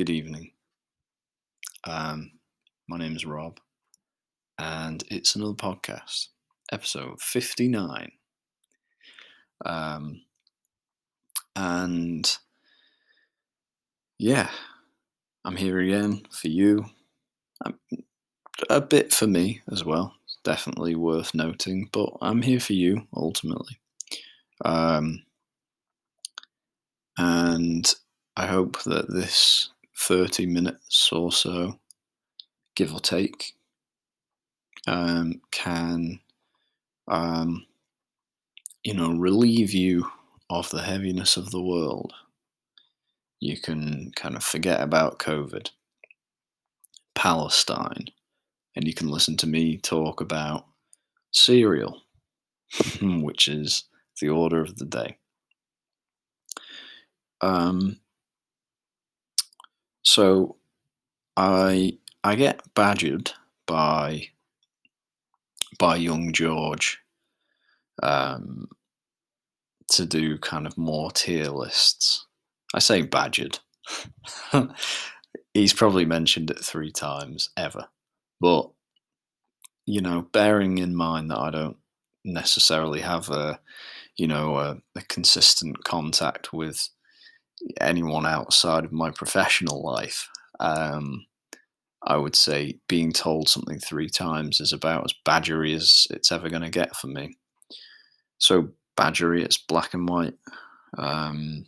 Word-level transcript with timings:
good 0.00 0.08
evening. 0.08 0.50
Um, 1.84 2.30
my 2.88 2.96
name 2.96 3.14
is 3.16 3.26
Rob, 3.26 3.60
and 4.58 5.04
it's 5.10 5.36
another 5.36 5.52
podcast, 5.52 6.28
episode 6.72 7.20
59. 7.20 8.10
Um, 9.66 10.22
and 11.54 12.34
yeah, 14.18 14.48
I'm 15.44 15.56
here 15.56 15.78
again 15.80 16.22
for 16.30 16.48
you. 16.48 16.86
Um, 17.66 17.78
a 18.70 18.80
bit 18.80 19.12
for 19.12 19.26
me 19.26 19.60
as 19.70 19.84
well, 19.84 20.14
definitely 20.44 20.94
worth 20.94 21.34
noting, 21.34 21.90
but 21.92 22.08
I'm 22.22 22.40
here 22.40 22.60
for 22.60 22.72
you 22.72 23.06
ultimately. 23.14 23.78
Um, 24.64 25.24
and 27.18 27.94
I 28.34 28.46
hope 28.46 28.82
that 28.84 29.12
this 29.12 29.68
30 30.00 30.46
minutes 30.46 31.12
or 31.12 31.30
so, 31.30 31.78
give 32.74 32.94
or 32.94 33.00
take, 33.00 33.52
um, 34.86 35.42
can, 35.50 36.20
um, 37.06 37.66
you 38.82 38.94
know, 38.94 39.12
relieve 39.12 39.72
you 39.72 40.10
of 40.48 40.70
the 40.70 40.82
heaviness 40.82 41.36
of 41.36 41.50
the 41.50 41.62
world. 41.62 42.14
You 43.40 43.60
can 43.60 44.12
kind 44.16 44.36
of 44.36 44.42
forget 44.42 44.80
about 44.80 45.18
COVID, 45.18 45.70
Palestine, 47.14 48.06
and 48.74 48.86
you 48.86 48.94
can 48.94 49.08
listen 49.08 49.36
to 49.38 49.46
me 49.46 49.76
talk 49.76 50.22
about 50.22 50.64
cereal, 51.30 52.00
which 53.02 53.48
is 53.48 53.84
the 54.20 54.30
order 54.30 54.62
of 54.62 54.76
the 54.76 54.86
day. 54.86 55.18
Um, 57.42 58.00
so 60.10 60.56
I 61.36 61.98
I 62.24 62.34
get 62.34 62.62
badgered 62.74 63.30
by 63.66 64.30
by 65.78 65.96
young 65.96 66.32
George 66.32 66.98
um, 68.02 68.68
to 69.92 70.04
do 70.04 70.36
kind 70.38 70.66
of 70.66 70.76
more 70.76 71.12
tier 71.12 71.46
lists. 71.46 72.26
I 72.74 72.80
say 72.80 73.02
badgered. 73.02 73.60
He's 75.54 75.72
probably 75.72 76.04
mentioned 76.04 76.50
it 76.50 76.58
three 76.58 76.90
times 76.90 77.50
ever, 77.56 77.86
but 78.40 78.68
you 79.86 80.00
know, 80.00 80.22
bearing 80.32 80.78
in 80.78 80.96
mind 80.96 81.30
that 81.30 81.38
I 81.38 81.50
don't 81.50 81.76
necessarily 82.24 83.00
have 83.00 83.30
a 83.30 83.60
you 84.16 84.26
know 84.26 84.56
a, 84.56 84.78
a 84.96 85.02
consistent 85.02 85.84
contact 85.84 86.52
with 86.52 86.88
anyone 87.80 88.26
outside 88.26 88.84
of 88.84 88.92
my 88.92 89.10
professional 89.10 89.82
life. 89.82 90.28
Um, 90.58 91.26
I 92.02 92.16
would 92.16 92.34
say 92.34 92.78
being 92.88 93.12
told 93.12 93.48
something 93.48 93.78
three 93.78 94.08
times 94.08 94.60
is 94.60 94.72
about 94.72 95.04
as 95.04 95.14
badgery 95.26 95.74
as 95.74 96.06
it's 96.10 96.32
ever 96.32 96.48
going 96.48 96.62
to 96.62 96.70
get 96.70 96.96
for 96.96 97.08
me. 97.08 97.36
So 98.38 98.70
badgery, 98.96 99.42
it's 99.42 99.58
black 99.58 99.92
and 99.92 100.08
white. 100.08 100.34
Um, 100.96 101.66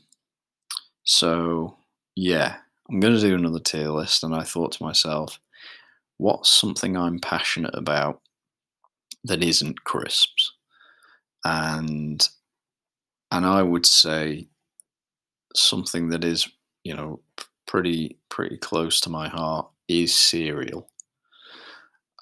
so 1.05 1.77
yeah, 2.17 2.57
I'm 2.91 3.01
going 3.01 3.15
to 3.15 3.20
do 3.20 3.35
another 3.35 3.61
tier 3.61 3.89
list, 3.89 4.25
and 4.25 4.35
I 4.35 4.43
thought 4.43 4.73
to 4.73 4.83
myself, 4.83 5.39
what's 6.19 6.53
something 6.53 6.97
I'm 6.97 7.19
passionate 7.19 7.75
about 7.75 8.20
that 9.25 9.43
isn't 9.43 9.85
crisps? 9.85 10.53
And 11.45 12.27
and 13.31 13.47
I 13.47 13.63
would 13.63 13.87
say 13.87 14.48
something 15.55 16.08
that 16.08 16.25
is, 16.25 16.48
you 16.84 16.95
know, 16.95 17.20
pretty 17.67 18.19
pretty 18.28 18.56
close 18.58 19.01
to 19.01 19.11
my 19.11 19.29
heart 19.29 19.68
is 19.89 20.17
cereal. 20.17 20.89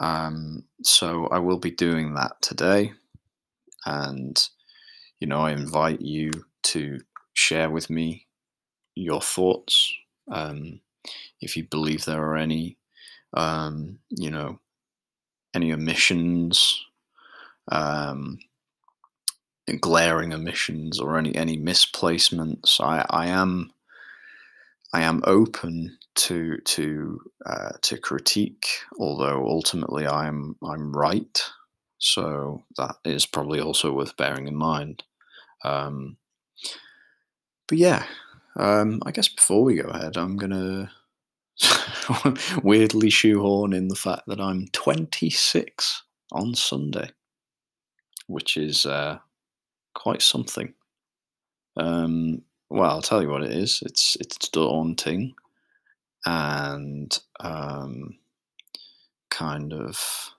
Um, 0.01 0.65
so 0.83 1.27
I 1.27 1.39
will 1.39 1.59
be 1.59 1.71
doing 1.71 2.15
that 2.15 2.41
today, 2.41 2.93
and 3.85 4.41
you 5.19 5.27
know, 5.27 5.41
I 5.41 5.53
invite 5.53 6.01
you 6.01 6.31
to 6.63 7.01
share 7.35 7.71
with 7.71 7.91
me 7.91 8.27
your 8.95 9.21
thoughts. 9.21 9.95
Um, 10.31 10.81
if 11.41 11.57
you 11.57 11.65
believe 11.65 12.05
there 12.05 12.23
are 12.23 12.37
any, 12.37 12.77
um, 13.35 13.99
you 14.11 14.31
know, 14.31 14.59
any 15.55 15.73
omissions, 15.73 16.85
um, 17.71 18.39
glaring 19.81 20.33
omissions 20.33 20.99
or 20.99 21.17
any 21.19 21.35
any 21.35 21.57
misplacements. 21.57 22.81
I, 22.81 23.05
I 23.11 23.27
am 23.27 23.73
I 24.93 25.03
am 25.03 25.23
open 25.25 25.99
to 26.17 26.59
to 26.59 27.21
uh, 27.47 27.71
to 27.83 27.97
critique, 27.99 28.67
although 28.99 29.47
ultimately 29.47 30.07
I'm 30.07 30.57
I'm 30.63 30.93
right. 30.93 31.43
So 31.99 32.65
that 32.77 32.97
is 33.05 33.27
probably 33.27 33.61
also 33.61 33.93
worth 33.93 34.17
bearing 34.17 34.49
in 34.49 34.57
mind. 34.57 35.05
Um, 35.65 36.17
but 37.69 37.79
yeah, 37.79 38.07
um, 38.57 39.01
I 39.05 39.11
guess 39.11 39.29
before 39.29 39.63
we 39.63 39.77
go 39.77 39.89
ahead, 39.89 40.17
I'm 40.17 40.37
gonna 40.37 40.91
weirdly 42.63 43.11
shoehorn 43.11 43.73
in 43.73 43.89
the 43.89 43.95
fact 43.95 44.23
that 44.27 44.41
I'm 44.41 44.67
26 44.73 46.03
on 46.33 46.55
Sunday, 46.55 47.11
which 48.27 48.57
is 48.57 48.87
uh, 48.87 49.19
quite 49.95 50.23
something. 50.23 50.75
Um, 51.77 52.43
well, 52.69 52.91
I'll 52.91 53.03
tell 53.03 53.23
you 53.23 53.29
what 53.31 53.43
it 53.43 53.53
is. 53.53 53.83
It's 53.85 54.17
it's 54.21 54.49
daunting, 54.49 55.35
and 56.27 57.19
um, 57.41 58.19
kind 59.31 59.73
of, 59.73 60.31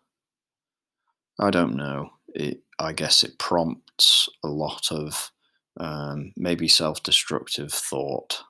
I 1.39 1.49
don't 1.49 1.75
know. 1.75 2.11
It 2.33 2.61
I 2.79 2.93
guess 2.93 3.23
it 3.23 3.39
prompts 3.39 4.29
a 4.43 4.47
lot 4.47 4.91
of 4.91 5.31
um, 5.77 6.33
maybe 6.37 6.67
self-destructive 6.67 7.71
thought. 7.73 8.43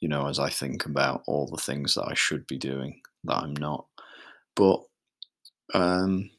You 0.00 0.08
know, 0.08 0.28
as 0.28 0.38
I 0.38 0.48
think 0.48 0.86
about 0.86 1.24
all 1.26 1.46
the 1.48 1.56
things 1.56 1.94
that 1.94 2.06
I 2.06 2.14
should 2.14 2.46
be 2.46 2.56
doing 2.56 3.00
that 3.24 3.38
I'm 3.42 3.54
not, 3.54 3.86
but 4.54 4.84
um, 5.74 6.30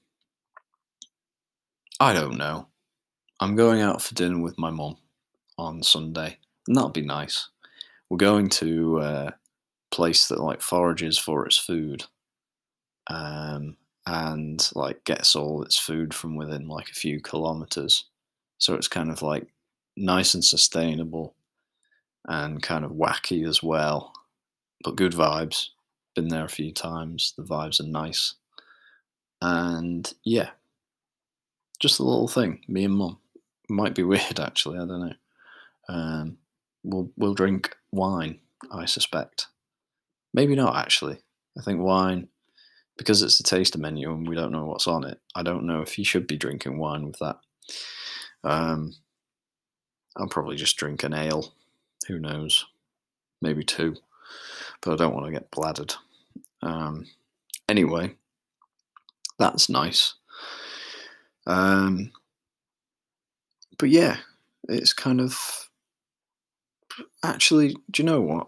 I 2.00 2.14
don't 2.14 2.38
know. 2.38 2.69
I'm 3.42 3.56
going 3.56 3.80
out 3.80 4.02
for 4.02 4.16
dinner 4.16 4.42
with 4.42 4.60
my 4.60 4.70
mum 4.70 4.98
on 5.58 5.82
Sunday, 5.82 6.38
and 6.68 6.76
that'll 6.76 6.90
be 6.90 7.02
nice. 7.02 7.48
We're 8.10 8.18
going 8.18 8.50
to 8.50 9.00
a 9.00 9.36
place 9.92 10.28
that 10.28 10.42
like 10.42 10.62
forages 10.62 11.18
for 11.18 11.46
its 11.46 11.58
food, 11.58 12.04
um, 13.08 13.78
and 14.06 14.70
like 14.76 15.06
gets 15.06 15.38
all 15.38 15.64
its 15.64 15.78
food 15.78 16.14
from 16.14 16.36
within 16.36 16.68
like 16.68 16.90
a 16.90 16.94
few 16.94 17.22
kilometers. 17.22 18.06
So 18.58 18.74
it's 18.74 18.90
kind 18.90 19.10
of 19.10 19.22
like 19.22 19.48
nice 19.96 20.34
and 20.34 20.44
sustainable, 20.44 21.34
and 22.28 22.62
kind 22.62 22.84
of 22.84 22.92
wacky 22.92 23.48
as 23.48 23.64
well, 23.64 24.12
but 24.84 24.98
good 24.98 25.14
vibes. 25.14 25.68
Been 26.14 26.28
there 26.28 26.44
a 26.44 26.50
few 26.50 26.74
times. 26.74 27.34
The 27.38 27.44
vibes 27.44 27.80
are 27.80 27.88
nice, 27.88 28.34
and 29.42 30.14
yeah, 30.26 30.50
just 31.80 32.00
a 32.00 32.04
little 32.04 32.28
thing. 32.28 32.66
Me 32.68 32.84
and 32.84 32.96
mum 32.96 33.18
might 33.70 33.96
be 33.96 34.04
weird 34.04 34.40
actually. 34.40 34.78
I 34.78 34.86
don't 34.86 35.00
know. 35.00 35.14
Um, 35.88 36.38
we'll 36.84 37.12
we'll 37.18 37.34
drink 37.34 37.76
wine. 37.92 38.40
I 38.72 38.86
suspect. 38.86 39.48
Maybe 40.34 40.56
not 40.56 40.76
actually. 40.76 41.18
I 41.58 41.62
think 41.62 41.82
wine, 41.82 42.28
because 42.98 43.24
it's 43.24 43.40
a 43.40 43.44
taster 43.44 43.80
menu 43.80 44.12
and 44.12 44.28
we 44.28 44.36
don't 44.36 44.52
know 44.52 44.66
what's 44.66 44.88
on 44.88 45.04
it. 45.04 45.20
I 45.36 45.44
don't 45.44 45.66
know 45.66 45.82
if 45.82 45.98
you 45.98 46.06
should 46.06 46.28
be 46.28 46.38
drinking 46.38 46.78
wine 46.78 47.06
with 47.06 47.18
that. 47.20 47.38
Um, 48.44 48.96
I'll 50.16 50.28
probably 50.28 50.56
just 50.56 50.78
drink 50.78 51.04
an 51.04 51.14
ale. 51.14 51.54
Who 52.08 52.20
knows? 52.20 52.66
Maybe 53.42 53.64
two, 53.64 53.96
but 54.82 54.94
I 54.94 54.96
don't 54.96 55.14
want 55.14 55.26
to 55.26 55.32
get 55.32 55.52
bladdered. 55.52 55.96
Um, 56.62 57.06
anyway, 57.68 58.16
that's 59.38 59.70
nice. 59.70 60.16
Um, 61.48 62.12
but 63.80 63.90
yeah, 63.90 64.18
it's 64.68 64.94
kind 64.94 65.20
of 65.20 65.70
actually. 67.24 67.76
Do 67.90 68.04
you 68.04 68.06
know 68.06 68.22
what? 68.22 68.48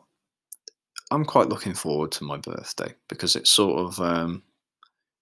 I'm 1.10 1.26
quite 1.26 1.50
looking 1.50 1.74
forward 1.74 2.12
to 2.14 2.24
my 2.24 2.38
birthday 2.38 2.94
because 3.10 3.36
it 3.36 3.48
sort 3.48 3.80
of, 3.80 4.00
um, 4.00 4.44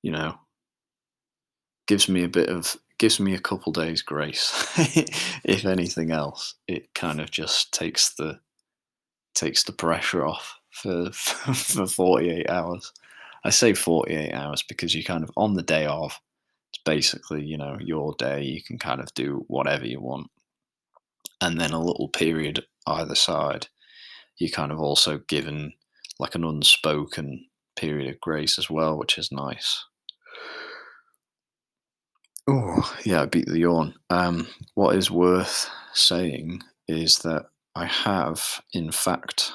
you 0.03 0.11
know, 0.11 0.35
gives 1.87 2.09
me 2.09 2.23
a 2.23 2.29
bit 2.29 2.49
of 2.49 2.75
gives 2.97 3.19
me 3.19 3.33
a 3.33 3.39
couple 3.39 3.71
days 3.71 4.01
grace. 4.01 4.51
if 5.45 5.65
anything 5.65 6.11
else, 6.11 6.55
it 6.67 6.93
kind 6.93 7.21
of 7.21 7.31
just 7.31 7.71
takes 7.73 8.13
the 8.15 8.39
takes 9.35 9.63
the 9.63 9.71
pressure 9.71 10.25
off 10.25 10.59
for 10.71 11.11
for 11.13 11.87
48 11.87 12.49
hours. 12.49 12.91
I 13.43 13.51
say 13.51 13.73
48 13.73 14.33
hours 14.33 14.63
because 14.67 14.93
you 14.93 15.03
kind 15.03 15.23
of 15.23 15.31
on 15.37 15.53
the 15.53 15.63
day 15.63 15.85
of 15.85 16.19
it's 16.71 16.81
basically, 16.83 17.43
you 17.43 17.57
know, 17.57 17.77
your 17.79 18.13
day. 18.17 18.43
You 18.43 18.61
can 18.63 18.77
kind 18.77 19.01
of 19.01 19.13
do 19.13 19.43
whatever 19.47 19.85
you 19.85 19.99
want. 19.99 20.27
And 21.41 21.59
then 21.59 21.71
a 21.71 21.79
little 21.79 22.09
period 22.09 22.65
either 22.85 23.15
side, 23.15 23.67
you're 24.37 24.49
kind 24.49 24.71
of 24.71 24.79
also 24.79 25.19
given 25.27 25.73
like 26.19 26.35
an 26.35 26.43
unspoken 26.43 27.45
period 27.75 28.13
of 28.13 28.19
grace 28.19 28.59
as 28.59 28.69
well, 28.69 28.97
which 28.97 29.17
is 29.17 29.31
nice. 29.31 29.85
Oh, 32.47 32.97
yeah, 33.05 33.21
I 33.21 33.25
beat 33.25 33.45
the 33.47 33.59
yawn. 33.59 33.93
Um, 34.09 34.47
what 34.73 34.95
is 34.95 35.11
worth 35.11 35.69
saying 35.93 36.61
is 36.87 37.19
that 37.19 37.45
I 37.75 37.85
have, 37.85 38.61
in 38.73 38.91
fact, 38.91 39.53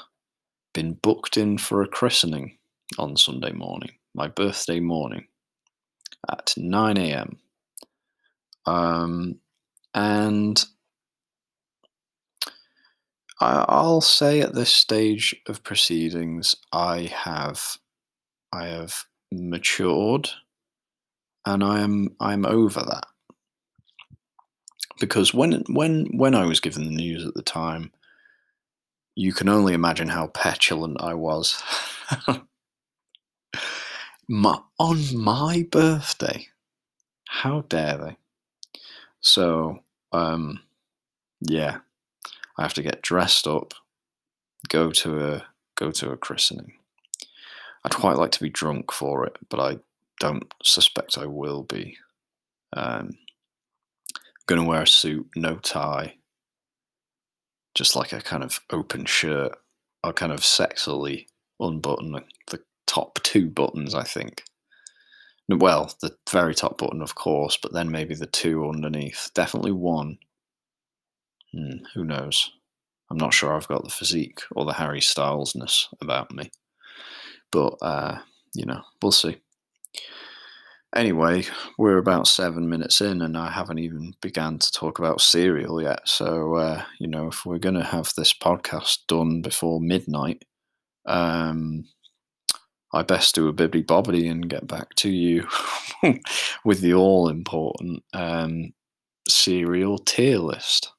been 0.73 0.95
booked 0.95 1.37
in 1.37 1.59
for 1.59 1.83
a 1.83 1.89
christening 1.89 2.57
on 2.99 3.17
Sunday 3.17 3.53
morning, 3.53 3.91
my 4.15 4.29
birthday 4.29 4.81
morning, 4.81 5.27
at 6.29 6.55
9 6.57 6.97
a.m. 6.97 7.39
Um, 8.67 9.41
and 9.95 10.65
I'll 13.41 14.01
say 14.01 14.41
at 14.41 14.55
this 14.55 14.73
stage 14.73 15.35
of 15.49 15.63
proceedings, 15.63 16.57
I 16.73 17.11
have, 17.15 17.79
I 18.53 18.67
have 18.67 19.05
matured, 19.33 20.31
and 21.45 21.63
I 21.63 21.81
am, 21.81 22.17
I'm 22.21 22.47
over 22.47 22.81
that. 22.81 23.07
Because 25.01 25.35
when, 25.35 25.65
when, 25.69 26.07
when 26.17 26.35
I 26.35 26.47
was 26.47 26.61
given 26.61 26.85
the 26.85 26.91
news 26.91 27.27
at 27.27 27.35
the 27.35 27.43
time, 27.43 27.91
you 29.17 29.33
can 29.33 29.49
only 29.49 29.75
imagine 29.75 30.09
how 30.09 30.29
petulant 30.29 31.01
I 31.01 31.15
was. 31.15 31.63
my, 34.29 34.59
on 34.79 35.17
my 35.17 35.67
birthday, 35.71 36.47
how 37.29 37.63
dare 37.63 37.99
they? 37.99 38.17
So, 39.21 39.81
um, 40.13 40.61
yeah, 41.41 41.79
I 42.59 42.63
have 42.63 42.75
to 42.75 42.83
get 42.83 43.03
dressed 43.03 43.47
up, 43.47 43.75
go 44.69 44.91
to 44.91 45.35
a 45.35 45.47
go 45.77 45.91
to 45.91 46.11
a 46.11 46.17
christening. 46.17 46.75
I'd 47.85 47.95
quite 47.95 48.17
like 48.17 48.31
to 48.33 48.43
be 48.43 48.49
drunk 48.49 48.93
for 48.93 49.27
it, 49.27 49.37
but 49.49 49.61
I 49.61 49.79
don't 50.21 50.53
suspect 50.63 51.19
I 51.19 51.27
will 51.27 51.63
be. 51.65 51.99
Um, 52.73 53.19
going 54.47 54.61
to 54.61 54.67
wear 54.67 54.83
a 54.83 54.87
suit, 54.87 55.29
no 55.37 55.57
tie, 55.57 56.17
just 57.75 57.97
like 57.97 58.13
a 58.13 58.21
kind 58.21 58.43
of 58.43 58.61
open 58.71 59.05
shirt. 59.05 59.57
I'll 60.03 60.13
kind 60.13 60.33
of 60.33 60.41
sexily 60.41 61.27
unbutton 61.61 62.13
the, 62.13 62.25
the 62.51 62.61
top 62.95 63.23
two 63.23 63.49
buttons, 63.49 63.95
I 63.95 64.05
think. 64.05 64.45
Well, 65.49 65.95
the 66.01 66.17
very 66.31 66.55
top 66.55 66.79
button, 66.79 67.03
of 67.03 67.15
course, 67.15 67.59
but 67.61 67.73
then 67.73 67.91
maybe 67.91 68.15
the 68.15 68.27
two 68.27 68.69
underneath. 68.69 69.31
Definitely 69.35 69.73
one 69.73 70.19
Hmm, 71.55 71.85
who 71.95 72.05
knows? 72.05 72.51
I'm 73.11 73.17
not 73.17 73.33
sure 73.33 73.55
I've 73.55 73.69
got 73.69 73.85
the 73.85 73.91
physique 73.91 74.41
or 74.57 74.65
the 74.65 74.73
Harry 74.73 75.01
Stylesness 75.01 75.87
about 76.01 76.35
me. 76.35 76.51
But, 77.53 77.77
uh, 77.81 78.19
you 78.55 78.67
know, 78.67 78.83
we'll 79.01 79.13
see. 79.13 79.37
Anyway, 80.97 81.45
we're 81.79 81.99
about 81.99 82.27
seven 82.27 82.69
minutes 82.69 83.01
in, 83.01 83.23
and 83.23 83.37
I 83.37 83.51
haven't 83.51 83.79
even 83.79 84.15
began 84.21 84.59
to 84.59 84.73
talk 84.73 84.99
about 84.99 85.21
cereal 85.21 85.81
yet. 85.81 86.09
So, 86.09 86.55
uh, 86.55 86.85
you 86.99 87.07
know, 87.07 87.29
if 87.29 87.47
we're 87.47 87.59
going 87.59 87.75
to 87.77 87.85
have 87.85 88.13
this 88.17 88.33
podcast 88.33 89.07
done 89.07 89.43
before 89.43 89.81
midnight, 89.81 90.45
um, 91.07 91.85
I 92.95 93.03
best 93.03 93.35
do 93.35 93.49
a 93.49 93.53
bibbly 93.53 93.85
bobbly 93.85 94.31
and 94.31 94.49
get 94.49 94.69
back 94.69 94.95
to 94.97 95.11
you 95.11 95.49
with 96.65 96.81
the 96.81 96.95
all 96.95 97.29
important 97.29 98.05
um, 98.13 98.73
cereal 99.29 99.99
tier 99.99 100.39
list. 100.39 100.93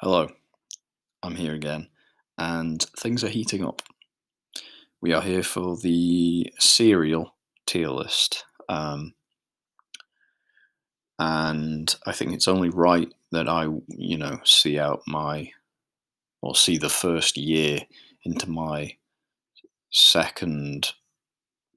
Hello, 0.00 0.28
I'm 1.22 1.34
here 1.34 1.52
again, 1.52 1.88
and 2.38 2.82
things 2.98 3.22
are 3.22 3.28
heating 3.28 3.62
up. 3.62 3.82
We 5.02 5.12
are 5.12 5.20
here 5.20 5.42
for 5.42 5.76
the 5.76 6.50
cereal 6.58 7.36
tier 7.66 7.90
list, 7.90 8.46
um, 8.70 9.12
and 11.22 11.94
I 12.04 12.10
think 12.10 12.32
it's 12.32 12.48
only 12.48 12.68
right 12.68 13.08
that 13.30 13.48
I, 13.48 13.68
you 13.86 14.18
know, 14.18 14.40
see 14.42 14.76
out 14.76 15.02
my, 15.06 15.52
or 16.40 16.56
see 16.56 16.78
the 16.78 16.88
first 16.88 17.36
year 17.36 17.78
into 18.24 18.50
my 18.50 18.96
second 19.92 20.94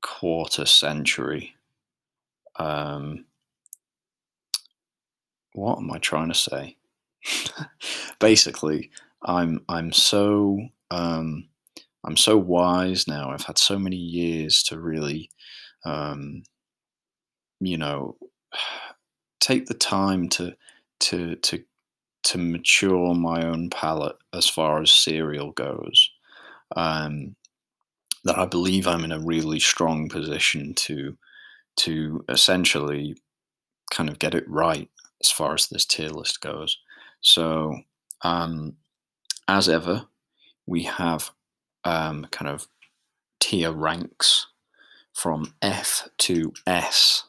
quarter 0.01 0.65
century. 0.65 1.53
Um, 2.57 3.25
what 5.53 5.77
am 5.77 5.91
I 5.91 5.99
trying 5.99 6.29
to 6.29 6.33
say? 6.33 6.77
basically, 8.19 8.89
I'm 9.23 9.63
I'm 9.69 9.91
so 9.91 10.59
um, 10.89 11.49
I'm 12.03 12.17
so 12.17 12.35
wise 12.35 13.07
now. 13.07 13.29
I've 13.29 13.45
had 13.45 13.59
so 13.59 13.77
many 13.77 13.95
years 13.95 14.63
to 14.63 14.79
really, 14.79 15.29
um, 15.85 16.41
you 17.59 17.77
know, 17.77 18.17
take 19.39 19.65
the 19.67 19.73
time 19.73 20.29
to 20.29 20.55
to 21.01 21.35
to 21.35 21.63
to 22.23 22.37
mature 22.37 23.13
my 23.13 23.45
own 23.45 23.69
palate 23.69 24.15
as 24.33 24.49
far 24.49 24.81
as 24.81 24.91
cereal 24.91 25.51
goes. 25.51 26.09
Um, 26.75 27.35
that 28.23 28.39
I 28.39 28.45
believe 28.47 28.87
I'm 28.87 29.03
in 29.03 29.11
a 29.11 29.19
really 29.19 29.59
strong 29.59 30.09
position 30.09 30.73
to 30.73 31.17
to 31.77 32.25
essentially 32.29 33.15
kind 33.91 34.09
of 34.09 34.19
get 34.19 34.33
it 34.33 34.49
right 34.49 34.89
as 35.23 35.29
far 35.29 35.53
as 35.53 35.67
this 35.67 35.85
tier 35.85 36.09
list 36.09 36.41
goes. 36.41 36.77
So, 37.21 37.81
um, 38.21 38.77
as 39.47 39.69
ever, 39.69 40.05
we 40.65 40.83
have 40.83 41.31
um, 41.83 42.27
kind 42.31 42.49
of 42.49 42.67
tier 43.39 43.71
ranks 43.71 44.47
from 45.13 45.53
F 45.61 46.09
to 46.19 46.53
S. 46.65 47.23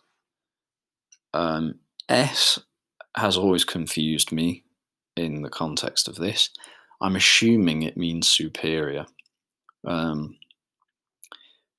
Um, 1.35 1.81
S 2.09 2.59
has 3.17 3.37
always 3.37 3.65
confused 3.65 4.33
me 4.33 4.65
in 5.17 5.43
the 5.43 5.51
context 5.51 6.09
of 6.09 6.17
this. 6.17 6.51
I'm 7.01 7.17
assuming 7.17 7.83
it 7.83 7.97
means 7.97 8.29
superior. 8.29 9.07
Um, 9.87 10.37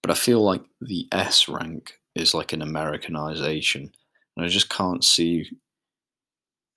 but 0.02 0.12
I 0.12 0.16
feel 0.16 0.42
like 0.44 0.64
the 0.82 1.08
S 1.12 1.48
rank 1.48 1.94
is 2.16 2.34
like 2.34 2.54
an 2.54 2.62
Americanization. 2.62 3.92
And 4.36 4.46
I 4.46 4.50
just 4.50 4.70
can't 4.70 5.04
see 5.04 5.50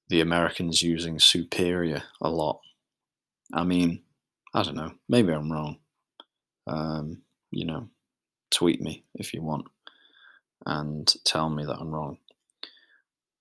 the 0.09 0.21
Americans 0.21 0.83
using 0.83 1.19
superior 1.19 2.03
a 2.21 2.29
lot. 2.29 2.61
I 3.53 3.65
mean, 3.65 4.03
I 4.55 4.63
don't 4.63 4.77
know. 4.77 4.93
Maybe 5.09 5.33
I'm 5.33 5.51
wrong. 5.51 5.79
Um, 6.67 7.23
you 7.51 7.65
know, 7.65 7.89
tweet 8.51 8.81
me 8.81 9.05
if 9.15 9.33
you 9.33 9.43
want 9.43 9.67
and 10.67 11.13
tell 11.25 11.49
me 11.49 11.65
that 11.65 11.79
I'm 11.79 11.91
wrong. 11.91 12.19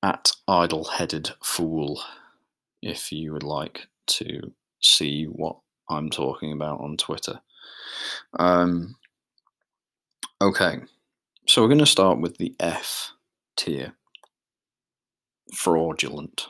At 0.01 0.31
idle 0.47 0.85
headed 0.85 1.31
fool, 1.43 2.01
if 2.81 3.11
you 3.11 3.33
would 3.33 3.43
like 3.43 3.87
to 4.07 4.53
see 4.81 5.25
what 5.25 5.57
I'm 5.89 6.09
talking 6.09 6.53
about 6.53 6.79
on 6.79 6.95
Twitter. 6.97 7.41
Um, 8.37 8.95
okay, 10.41 10.77
so 11.47 11.61
we're 11.61 11.67
going 11.67 11.79
to 11.79 11.85
start 11.85 12.21
with 12.21 12.37
the 12.37 12.55
F 12.59 13.11
tier 13.57 13.93
fraudulent. 15.53 16.47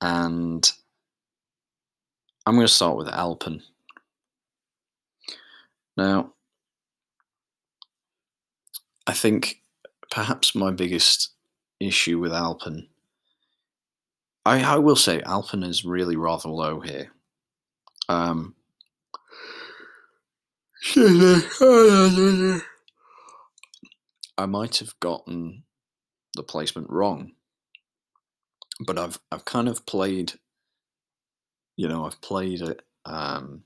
And 0.00 0.70
I'm 2.46 2.54
going 2.54 2.66
to 2.66 2.72
start 2.72 2.96
with 2.96 3.08
Alpen. 3.08 3.62
Now, 5.96 6.32
I 9.06 9.12
think 9.12 9.62
perhaps 10.10 10.54
my 10.54 10.70
biggest 10.70 11.30
issue 11.80 12.18
with 12.18 12.32
Alpen, 12.32 12.88
I, 14.44 14.62
I 14.62 14.78
will 14.78 14.96
say 14.96 15.20
Alpen 15.22 15.62
is 15.62 15.84
really 15.84 16.16
rather 16.16 16.48
low 16.48 16.80
here. 16.80 17.12
Um, 18.08 18.54
I 24.38 24.46
might 24.46 24.76
have 24.78 24.98
gotten 25.00 25.64
the 26.34 26.42
placement 26.42 26.88
wrong. 26.88 27.32
But 28.86 28.98
I've 28.98 29.18
I've 29.32 29.44
kind 29.44 29.68
of 29.68 29.84
played, 29.86 30.34
you 31.76 31.88
know, 31.88 32.06
I've 32.06 32.20
played 32.20 32.62
it 32.62 32.80
um, 33.04 33.64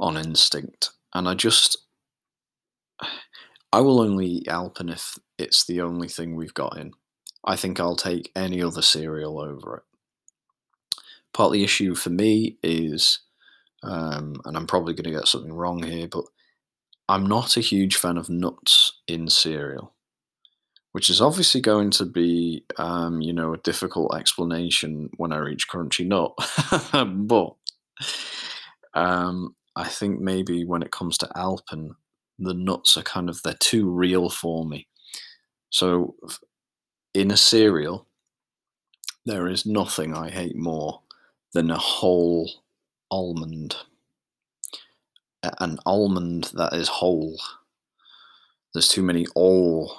on 0.00 0.16
instinct, 0.16 0.90
and 1.14 1.28
I 1.28 1.34
just 1.34 1.78
I 3.72 3.80
will 3.80 4.00
only 4.00 4.26
eat 4.26 4.48
Alpen 4.48 4.88
if 4.90 5.18
it's 5.38 5.64
the 5.64 5.80
only 5.80 6.08
thing 6.08 6.36
we've 6.36 6.54
got 6.54 6.76
in. 6.78 6.92
I 7.44 7.56
think 7.56 7.80
I'll 7.80 7.96
take 7.96 8.30
any 8.36 8.62
other 8.62 8.82
cereal 8.82 9.40
over 9.40 9.78
it. 9.78 9.82
Part 11.32 11.48
of 11.48 11.52
the 11.54 11.64
issue 11.64 11.94
for 11.94 12.10
me 12.10 12.58
is, 12.62 13.20
um, 13.82 14.40
and 14.44 14.56
I'm 14.56 14.66
probably 14.66 14.94
going 14.94 15.04
to 15.04 15.18
get 15.18 15.26
something 15.28 15.52
wrong 15.52 15.82
here, 15.82 16.06
but 16.08 16.24
I'm 17.08 17.26
not 17.26 17.56
a 17.56 17.60
huge 17.60 17.96
fan 17.96 18.16
of 18.18 18.30
nuts 18.30 19.00
in 19.08 19.28
cereal. 19.28 19.94
which 20.92 21.08
is 21.08 21.20
obviously 21.22 21.60
going 21.60 21.90
to 21.90 22.04
be, 22.04 22.64
um, 22.76 23.22
you 23.22 23.32
know, 23.32 23.54
a 23.54 23.58
difficult 23.58 24.14
explanation 24.14 25.08
when 25.16 25.32
I 25.32 25.38
reach 25.38 25.68
Crunchy 25.68 26.06
Nut. 26.06 26.32
but 27.26 27.54
um, 28.94 29.54
I 29.74 29.88
think 29.88 30.20
maybe 30.20 30.64
when 30.64 30.82
it 30.82 30.90
comes 30.92 31.16
to 31.18 31.28
Alpen, 31.34 31.96
the 32.44 32.54
nuts 32.54 32.96
are 32.96 33.02
kind 33.02 33.28
of 33.28 33.42
they're 33.42 33.54
too 33.54 33.88
real 33.88 34.28
for 34.28 34.64
me. 34.64 34.86
So 35.70 36.14
in 37.14 37.30
a 37.30 37.36
cereal, 37.36 38.06
there 39.24 39.48
is 39.48 39.66
nothing 39.66 40.14
I 40.14 40.30
hate 40.30 40.56
more 40.56 41.00
than 41.52 41.70
a 41.70 41.78
whole 41.78 42.50
almond. 43.10 43.76
An 45.60 45.78
almond 45.86 46.50
that 46.54 46.72
is 46.72 46.88
whole. 46.88 47.38
There's 48.72 48.88
too 48.88 49.02
many 49.02 49.26
all, 49.34 49.94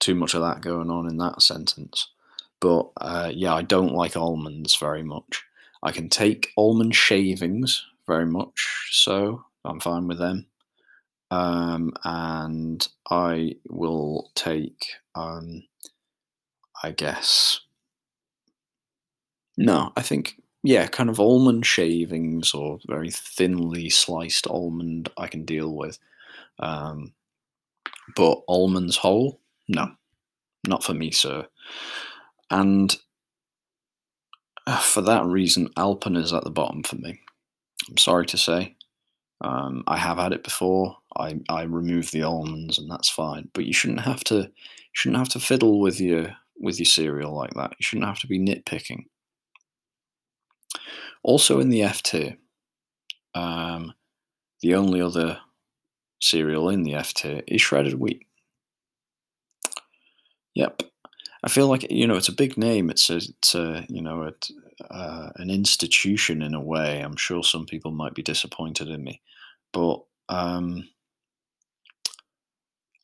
too 0.00 0.14
much 0.14 0.34
of 0.34 0.42
that 0.42 0.60
going 0.60 0.90
on 0.90 1.08
in 1.08 1.16
that 1.18 1.40
sentence. 1.40 2.08
But 2.60 2.90
uh, 3.00 3.30
yeah, 3.34 3.54
I 3.54 3.62
don't 3.62 3.94
like 3.94 4.16
almonds 4.16 4.74
very 4.76 5.02
much. 5.02 5.44
I 5.82 5.92
can 5.92 6.08
take 6.08 6.52
almond 6.56 6.94
shavings 6.94 7.84
very 8.06 8.26
much, 8.26 8.88
so 8.90 9.44
I'm 9.64 9.80
fine 9.80 10.06
with 10.08 10.18
them. 10.18 10.46
Um, 11.34 11.92
and 12.04 12.86
I 13.10 13.56
will 13.68 14.30
take, 14.36 14.86
um, 15.16 15.64
I 16.80 16.92
guess, 16.92 17.60
no, 19.56 19.92
I 19.96 20.02
think 20.02 20.40
yeah, 20.62 20.86
kind 20.86 21.10
of 21.10 21.18
almond 21.18 21.66
shavings 21.66 22.54
or 22.54 22.78
very 22.86 23.10
thinly 23.10 23.90
sliced 23.90 24.46
almond 24.46 25.10
I 25.16 25.26
can 25.26 25.44
deal 25.44 25.74
with. 25.74 25.98
Um, 26.60 27.14
but 28.14 28.42
almonds 28.46 28.96
whole, 28.96 29.40
no, 29.66 29.90
not 30.68 30.84
for 30.84 30.94
me, 30.94 31.10
sir. 31.10 31.48
And 32.48 32.96
uh, 34.68 34.78
for 34.78 35.00
that 35.00 35.24
reason, 35.24 35.68
Alpen 35.76 36.16
is 36.16 36.32
at 36.32 36.44
the 36.44 36.50
bottom 36.50 36.84
for 36.84 36.94
me. 36.94 37.18
I'm 37.90 37.98
sorry 37.98 38.26
to 38.26 38.38
say. 38.38 38.76
Um, 39.40 39.82
I 39.88 39.96
have 39.96 40.18
had 40.18 40.32
it 40.32 40.44
before. 40.44 40.98
I, 41.18 41.40
I 41.48 41.62
remove 41.62 42.10
the 42.10 42.22
almonds 42.22 42.78
and 42.78 42.90
that's 42.90 43.08
fine. 43.08 43.48
But 43.52 43.64
you 43.64 43.72
shouldn't 43.72 44.00
have 44.00 44.24
to 44.24 44.50
shouldn't 44.92 45.18
have 45.18 45.28
to 45.30 45.40
fiddle 45.40 45.80
with 45.80 46.00
your 46.00 46.36
with 46.58 46.78
your 46.78 46.86
cereal 46.86 47.34
like 47.34 47.54
that. 47.54 47.72
You 47.72 47.82
shouldn't 47.82 48.06
have 48.06 48.20
to 48.20 48.26
be 48.26 48.38
nitpicking. 48.38 49.04
Also 51.22 51.60
in 51.60 51.70
the 51.70 51.82
F 51.82 52.02
tier, 52.02 52.36
um, 53.34 53.94
the 54.60 54.74
only 54.74 55.00
other 55.00 55.40
cereal 56.20 56.68
in 56.68 56.82
the 56.82 56.94
F 56.94 57.14
tier 57.14 57.42
is 57.46 57.60
shredded 57.60 57.94
wheat. 57.94 58.26
Yep, 60.54 60.82
I 61.42 61.48
feel 61.48 61.68
like 61.68 61.90
you 61.90 62.06
know 62.06 62.16
it's 62.16 62.28
a 62.28 62.32
big 62.32 62.56
name. 62.56 62.90
It's 62.90 63.10
a, 63.10 63.16
it's 63.16 63.54
a 63.54 63.84
you 63.88 64.02
know 64.02 64.30
a, 64.30 64.92
uh, 64.92 65.30
an 65.36 65.50
institution 65.50 66.42
in 66.42 66.54
a 66.54 66.60
way. 66.60 67.00
I'm 67.00 67.16
sure 67.16 67.42
some 67.42 67.66
people 67.66 67.90
might 67.90 68.14
be 68.14 68.22
disappointed 68.22 68.88
in 68.88 69.02
me, 69.02 69.20
but 69.72 70.02
um, 70.28 70.88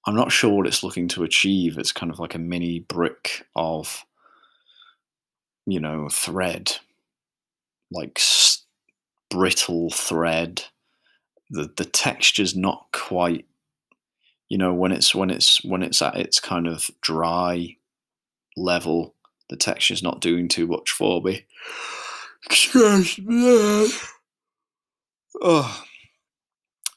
I'm 0.07 0.17
not 0.17 0.33
sure 0.33 0.51
what 0.51 0.67
it's 0.67 0.83
looking 0.83 1.09
to 1.09 1.25
achieve. 1.25 1.79
It's 1.79 1.93
kind 1.93 2.11
of 2.11 2.19
like 2.19 2.35
a 2.35 2.39
mini 2.39 2.81
brick 2.81 3.47
of 3.55 4.05
you 5.67 5.81
know 5.81 6.09
thread 6.09 6.73
like 7.93 8.21
brittle 9.31 9.91
thread. 9.91 10.65
The 11.51 11.71
the 11.77 11.85
texture's 11.85 12.57
not 12.57 12.87
quite 12.93 13.47
you 14.51 14.59
know 14.59 14.75
when 14.75 14.93
it's 14.93 15.15
when 15.15 15.31
it's 15.31 15.65
when 15.65 15.83
it's 15.83 16.03
at 16.03 16.17
its 16.17 16.39
kind 16.39 16.67
of 16.67 16.91
dry 17.01 17.77
level 18.57 19.15
the 19.49 19.57
texture's 19.57 20.03
not 20.03 20.21
doing 20.21 20.49
too 20.49 20.67
much 20.67 20.91
for 20.91 21.23
me 21.23 21.47
excuse 22.45 23.19
me 23.19 23.89
oh 25.41 25.85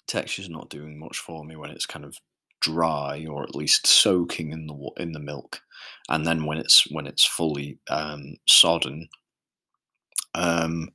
texture's 0.08 0.50
not 0.50 0.70
doing 0.70 1.00
much 1.00 1.18
for 1.18 1.46
me 1.46 1.56
when 1.56 1.70
it's 1.70 1.86
kind 1.86 2.04
of 2.04 2.20
dry 2.64 3.26
or 3.30 3.44
at 3.44 3.56
least 3.56 3.86
soaking 3.86 4.52
in 4.52 4.68
the 4.68 4.92
in 4.98 5.12
the 5.12 5.20
milk 5.20 5.62
and 6.10 6.26
then 6.26 6.46
when 6.46 6.58
it's 6.58 6.90
when 6.92 7.06
it's 7.06 7.26
fully 7.26 7.78
um, 7.90 8.36
sodden 8.48 9.08
um, 10.36 10.90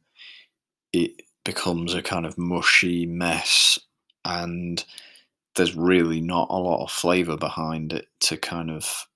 it 0.92 1.22
becomes 1.44 1.94
a 1.94 2.02
kind 2.02 2.26
of 2.26 2.37
mushy 2.37 3.06
mess 3.06 3.78
and 4.25 4.84
there's 5.54 5.76
really 5.76 6.20
not 6.20 6.48
a 6.50 6.56
lot 6.56 6.84
of 6.84 6.90
flavor 6.90 7.37
behind 7.37 7.92
it 7.92 8.06
to 8.20 8.37
kind 8.37 8.70
of 8.70 9.06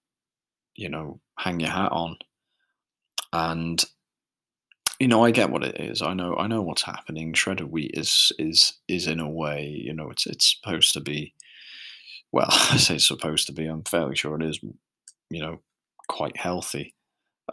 you 0.74 0.88
know 0.88 1.20
hang 1.38 1.60
your 1.60 1.70
hat 1.70 1.92
on. 1.92 2.16
And 3.32 3.82
you 4.98 5.08
know 5.08 5.24
i 5.24 5.30
get 5.30 5.50
what 5.50 5.64
it 5.64 5.80
is. 5.80 6.02
I 6.02 6.14
know 6.14 6.36
i 6.36 6.46
know 6.46 6.62
what's 6.62 6.82
happening. 6.82 7.32
Shredded 7.32 7.70
wheat 7.70 7.92
is 7.94 8.32
is 8.38 8.74
is 8.88 9.06
in 9.06 9.20
a 9.20 9.28
way 9.30 9.66
you 9.66 9.92
know 9.92 10.10
it's 10.10 10.26
it's 10.26 10.56
supposed 10.56 10.92
to 10.94 11.00
be 11.00 11.34
well 12.32 12.48
i 12.50 12.76
say 12.76 12.98
supposed 12.98 13.46
to 13.46 13.52
be 13.52 13.66
i'm 13.66 13.84
fairly 13.84 14.16
sure 14.16 14.40
it 14.40 14.44
is 14.44 14.58
you 15.30 15.40
know 15.40 15.60
quite 16.08 16.36
healthy 16.36 16.94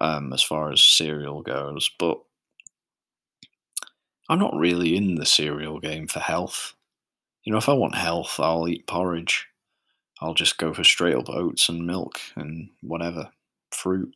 um 0.02 0.34
as 0.34 0.42
far 0.42 0.72
as 0.72 0.82
cereal 0.82 1.42
goes 1.42 1.90
but 2.00 2.20
I'm 4.30 4.40
not 4.40 4.56
really 4.56 4.96
in 4.96 5.16
the 5.16 5.26
cereal 5.26 5.80
game 5.80 6.08
for 6.08 6.20
health. 6.20 6.76
You 7.44 7.52
know, 7.52 7.58
if 7.58 7.68
I 7.68 7.74
want 7.74 7.96
health, 7.96 8.40
I'll 8.40 8.68
eat 8.68 8.86
porridge. 8.86 9.48
I'll 10.22 10.36
just 10.36 10.60
go 10.60 10.72
for 10.72 10.84
straight 10.84 11.16
up 11.16 11.30
oats 11.30 11.68
and 11.68 11.88
milk 11.88 12.20
and 12.36 12.70
whatever, 12.82 13.32
fruit. 13.72 14.14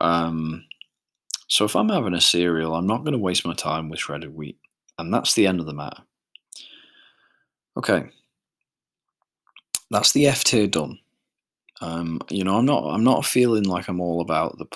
Um, 0.00 0.64
so 1.48 1.64
if 1.64 1.74
I'm 1.74 1.88
having 1.88 2.14
a 2.14 2.20
cereal, 2.20 2.74
I'm 2.74 2.86
not 2.86 3.02
going 3.02 3.12
to 3.12 3.18
waste 3.18 3.44
my 3.44 3.54
time 3.54 3.88
with 3.88 3.98
shredded 3.98 4.32
wheat. 4.32 4.58
And 4.96 5.12
that's 5.12 5.34
the 5.34 5.46
end 5.48 5.58
of 5.58 5.66
the 5.66 5.74
matter. 5.74 6.02
Okay. 7.76 8.10
That's 9.90 10.12
the 10.12 10.26
F 10.26 10.44
tier 10.44 10.66
done. 10.66 10.98
Um, 11.80 12.20
you 12.30 12.44
know, 12.44 12.56
I'm 12.56 12.66
not 12.66 12.84
I'm 12.84 13.04
not 13.04 13.24
feeling 13.24 13.64
like 13.64 13.88
I'm 13.88 14.00
all 14.00 14.20
about 14.20 14.58
the 14.58 14.66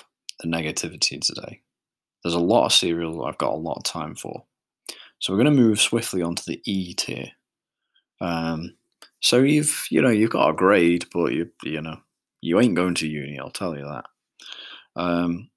the 0.41 0.47
negativity 0.47 1.21
today. 1.21 1.61
There's 2.23 2.35
a 2.35 2.39
lot 2.39 2.65
of 2.65 2.73
cereal 2.73 3.25
I've 3.25 3.37
got 3.37 3.53
a 3.53 3.57
lot 3.57 3.77
of 3.77 3.83
time 3.83 4.15
for. 4.15 4.43
So 5.19 5.31
we're 5.31 5.43
going 5.43 5.55
to 5.55 5.61
move 5.61 5.79
swiftly 5.79 6.21
onto 6.21 6.43
the 6.45 6.61
E 6.65 6.93
tier. 6.93 7.27
Um, 8.19 8.75
so 9.21 9.37
you've 9.39 9.87
you 9.89 10.01
know 10.01 10.09
you've 10.09 10.31
got 10.31 10.49
a 10.49 10.53
grade, 10.53 11.05
but 11.13 11.31
you 11.33 11.49
you 11.63 11.81
know 11.81 11.97
you 12.41 12.59
ain't 12.59 12.75
going 12.75 12.95
to 12.95 13.07
uni. 13.07 13.39
I'll 13.39 13.49
tell 13.49 13.77
you 13.77 13.85
that. 13.85 14.05
Um, 14.95 15.49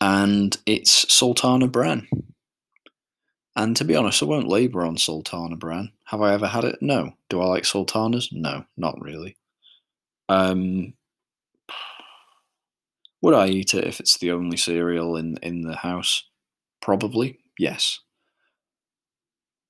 and 0.00 0.56
it's 0.66 1.12
Sultana 1.12 1.68
Bran. 1.68 2.08
And 3.54 3.76
to 3.76 3.84
be 3.84 3.94
honest, 3.94 4.22
I 4.22 4.26
won't 4.26 4.48
labour 4.48 4.84
on 4.84 4.96
Sultana 4.96 5.56
Bran. 5.56 5.92
Have 6.12 6.20
I 6.20 6.34
ever 6.34 6.46
had 6.46 6.64
it? 6.64 6.76
No. 6.82 7.14
Do 7.30 7.40
I 7.40 7.46
like 7.46 7.64
sultanas? 7.64 8.28
No, 8.32 8.66
not 8.76 9.00
really. 9.00 9.36
Um, 10.28 10.92
would 13.22 13.32
I 13.32 13.48
eat 13.48 13.72
it 13.72 13.84
if 13.84 13.98
it's 13.98 14.18
the 14.18 14.30
only 14.30 14.58
cereal 14.58 15.16
in, 15.16 15.38
in 15.42 15.62
the 15.62 15.76
house? 15.76 16.24
Probably, 16.82 17.38
yes. 17.58 18.00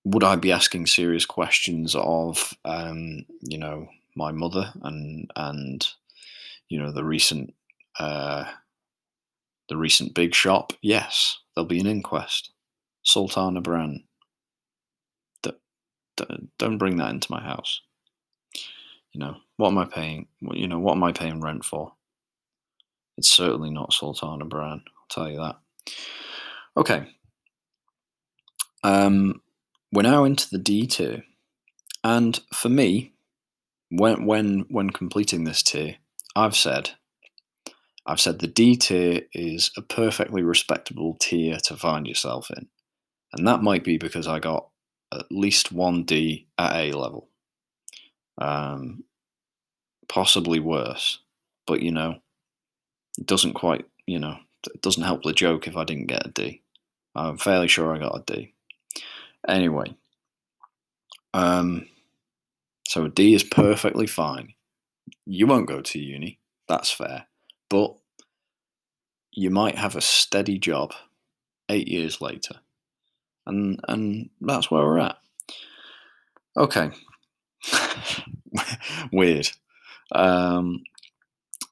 Would 0.05 0.25
I 0.25 0.35
be 0.35 0.51
asking 0.51 0.87
serious 0.87 1.25
questions 1.25 1.95
of, 1.95 2.53
um, 2.65 3.25
you 3.43 3.59
know, 3.59 3.87
my 4.17 4.33
mother 4.33 4.73
and 4.83 5.31
and 5.37 5.87
you 6.69 6.79
know 6.79 6.93
the 6.93 7.05
recent 7.05 7.55
uh, 8.01 8.45
the 9.69 9.77
recent 9.77 10.13
big 10.13 10.35
shop? 10.35 10.73
Yes, 10.83 11.39
there'll 11.55 11.69
be 11.69 11.79
an 11.79 11.87
inquest. 11.87 12.51
Sultana 13.05 13.61
Bran. 13.61 14.03
Don't 16.59 16.79
bring 16.79 16.97
that 16.97 17.11
into 17.11 17.33
my 17.33 17.43
house. 17.43 17.81
You 19.13 19.21
know 19.21 19.37
what 19.57 19.69
am 19.69 19.79
I 19.79 19.85
paying? 19.85 20.29
You 20.41 20.69
know 20.69 20.79
what 20.79 20.97
am 20.97 21.05
I 21.05 21.13
paying 21.13 21.41
rent 21.41 21.65
for? 21.65 21.93
It's 23.19 23.29
certainly 23.29 23.71
not 23.71 23.93
Sultana 23.93 24.45
Bran, 24.45 24.83
I'll 24.87 25.09
tell 25.11 25.31
you 25.31 25.39
that. 25.39 25.57
Okay. 26.77 27.07
Um, 28.83 29.43
we're 29.93 30.03
now 30.03 30.25
into 30.25 30.49
the 30.51 30.59
D 30.59 30.87
tier. 30.87 31.25
And 32.03 32.41
for 32.53 32.69
me, 32.69 33.13
when 33.91 34.27
when 34.27 34.65
when 34.71 34.91
completing 34.91 35.45
this 35.45 35.63
tier, 35.63 35.97
I've 36.35 36.57
said 36.57 36.91
I've 38.07 38.21
said 38.21 38.39
the 38.39 38.49
D 38.49 38.77
tier 38.77 39.23
is 39.33 39.71
a 39.77 39.83
perfectly 39.83 40.43
respectable 40.43 41.17
tier 41.21 41.59
to 41.65 41.77
find 41.77 42.07
yourself 42.07 42.51
in. 42.51 42.69
And 43.33 43.47
that 43.47 43.63
might 43.63 43.85
be 43.85 43.99
because 43.99 44.27
I 44.27 44.41
got 44.41 44.69
at 45.21 45.33
least 45.33 45.73
one 45.73 46.05
D 46.05 46.47
at 46.59 46.75
A 46.77 46.93
level. 46.93 47.29
Um, 48.39 49.05
possibly 50.09 50.61
worse. 50.61 51.19
But 51.67 51.83
you 51.83 51.91
know, 51.93 52.17
it 53.19 53.27
doesn't 53.27 53.55
quite, 53.55 53.87
you 54.07 54.19
know, 54.19 54.39
it 54.75 54.83
doesn't 54.83 55.03
help 55.03 55.23
the 55.23 55.33
joke 55.33 55.67
if 55.69 55.77
I 55.77 55.85
didn't 55.85 56.07
get 56.07 56.27
a 56.27 56.31
D. 56.31 56.63
I'm 57.15 57.39
fairly 57.39 57.69
sure 57.69 57.95
I 57.95 57.99
got 57.99 58.29
a 58.29 58.35
D. 58.35 58.55
Anyway, 59.49 59.95
um, 61.35 61.89
so 62.89 63.05
a 63.05 63.09
D 63.09 63.35
is 63.35 63.45
perfectly 63.45 64.07
fine. 64.07 64.55
you 65.27 65.47
won't 65.47 65.69
go 65.69 65.81
to 65.81 65.99
uni. 65.99 66.39
That's 66.69 66.91
fair. 66.91 67.27
But 67.69 67.95
you 69.33 69.51
might 69.51 69.77
have 69.79 69.97
a 69.97 70.01
steady 70.01 70.59
job 70.59 70.93
eight 71.69 71.89
years 71.89 72.21
later. 72.21 72.57
And 73.47 73.81
and 73.89 74.31
that's 74.41 74.71
where 74.71 74.83
we're 74.83 74.99
at. 74.99 75.17
Okay. 76.57 76.91
Weird. 79.13 79.51
Um, 80.15 80.83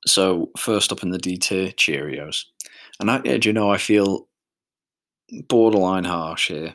so 0.07 0.51
first 0.57 0.93
up 0.93 1.03
in 1.03 1.11
the 1.11 1.19
D 1.19 1.37
tier, 1.37 1.69
Cheerios. 1.69 2.45
And 2.99 3.11
I, 3.11 3.19
do 3.19 3.49
you 3.49 3.53
know, 3.53 3.71
I 3.71 3.79
feel 3.79 4.29
borderline 5.49 6.05
harsh 6.05 6.49
here. 6.49 6.75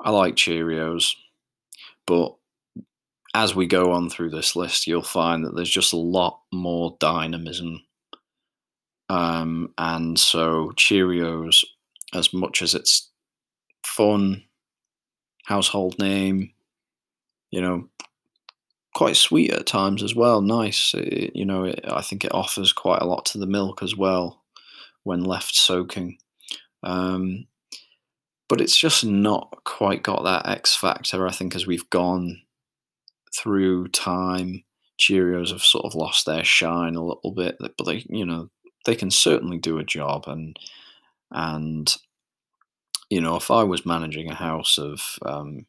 I 0.00 0.10
like 0.10 0.34
Cheerios, 0.34 1.14
but 2.06 2.34
as 3.34 3.54
we 3.54 3.66
go 3.66 3.92
on 3.92 4.08
through 4.08 4.30
this 4.30 4.56
list, 4.56 4.86
you'll 4.86 5.02
find 5.02 5.44
that 5.44 5.54
there's 5.54 5.70
just 5.70 5.92
a 5.92 5.98
lot 5.98 6.40
more 6.52 6.96
dynamism. 7.00 7.82
Um, 9.08 9.72
and 9.78 10.18
so 10.18 10.72
Cheerios, 10.76 11.64
as 12.14 12.32
much 12.32 12.62
as 12.62 12.74
it's 12.74 13.10
fun, 13.86 14.44
household 15.44 15.98
name, 15.98 16.52
you 17.50 17.60
know, 17.60 17.88
quite 18.94 19.16
sweet 19.16 19.52
at 19.52 19.66
times 19.66 20.02
as 20.02 20.14
well. 20.14 20.40
Nice, 20.40 20.94
it, 20.94 21.34
you 21.34 21.44
know. 21.44 21.64
It, 21.64 21.80
I 21.86 22.02
think 22.02 22.24
it 22.24 22.34
offers 22.34 22.72
quite 22.72 23.02
a 23.02 23.06
lot 23.06 23.26
to 23.26 23.38
the 23.38 23.46
milk 23.46 23.82
as 23.82 23.96
well 23.96 24.42
when 25.04 25.22
left 25.22 25.54
soaking. 25.54 26.18
Um, 26.82 27.46
but 28.48 28.60
it's 28.60 28.76
just 28.76 29.04
not 29.04 29.64
quite 29.64 30.02
got 30.02 30.24
that 30.24 30.48
X 30.48 30.74
factor. 30.74 31.26
I 31.26 31.32
think 31.32 31.54
as 31.54 31.66
we've 31.66 31.88
gone 31.90 32.42
through 33.36 33.88
time, 33.88 34.64
Cheerios 34.98 35.50
have 35.50 35.62
sort 35.62 35.84
of 35.84 35.94
lost 35.94 36.26
their 36.26 36.44
shine 36.44 36.94
a 36.94 37.04
little 37.04 37.32
bit. 37.32 37.56
But 37.60 37.84
they, 37.84 38.04
you 38.08 38.24
know, 38.24 38.50
they 38.84 38.94
can 38.94 39.10
certainly 39.10 39.58
do 39.58 39.78
a 39.78 39.84
job. 39.84 40.24
And 40.26 40.58
and 41.30 41.94
you 43.10 43.20
know, 43.20 43.36
if 43.36 43.50
I 43.50 43.62
was 43.62 43.86
managing 43.86 44.30
a 44.30 44.34
house 44.34 44.78
of 44.78 45.18
um, 45.24 45.66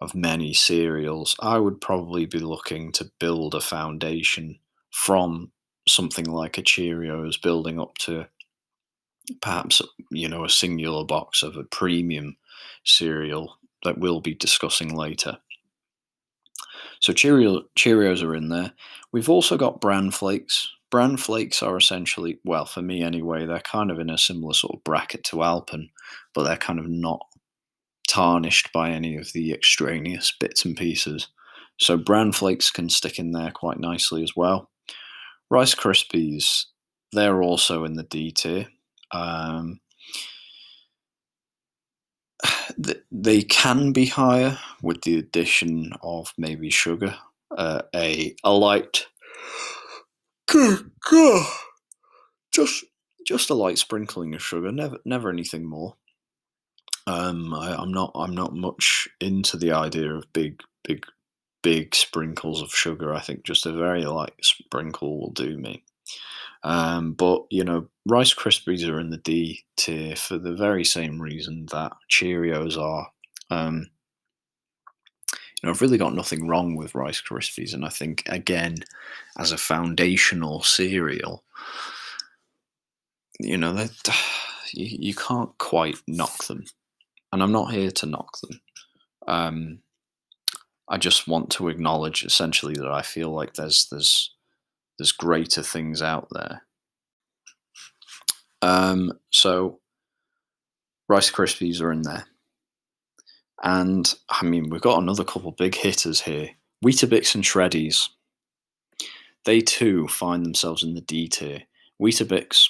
of 0.00 0.14
many 0.14 0.52
cereals, 0.52 1.36
I 1.40 1.58
would 1.58 1.80
probably 1.80 2.26
be 2.26 2.38
looking 2.38 2.92
to 2.92 3.10
build 3.18 3.54
a 3.54 3.60
foundation 3.60 4.58
from 4.90 5.52
something 5.88 6.26
like 6.26 6.58
a 6.58 6.62
Cheerios, 6.62 7.40
building 7.40 7.80
up 7.80 7.96
to 7.98 8.26
perhaps 9.40 9.82
you 10.10 10.28
know 10.28 10.44
a 10.44 10.50
singular 10.50 11.04
box 11.04 11.42
of 11.42 11.56
a 11.56 11.64
premium 11.64 12.36
cereal 12.84 13.58
that 13.84 13.98
we'll 13.98 14.20
be 14.20 14.34
discussing 14.34 14.94
later. 14.94 15.38
So 17.00 17.12
Cheerio, 17.12 17.64
Cheerios 17.78 18.22
are 18.22 18.34
in 18.34 18.48
there. 18.48 18.72
We've 19.12 19.28
also 19.28 19.56
got 19.56 19.80
bran 19.80 20.10
flakes. 20.10 20.72
Bran 20.90 21.16
flakes 21.16 21.62
are 21.62 21.76
essentially, 21.76 22.38
well, 22.44 22.64
for 22.64 22.82
me 22.82 23.02
anyway, 23.02 23.44
they're 23.44 23.60
kind 23.60 23.90
of 23.90 23.98
in 23.98 24.10
a 24.10 24.18
similar 24.18 24.54
sort 24.54 24.76
of 24.76 24.84
bracket 24.84 25.24
to 25.24 25.42
Alpen, 25.42 25.90
but 26.34 26.44
they're 26.44 26.56
kind 26.56 26.78
of 26.78 26.88
not 26.88 27.20
tarnished 28.08 28.72
by 28.72 28.90
any 28.90 29.16
of 29.16 29.32
the 29.32 29.52
extraneous 29.52 30.32
bits 30.38 30.64
and 30.64 30.76
pieces. 30.76 31.28
So 31.78 31.96
bran 31.96 32.32
flakes 32.32 32.70
can 32.70 32.88
stick 32.88 33.18
in 33.18 33.32
there 33.32 33.50
quite 33.50 33.78
nicely 33.78 34.22
as 34.22 34.34
well. 34.36 34.70
Rice 35.50 35.74
Krispies, 35.74 36.66
they're 37.12 37.42
also 37.42 37.84
in 37.84 37.94
the 37.94 38.02
D 38.02 38.30
tier. 38.30 38.68
Um, 39.12 39.80
they 43.10 43.42
can 43.42 43.92
be 43.92 44.06
higher 44.06 44.58
with 44.82 45.02
the 45.02 45.18
addition 45.18 45.92
of 46.02 46.32
maybe 46.38 46.70
sugar, 46.70 47.16
uh, 47.56 47.82
a 47.94 48.34
a 48.42 48.52
light, 48.52 49.06
just 52.52 52.84
just 53.26 53.50
a 53.50 53.54
light 53.54 53.78
sprinkling 53.78 54.34
of 54.34 54.42
sugar, 54.42 54.70
never 54.72 54.98
never 55.04 55.30
anything 55.30 55.64
more. 55.64 55.96
Um, 57.06 57.54
I, 57.54 57.74
I'm 57.74 57.92
not 57.92 58.12
I'm 58.14 58.34
not 58.34 58.54
much 58.54 59.08
into 59.20 59.56
the 59.56 59.72
idea 59.72 60.12
of 60.12 60.32
big 60.32 60.60
big 60.84 61.04
big 61.62 61.94
sprinkles 61.94 62.62
of 62.62 62.70
sugar. 62.70 63.12
I 63.12 63.20
think 63.20 63.44
just 63.44 63.66
a 63.66 63.72
very 63.72 64.04
light 64.04 64.34
sprinkle 64.42 65.20
will 65.20 65.32
do 65.32 65.56
me. 65.56 65.84
Um, 66.62 67.12
but 67.12 67.42
you 67.50 67.64
know, 67.64 67.88
Rice 68.06 68.34
Krispies 68.34 68.88
are 68.88 69.00
in 69.00 69.10
the 69.10 69.18
D 69.18 69.64
tier 69.76 70.16
for 70.16 70.38
the 70.38 70.54
very 70.54 70.84
same 70.84 71.20
reason 71.20 71.66
that 71.72 71.92
Cheerios 72.10 72.76
are. 72.80 73.08
Um, 73.50 73.90
I've 75.68 75.80
really 75.80 75.98
got 75.98 76.14
nothing 76.14 76.46
wrong 76.46 76.76
with 76.76 76.94
Rice 76.94 77.20
Krispies, 77.20 77.74
and 77.74 77.84
I 77.84 77.88
think 77.88 78.22
again, 78.26 78.76
as 79.38 79.52
a 79.52 79.58
foundational 79.58 80.62
cereal, 80.62 81.44
you 83.40 83.56
know, 83.56 83.72
you, 84.72 84.96
you 84.98 85.14
can't 85.14 85.56
quite 85.58 85.96
knock 86.06 86.44
them, 86.44 86.64
and 87.32 87.42
I'm 87.42 87.52
not 87.52 87.72
here 87.72 87.90
to 87.90 88.06
knock 88.06 88.38
them. 88.40 88.60
Um, 89.26 89.78
I 90.88 90.98
just 90.98 91.26
want 91.26 91.50
to 91.50 91.68
acknowledge 91.68 92.24
essentially 92.24 92.74
that 92.74 92.90
I 92.90 93.02
feel 93.02 93.30
like 93.30 93.54
there's 93.54 93.88
there's 93.90 94.34
there's 94.98 95.12
greater 95.12 95.62
things 95.62 96.00
out 96.00 96.28
there. 96.30 96.62
Um, 98.62 99.12
so 99.30 99.80
Rice 101.08 101.30
Krispies 101.30 101.80
are 101.80 101.92
in 101.92 102.02
there. 102.02 102.26
And 103.62 104.12
I 104.28 104.44
mean, 104.44 104.68
we've 104.68 104.80
got 104.80 105.02
another 105.02 105.24
couple 105.24 105.52
big 105.52 105.74
hitters 105.74 106.20
here. 106.20 106.50
Weetabix 106.84 107.34
and 107.34 107.44
Shreddies. 107.44 108.08
They 109.44 109.60
too 109.60 110.08
find 110.08 110.44
themselves 110.44 110.82
in 110.82 110.94
the 110.94 111.00
D 111.00 111.28
tier. 111.28 111.62
Weetabix, 112.00 112.68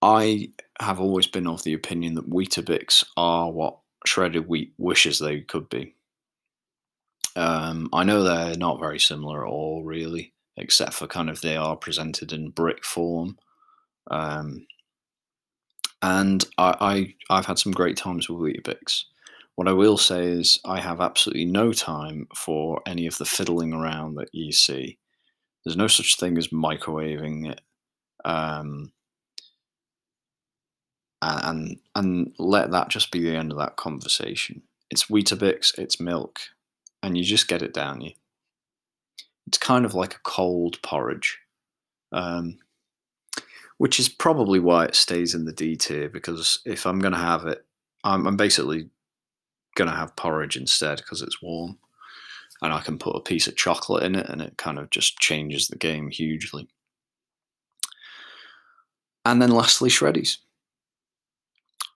I 0.00 0.50
have 0.80 1.00
always 1.00 1.26
been 1.26 1.46
of 1.46 1.62
the 1.64 1.74
opinion 1.74 2.14
that 2.14 2.30
Weetabix 2.30 3.04
are 3.16 3.50
what 3.50 3.78
shredded 4.06 4.48
wheat 4.48 4.72
wishes 4.78 5.18
they 5.18 5.40
could 5.40 5.68
be. 5.68 5.94
Um, 7.36 7.88
I 7.92 8.04
know 8.04 8.22
they're 8.22 8.56
not 8.56 8.80
very 8.80 8.98
similar 8.98 9.46
at 9.46 9.50
all, 9.50 9.84
really, 9.84 10.32
except 10.56 10.94
for 10.94 11.06
kind 11.06 11.28
of 11.28 11.40
they 11.40 11.56
are 11.56 11.76
presented 11.76 12.32
in 12.32 12.50
brick 12.50 12.84
form. 12.84 13.38
Um, 14.10 14.66
and 16.02 16.44
I, 16.56 17.14
I 17.30 17.36
have 17.36 17.46
had 17.46 17.58
some 17.58 17.72
great 17.72 17.96
times 17.96 18.28
with 18.28 18.38
Weetabix. 18.38 19.04
What 19.56 19.68
I 19.68 19.72
will 19.72 19.98
say 19.98 20.24
is 20.24 20.60
I 20.64 20.80
have 20.80 21.00
absolutely 21.00 21.44
no 21.44 21.72
time 21.72 22.28
for 22.34 22.80
any 22.86 23.06
of 23.06 23.18
the 23.18 23.24
fiddling 23.24 23.72
around 23.72 24.14
that 24.14 24.28
you 24.32 24.52
see. 24.52 24.98
There's 25.64 25.76
no 25.76 25.88
such 25.88 26.16
thing 26.16 26.38
as 26.38 26.48
microwaving 26.48 27.50
it. 27.50 27.60
Um, 28.24 28.92
and 31.20 31.78
and 31.94 32.32
let 32.38 32.70
that 32.70 32.88
just 32.88 33.10
be 33.10 33.20
the 33.20 33.36
end 33.36 33.50
of 33.50 33.58
that 33.58 33.76
conversation. 33.76 34.62
It's 34.90 35.06
Weetabix, 35.06 35.76
it's 35.78 36.00
milk, 36.00 36.38
and 37.02 37.18
you 37.18 37.24
just 37.24 37.48
get 37.48 37.62
it 37.62 37.74
down 37.74 38.00
you. 38.00 38.12
It's 39.46 39.58
kind 39.58 39.84
of 39.84 39.94
like 39.94 40.14
a 40.14 40.20
cold 40.22 40.80
porridge, 40.82 41.38
um, 42.12 42.58
which 43.78 43.98
is 43.98 44.08
probably 44.08 44.60
why 44.60 44.84
it 44.84 44.94
stays 44.94 45.34
in 45.34 45.44
the 45.44 45.52
D 45.52 45.76
tier. 45.76 46.08
Because 46.08 46.60
if 46.66 46.86
I'm 46.86 46.98
going 46.98 47.12
to 47.12 47.18
have 47.18 47.46
it, 47.46 47.64
I'm, 48.04 48.26
I'm 48.26 48.36
basically 48.36 48.90
going 49.74 49.88
to 49.88 49.96
have 49.96 50.16
porridge 50.16 50.56
instead 50.56 50.98
because 50.98 51.22
it's 51.22 51.40
warm, 51.40 51.78
and 52.62 52.72
I 52.72 52.80
can 52.80 52.98
put 52.98 53.16
a 53.16 53.20
piece 53.20 53.46
of 53.46 53.56
chocolate 53.56 54.02
in 54.02 54.14
it, 54.14 54.28
and 54.28 54.42
it 54.42 54.58
kind 54.58 54.78
of 54.78 54.90
just 54.90 55.18
changes 55.18 55.68
the 55.68 55.76
game 55.76 56.10
hugely. 56.10 56.68
And 59.24 59.40
then 59.40 59.50
lastly, 59.50 59.90
Shreddies. 59.90 60.38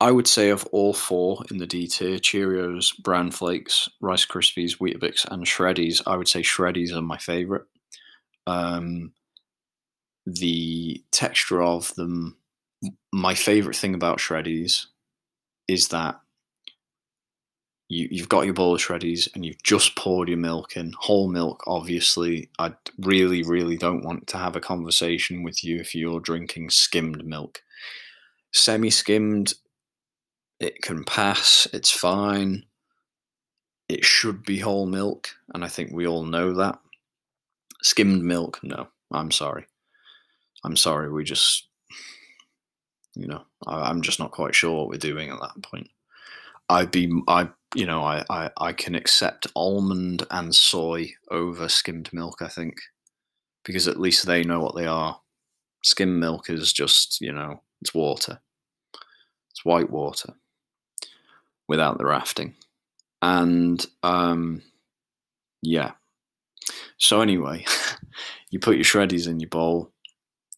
I 0.01 0.11
would 0.11 0.27
say 0.27 0.51
of 0.51 0.67
all 0.73 0.93
four 0.93 1.45
in 1.51 1.59
the 1.59 1.67
D 1.67 1.87
tier, 1.87 2.19
Cheerios, 2.19 3.01
Bran 3.01 3.31
Flakes, 3.31 3.89
Rice 4.01 4.27
Krispies, 4.27 4.79
Weetabix, 4.79 5.25
and 5.31 5.47
Shreddies, 5.47 6.03
I 6.07 6.17
would 6.17 6.27
say 6.27 6.43
Shreddies 6.43 6.93
are 6.93 7.01
my 7.01 7.19
favorite. 7.19 7.63
Um, 8.49 9.13
the 10.27 11.03
texture 11.11 11.63
of 11.63 11.95
them, 11.95 12.37
my 13.13 13.35
favorite 13.35 13.77
thing 13.77 13.95
about 13.95 14.19
Shreddies 14.19 14.87
is 15.69 15.89
that 15.89 16.21
you, 17.89 18.09
you've 18.11 18.29
got 18.29 18.45
your 18.45 18.55
bowl 18.55 18.75
of 18.75 18.81
Shreddies 18.81 19.29
and 19.35 19.45
you've 19.45 19.63
just 19.63 19.97
poured 19.97 20.29
your 20.29 20.39
milk 20.39 20.77
in, 20.77 20.95
whole 20.99 21.29
milk, 21.29 21.63
obviously. 21.67 22.51
I 22.59 22.73
really, 22.99 23.43
really 23.43 23.77
don't 23.77 24.05
want 24.05 24.27
to 24.29 24.39
have 24.39 24.57
a 24.57 24.61
conversation 24.61 25.43
with 25.43 25.63
you 25.63 25.77
if 25.77 25.95
you're 25.95 26.21
drinking 26.21 26.71
skimmed 26.71 27.25
milk. 27.25 27.63
Semi 28.53 28.91
skimmed 28.91 29.55
it 30.63 30.81
can 30.81 31.05
pass, 31.05 31.67
it's 31.73 31.91
fine. 31.91 32.65
It 33.89 34.05
should 34.05 34.45
be 34.45 34.59
whole 34.59 34.87
milk, 34.87 35.31
and 35.53 35.65
I 35.65 35.69
think 35.69 35.91
we 35.93 36.07
all 36.07 36.25
know 36.25 36.55
that. 36.55 36.79
Skimmed 37.83 38.23
milk, 38.23 38.61
no, 38.63 38.87
I'm 39.11 39.33
sorry. 39.33 39.67
I'm 40.65 40.77
sorry, 40.77 41.11
we 41.11 41.25
just, 41.25 41.69
you 43.15 43.27
know, 43.27 43.43
I, 43.67 43.91
am 43.91 44.03
just 44.03 44.19
not 44.19 44.31
quite 44.31 44.55
sure 44.55 44.77
what 44.77 44.89
we're 44.89 44.99
doing 44.99 45.31
at 45.31 45.41
that 45.41 45.63
point. 45.63 45.89
I'd 46.69 46.91
be, 46.91 47.11
I 47.29 47.49
you 47.75 47.87
know, 47.87 48.03
I, 48.03 48.25
I, 48.29 48.51
I 48.59 48.73
can 48.73 48.95
accept 48.95 49.47
almond 49.57 50.27
and 50.31 50.55
soy 50.55 51.13
over 51.31 51.69
skimmed 51.69 52.13
milk, 52.13 52.43
I 52.43 52.49
think, 52.49 52.77
because 53.65 53.89
at 53.89 54.01
least 54.01 54.27
they 54.27 54.45
know 54.45 54.61
what 54.61 54.77
they 54.77 54.87
are. 54.87 55.21
Skim 55.83 56.21
milk 56.21 56.51
is 56.51 56.73
just, 56.73 57.21
you 57.21 57.33
know, 57.33 57.63
it's 57.81 57.95
water. 57.95 58.41
It's 59.51 59.65
white 59.65 59.91
water 59.91 60.35
without 61.67 61.99
the 61.99 62.07
rafting. 62.07 62.55
And 63.21 63.85
um, 64.03 64.63
yeah. 65.63 65.93
So 66.99 67.21
anyway, 67.21 67.65
you 68.51 68.59
put 68.59 68.77
your 68.77 68.85
shreddies 68.85 69.27
in 69.27 69.41
your 69.41 69.49
bowl, 69.49 69.92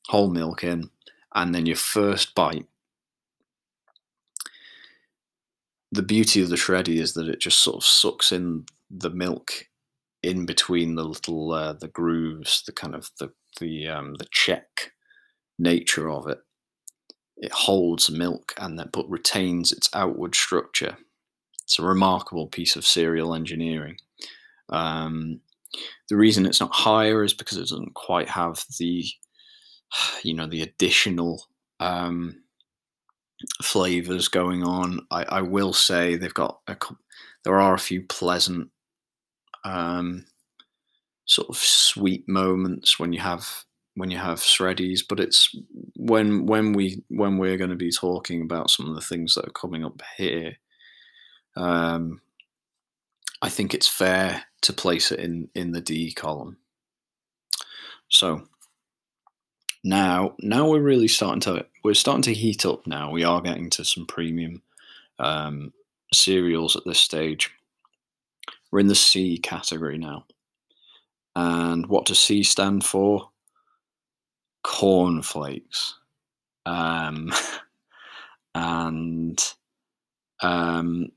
whole 0.09 0.31
milk 0.31 0.65
in, 0.65 0.91
and 1.35 1.55
then 1.55 1.67
your 1.67 1.77
first 1.77 2.35
bite 2.35 2.67
the 5.95 6.03
beauty 6.03 6.43
of 6.43 6.49
the 6.49 6.57
shreddy 6.57 7.01
is 7.01 7.15
that 7.15 7.29
it 7.29 7.39
just 7.39 7.61
sort 7.61 7.77
of 7.77 7.85
sucks 7.85 8.33
in 8.33 8.67
the 8.91 9.11
milk 9.11 9.69
in 10.25 10.45
between 10.45 10.97
the 10.97 11.05
little 11.05 11.53
uh, 11.53 11.73
the 11.73 11.89
grooves, 11.89 12.63
the 12.67 12.73
kind 12.73 12.95
of 12.95 13.11
the 13.21 13.31
the 13.61 13.87
um, 13.87 14.15
the 14.15 14.27
check 14.33 14.93
nature 15.59 16.11
of 16.11 16.27
it. 16.27 16.39
It 17.37 17.53
holds 17.53 18.11
milk 18.11 18.55
and 18.59 18.79
that 18.79 18.91
but 18.91 19.09
retains 19.09 19.71
its 19.71 19.89
outward 19.95 20.35
structure. 20.35 20.97
It's 21.63 21.79
a 21.79 21.85
remarkable 21.85 22.49
piece 22.49 22.75
of 22.75 22.87
cereal 22.87 23.35
engineering. 23.35 23.97
Um, 24.71 25.41
the 26.09 26.17
reason 26.17 26.45
it's 26.45 26.61
not 26.61 26.73
higher 26.73 27.23
is 27.23 27.35
because 27.35 27.57
it 27.57 27.63
doesn't 27.69 27.95
quite 27.95 28.29
have 28.29 28.65
the 28.79 29.05
you 30.23 30.35
know 30.35 30.47
the 30.47 30.63
additional 30.63 31.45
um, 31.81 32.43
flavors 33.63 34.29
going 34.29 34.63
on. 34.63 35.01
I, 35.11 35.25
I 35.25 35.43
will 35.43 35.73
say 35.73 36.17
they've 36.17 36.33
got 36.33 36.61
a, 36.67 36.77
there 37.45 37.61
are 37.61 37.75
a 37.75 37.79
few 37.79 38.03
pleasant 38.03 38.71
um, 39.65 40.27
sort 41.27 41.49
of 41.49 41.57
sweet 41.57 42.29
moments 42.29 42.99
when 42.99 43.13
you 43.13 43.21
have 43.21 43.65
when 43.97 44.11
you 44.11 44.19
have 44.19 44.41
shreddies, 44.41 45.01
but 45.09 45.21
it's 45.21 45.55
when 45.97 46.47
when 46.47 46.73
we 46.73 47.03
when 47.09 47.39
we're 47.39 47.57
going 47.57 47.71
to 47.71 47.77
be 47.77 47.93
talking 47.93 48.43
about 48.43 48.71
some 48.71 48.89
of 48.89 48.95
the 48.95 49.01
things 49.01 49.35
that 49.35 49.47
are 49.47 49.53
coming 49.53 49.85
up 49.85 50.03
here. 50.17 50.57
Um, 51.57 52.21
I 53.41 53.49
think 53.49 53.75
it's 53.75 53.89
fair 53.89 54.45
to 54.63 54.73
place 54.73 55.13
it 55.13 55.21
in 55.21 55.49
in 55.55 55.73
the 55.73 55.81
D 55.81 56.13
column. 56.13 56.59
So 58.09 58.49
now 59.85 60.35
now 60.41 60.69
we're 60.69 60.81
really 60.81 61.09
starting 61.09 61.41
to 61.41 61.67
we're 61.85 61.95
starting 61.95 62.23
to 62.23 62.35
heat 62.35 62.65
up 62.67 62.87
now. 62.87 63.11
We 63.11 63.23
are 63.23 63.41
getting 63.41 63.71
to 63.71 63.85
some 63.85 64.07
premium 64.07 64.63
um, 65.19 65.73
cereals 66.13 66.75
at 66.75 66.85
this 66.85 66.99
stage. 66.99 67.51
We're 68.71 68.81
in 68.81 68.89
the 68.89 68.95
c 68.95 69.39
category 69.39 69.99
now. 69.99 70.25
And 71.37 71.87
what 71.87 72.07
does 72.07 72.19
c 72.19 72.43
stand 72.43 72.85
for? 72.85 73.31
Cornflakes. 74.63 75.95
Um, 76.67 77.33
and 78.55 79.55
um, 80.41 81.11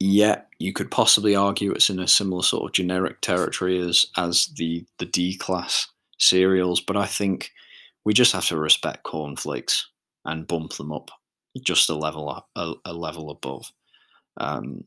yeah 0.00 0.42
you 0.58 0.72
could 0.72 0.90
possibly 0.90 1.34
argue 1.34 1.72
it's 1.72 1.90
in 1.90 1.98
a 1.98 2.08
similar 2.08 2.42
sort 2.42 2.64
of 2.64 2.72
generic 2.72 3.20
territory 3.20 3.78
as 3.80 4.06
as 4.16 4.46
the 4.56 4.84
the 4.98 5.06
d 5.06 5.36
class 5.36 5.88
cereals, 6.18 6.80
but 6.80 6.96
I 6.96 7.06
think 7.06 7.50
we 8.04 8.12
just 8.12 8.32
have 8.32 8.46
to 8.46 8.58
respect 8.58 9.04
cornflakes 9.04 9.88
and 10.24 10.46
bump 10.46 10.74
them 10.74 10.92
up 10.92 11.10
just 11.62 11.90
a 11.90 11.94
level 11.94 12.28
up, 12.28 12.48
a, 12.56 12.74
a 12.84 12.92
level 12.92 13.30
above. 13.30 13.70
Um, 14.36 14.84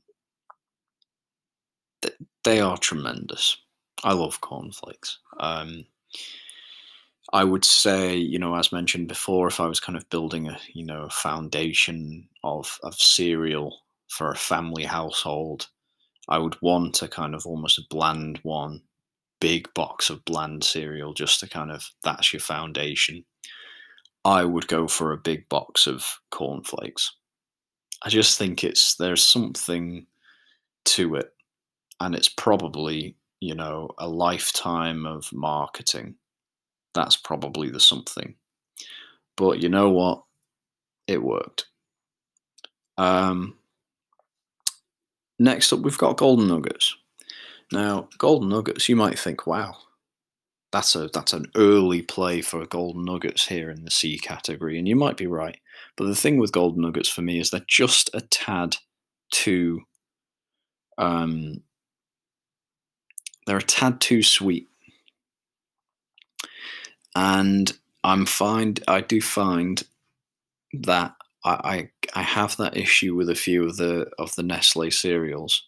th- 2.02 2.15
they 2.44 2.60
are 2.60 2.78
tremendous. 2.78 3.58
I 4.04 4.13
love 4.13 4.41
cornflakes. 4.41 5.20
Um, 5.39 5.86
I 7.34 7.44
would 7.44 7.63
say, 7.63 8.15
you 8.15 8.39
know, 8.39 8.56
as 8.56 8.72
mentioned 8.72 9.08
before, 9.08 9.48
if 9.48 9.60
I 9.60 9.67
was 9.67 9.80
kind 9.80 9.98
of 9.98 10.10
building 10.10 10.48
a, 10.48 10.60
you 10.74 10.86
know, 10.86 11.08
foundation 11.10 12.28
of 12.44 12.80
of 12.84 12.96
cereal 12.96 13.80
for 14.10 14.32
a 14.32 14.36
family 14.36 14.84
household, 14.84 15.67
I 16.28 16.39
would 16.39 16.62
want 16.62 17.02
a 17.02 17.08
kind 17.08 17.36
of 17.36 17.46
almost 17.46 17.78
a 17.78 17.84
bland 17.89 18.39
one 18.44 18.82
big 19.42 19.74
box 19.74 20.10
of 20.10 20.24
bland 20.24 20.64
cereal 20.64 21.14
just 21.14 21.42
to 21.42 21.50
kind 21.50 21.72
of 21.72 21.90
that's 22.04 22.32
your 22.32 22.40
foundation. 22.40 23.26
I 24.24 24.46
would 24.46 24.68
go 24.68 24.88
for 24.88 25.12
a 25.12 25.18
big 25.18 25.50
box 25.50 25.88
of 25.88 26.06
cornflakes. 26.30 27.12
I 28.04 28.10
just 28.10 28.38
think 28.38 28.64
it's 28.64 28.96
there's 28.96 29.24
something 29.24 30.06
to 30.86 31.16
it, 31.16 31.34
and 32.00 32.16
it's 32.16 32.30
probably 32.30 33.18
you 33.42 33.56
know 33.56 33.90
a 33.98 34.08
lifetime 34.08 35.06
of 35.06 35.28
marketing. 35.34 36.16
That's 36.94 37.18
probably 37.18 37.70
the 37.70 37.80
something. 37.80 38.36
But 39.36 39.60
you 39.62 39.70
know 39.70 39.90
what? 39.90 40.24
It 41.08 41.24
worked. 41.24 41.66
Um, 42.98 43.58
next 45.40 45.74
up, 45.74 45.80
we've 45.80 45.98
got 45.98 46.18
golden 46.18 46.48
nuggets. 46.48 46.96
Now, 47.72 48.10
Golden 48.18 48.50
Nuggets, 48.50 48.90
you 48.90 48.96
might 48.96 49.18
think, 49.18 49.48
wow, 49.48 49.78
that's 50.72 50.96
a 50.96 51.10
that's 51.14 51.34
an 51.34 51.46
early 51.56 52.02
play 52.02 52.42
for 52.42 52.66
Golden 52.66 53.04
Nuggets 53.06 53.48
here 53.48 53.70
in 53.70 53.84
the 53.84 53.92
C 53.92 54.18
category, 54.18 54.78
and 54.78 54.88
you 54.88 54.96
might 54.96 55.18
be 55.18 55.28
right. 55.28 55.58
But 55.96 56.06
the 56.06 56.16
thing 56.16 56.38
with 56.38 56.52
Golden 56.52 56.82
Nuggets 56.82 57.10
for 57.10 57.22
me 57.22 57.40
is 57.40 57.50
they're 57.50 57.66
just 57.68 58.10
a 58.14 58.22
tad 58.22 58.78
too 59.32 59.82
um, 60.98 61.64
they're 63.46 63.58
a 63.58 63.62
tad 63.62 64.00
too 64.00 64.24
sweet. 64.24 64.70
And 67.16 67.72
I'm 68.04 68.26
find 68.26 68.82
I 68.88 69.02
do 69.02 69.20
find 69.22 69.84
that 70.74 71.16
I, 71.44 71.90
I 72.14 72.20
I 72.20 72.22
have 72.24 72.56
that 72.58 72.78
issue 72.78 73.16
with 73.16 73.30
a 73.30 73.36
few 73.36 73.66
of 73.66 73.78
the 73.78 74.10
of 74.18 74.36
the 74.36 74.44
Nestle 74.44 74.92
cereals 74.92 75.64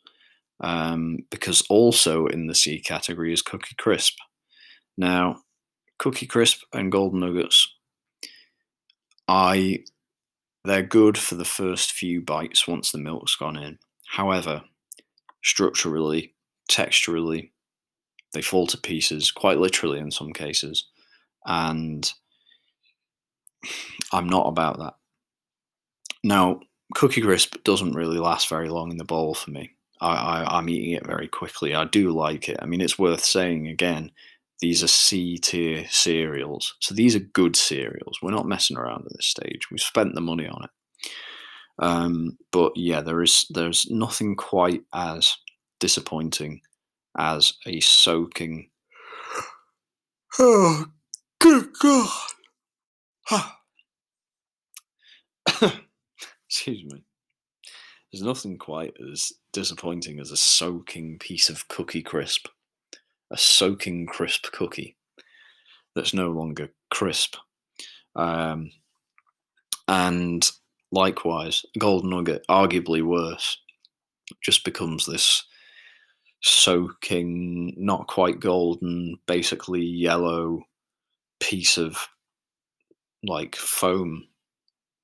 um, 0.64 1.20
because 1.30 1.62
also 1.70 2.26
in 2.26 2.48
the 2.48 2.56
C 2.56 2.80
category 2.80 3.34
is 3.34 3.42
Cookie 3.42 3.76
Crisp. 3.78 4.18
Now, 4.98 5.42
Cookie 6.00 6.26
Crisp 6.26 6.64
and 6.72 6.92
Golden 6.92 7.20
Nuggets, 7.20 7.68
I 9.28 9.80
they're 10.64 10.82
good 10.82 11.18
for 11.18 11.36
the 11.36 11.46
first 11.46 11.92
few 11.92 12.22
bites 12.22 12.68
once 12.68 12.92
the 12.92 12.98
milk's 12.98 13.36
gone 13.36 13.58
in. 13.58 13.78
However, 14.08 14.62
structurally, 15.44 16.34
texturally, 16.72 17.52
they 18.32 18.42
fall 18.42 18.66
to 18.68 18.78
pieces, 18.78 19.32
quite 19.32 19.58
literally 19.58 20.00
in 20.00 20.12
some 20.12 20.32
cases, 20.32 20.88
and 21.46 22.12
I'm 24.14 24.28
not 24.28 24.48
about 24.48 24.80
that. 24.80 24.94
Now, 26.24 26.62
Cookie 26.96 27.22
Crisp 27.22 27.58
doesn't 27.66 27.96
really 27.96 28.18
last 28.18 28.48
very 28.48 28.70
long 28.70 28.92
in 28.92 28.98
the 28.98 29.04
bowl 29.04 29.34
for 29.34 29.52
me. 29.52 29.72
I, 30.04 30.44
I, 30.44 30.60
am 30.60 30.70
eating 30.70 30.92
it 30.92 31.06
very 31.06 31.28
quickly. 31.28 31.74
I 31.74 31.86
do 31.86 32.12
like 32.12 32.50
it. 32.50 32.58
I 32.62 32.66
mean, 32.66 32.82
it's 32.82 33.00
worth 33.00 33.24
saying 33.24 33.68
again, 33.68 34.12
these 34.60 34.84
are 34.84 34.88
C 34.88 35.38
tier 35.38 35.86
cereals. 35.90 36.76
So 36.80 36.94
these 36.94 37.16
are 37.16 37.20
good 37.20 37.56
cereals. 37.56 38.20
We're 38.22 38.32
not 38.32 38.48
messing 38.48 38.78
around 38.78 39.06
at 39.06 39.14
this 39.16 39.28
stage. 39.28 39.72
We've 39.72 39.80
spent 39.80 40.14
the 40.14 40.22
money 40.22 40.48
on 40.48 40.66
it. 40.66 40.70
Um, 41.80 42.38
but 42.52 42.74
yeah, 42.76 43.02
there 43.02 43.22
is 43.22 43.46
there's 43.50 43.90
nothing 43.90 44.36
quite 44.36 44.84
as 44.94 45.36
disappointing 45.80 46.62
as 47.18 47.54
a 47.66 47.80
soaking. 47.80 48.70
Oh, 50.40 50.88
good 51.40 51.68
God! 51.80 52.10
Excuse 56.50 56.84
me. 56.86 57.04
There's 58.12 58.24
nothing 58.24 58.58
quite 58.58 58.96
as 59.12 59.32
disappointing 59.54 60.20
as 60.20 60.32
a 60.32 60.38
soaking 60.38 61.20
piece 61.20 61.50
of 61.50 61.68
cookie 61.70 62.04
crisp. 62.04 62.48
A 63.32 63.38
soaking 63.38 64.06
crisp 64.06 64.52
cookie 64.52 64.98
that's 65.96 66.14
no 66.14 66.30
longer 66.32 66.70
crisp. 66.92 67.36
Um, 68.16 68.72
and 69.88 70.50
likewise, 70.92 71.66
Golden 71.78 72.10
Nugget, 72.10 72.46
arguably 72.50 73.02
worse, 73.02 73.58
just 74.44 74.64
becomes 74.64 75.06
this 75.06 75.44
soaking, 76.42 77.74
not 77.78 78.08
quite 78.08 78.40
golden, 78.40 79.18
basically 79.28 79.82
yellow 79.82 80.64
piece 81.40 81.78
of 81.78 81.98
like 83.24 83.56
foam. 83.56 84.28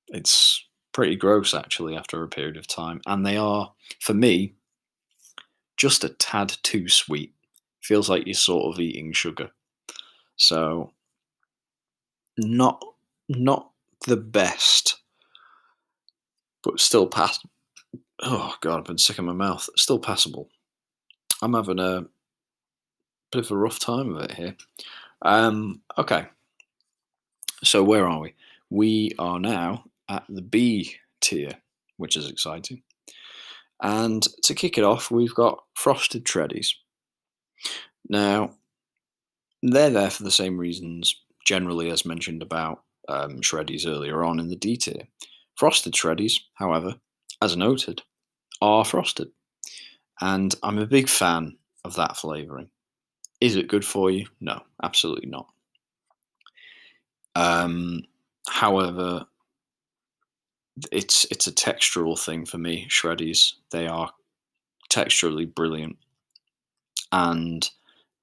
It's 0.09 0.65
pretty 0.99 1.15
gross 1.15 1.53
actually 1.53 1.95
after 1.95 2.21
a 2.21 2.27
period 2.27 2.57
of 2.57 2.67
time. 2.67 2.99
And 3.07 3.25
they 3.25 3.37
are, 3.37 3.71
for 4.01 4.13
me, 4.13 4.55
just 5.77 6.03
a 6.03 6.09
tad 6.09 6.57
too 6.61 6.89
sweet. 6.89 7.33
Feels 7.81 8.09
like 8.09 8.25
you're 8.25 8.33
sort 8.33 8.75
of 8.75 8.81
eating 8.81 9.13
sugar. 9.13 9.49
So 10.35 10.91
not 12.37 12.83
not 13.29 13.71
the 14.07 14.17
best, 14.17 14.99
but 16.63 16.81
still 16.81 17.07
pass 17.07 17.39
Oh 18.21 18.55
god, 18.59 18.79
I've 18.79 18.83
been 18.83 18.97
sick 18.97 19.19
in 19.19 19.23
my 19.23 19.31
mouth. 19.31 19.69
Still 19.77 19.99
passable. 19.99 20.49
I'm 21.41 21.53
having 21.53 21.79
a 21.79 22.07
bit 23.31 23.45
of 23.45 23.51
a 23.51 23.57
rough 23.57 23.79
time 23.79 24.17
of 24.17 24.23
it 24.23 24.33
here. 24.33 24.57
Um, 25.21 25.79
okay. 25.97 26.25
So 27.63 27.85
where 27.85 28.05
are 28.05 28.19
we? 28.19 28.33
We 28.69 29.13
are 29.17 29.39
now 29.39 29.85
at 30.09 30.23
the 30.27 30.41
B 30.41 30.95
tier, 31.21 31.53
which 31.97 32.17
is 32.17 32.29
exciting. 32.29 32.81
And 33.81 34.23
to 34.43 34.53
kick 34.53 34.77
it 34.77 34.83
off, 34.83 35.11
we've 35.11 35.33
got 35.33 35.63
frosted 35.75 36.25
Shreddies. 36.25 36.73
Now, 38.09 38.55
they're 39.61 39.89
there 39.89 40.09
for 40.09 40.23
the 40.23 40.31
same 40.31 40.57
reasons, 40.57 41.15
generally, 41.45 41.89
as 41.89 42.05
mentioned 42.05 42.41
about 42.41 42.83
um, 43.07 43.41
Shreddies 43.41 43.87
earlier 43.87 44.23
on 44.23 44.39
in 44.39 44.49
the 44.49 44.55
D 44.55 44.75
tier. 44.75 45.07
Frosted 45.55 45.93
Shreddies, 45.93 46.39
however, 46.55 46.95
as 47.41 47.55
noted, 47.55 48.01
are 48.61 48.83
frosted. 48.83 49.29
And 50.21 50.53
I'm 50.63 50.79
a 50.79 50.85
big 50.85 51.07
fan 51.07 51.57
of 51.85 51.95
that 51.95 52.17
flavouring. 52.17 52.69
Is 53.39 53.55
it 53.55 53.69
good 53.69 53.85
for 53.85 54.11
you? 54.11 54.27
No, 54.41 54.61
absolutely 54.83 55.29
not. 55.29 55.47
Um, 57.35 58.03
however, 58.47 59.25
it's 60.91 61.25
it's 61.31 61.47
a 61.47 61.51
textural 61.51 62.19
thing 62.19 62.45
for 62.45 62.57
me. 62.57 62.87
Shreddies, 62.89 63.53
they 63.71 63.87
are 63.87 64.11
texturally 64.89 65.53
brilliant, 65.53 65.97
and 67.11 67.69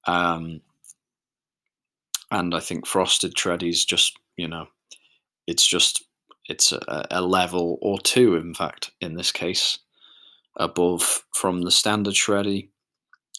um, 0.07 0.61
and 2.31 2.55
I 2.55 2.61
think 2.61 2.87
frosted 2.87 3.35
Shreddies 3.35 3.87
just 3.87 4.19
you 4.37 4.49
know, 4.49 4.67
it's 5.47 5.67
just 5.67 6.05
it's 6.49 6.73
a, 6.73 7.07
a 7.11 7.23
level 7.23 7.79
or 7.81 7.99
two, 7.99 8.37
in 8.37 8.55
fact, 8.55 8.93
in 9.01 9.15
this 9.15 9.33
case, 9.33 9.79
above 10.57 11.25
from 11.33 11.63
the 11.63 11.71
standard 11.71 12.15
Shreddy, 12.15 12.69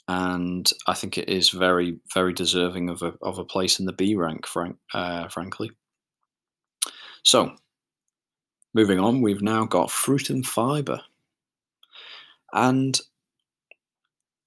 and 0.07 0.69
I 0.87 0.93
think 0.93 1.17
it 1.17 1.29
is 1.29 1.49
very 1.49 1.99
very 2.13 2.33
deserving 2.33 2.89
of 2.89 3.01
a 3.01 3.13
of 3.21 3.37
a 3.39 3.45
place 3.45 3.79
in 3.79 3.85
the 3.85 3.93
B 3.93 4.15
rank, 4.15 4.45
frank, 4.45 4.77
uh, 4.93 5.27
frankly. 5.29 5.71
So 7.23 7.55
Moving 8.73 8.99
on, 8.99 9.21
we've 9.21 9.41
now 9.41 9.65
got 9.65 9.91
fruit 9.91 10.29
and 10.29 10.45
fiber. 10.45 11.01
And 12.53 12.99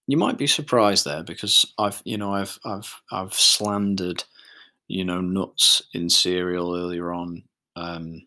you 0.06 0.16
might 0.16 0.38
be 0.38 0.46
surprised 0.46 1.04
there 1.04 1.22
because 1.22 1.72
I've, 1.78 2.02
you 2.04 2.18
know, 2.18 2.34
I've, 2.34 2.58
I've, 2.64 3.02
I've 3.10 3.34
slandered, 3.34 4.24
you 4.88 5.04
know, 5.04 5.20
nuts 5.20 5.82
in 5.92 6.08
cereal 6.08 6.74
earlier 6.74 7.12
on 7.12 7.42
um, 7.76 8.26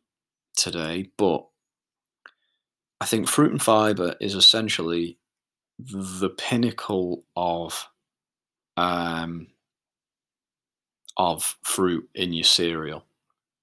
today, 0.55 1.09
but 1.17 1.45
I 3.01 3.05
think 3.05 3.27
fruit 3.27 3.51
and 3.51 3.61
fiber 3.61 4.15
is 4.21 4.35
essentially 4.35 5.17
the 5.79 6.29
pinnacle 6.29 7.25
of 7.35 7.87
um, 8.77 9.47
of 11.17 11.57
fruit 11.63 12.09
in 12.15 12.33
your 12.33 12.43
cereal. 12.43 13.05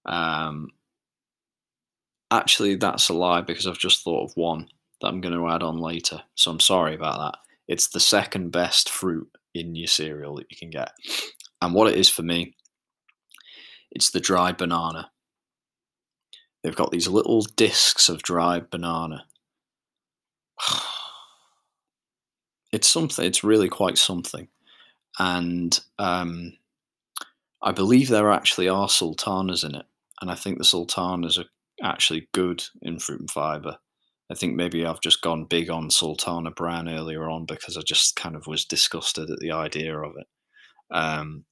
Um, 0.05 0.71
Actually, 2.31 2.77
that's 2.77 3.09
a 3.09 3.15
lie 3.15 3.41
because 3.41 3.67
I've 3.67 3.79
just 3.79 4.05
thought 4.05 4.25
of 4.25 4.37
one 4.37 4.69
that 5.01 5.09
I'm 5.09 5.21
going 5.21 5.35
to 5.35 5.49
add 5.49 5.63
on 5.63 5.79
later. 5.79 6.23
So 6.35 6.51
I'm 6.51 6.61
sorry 6.61 6.95
about 6.95 7.19
that. 7.19 7.39
It's 7.67 7.89
the 7.89 8.01
second 8.01 8.51
best 8.51 8.89
fruit 8.89 9.29
in 9.55 9.75
your 9.75 9.89
cereal 9.89 10.37
that 10.37 10.47
you 10.51 10.57
can 10.57 10.71
get. 10.71 10.93
And 11.63 11.75
what 11.75 11.89
it 11.89 11.97
is 11.97 12.09
for 12.09 12.23
me, 12.23 12.55
it's 13.91 14.11
the 14.11 14.21
dried 14.21 14.57
banana. 14.57 15.11
They've 16.63 16.77
got 16.77 16.91
these 16.91 17.09
little 17.09 17.43
discs 17.43 18.09
of 18.09 18.23
dried 18.23 18.71
banana. 18.71 19.25
It's 22.73 22.87
something, 22.87 23.25
it's 23.25 23.43
really 23.43 23.69
quite 23.69 23.99
something. 23.99 24.47
And 25.19 25.77
um, 25.99 26.53
I 27.61 27.73
believe 27.73 28.09
there 28.09 28.31
actually 28.31 28.69
are 28.69 28.89
sultanas 28.89 29.65
in 29.65 29.75
it. 29.75 29.87
And 30.21 30.31
I 30.31 30.37
think 30.37 30.59
the 30.59 30.65
sultanas 30.65 31.37
are 31.37 31.47
actually 31.83 32.29
good 32.33 32.65
in 32.83 32.99
fruit 32.99 33.21
and 33.21 33.31
fiber. 33.31 33.77
I 34.31 34.35
think 34.35 34.55
maybe 34.55 34.87
I've 34.87 35.01
just 35.01 35.23
gone 35.23 35.45
big 35.45 35.71
on 35.71 35.91
Sultana 35.91 36.53
Bran 36.53 36.89
earlier 36.89 37.29
on 37.29 37.47
because 37.47 37.77
I 37.77 37.81
just 37.85 38.15
kind 38.15 38.37
of 38.37 38.47
was 38.47 38.65
disgusted 38.65 39.29
at 39.29 39.41
the 39.41 39.51
idea 39.51 39.99
of 39.99 40.13
it. 40.17 40.27
Um, 40.95 41.45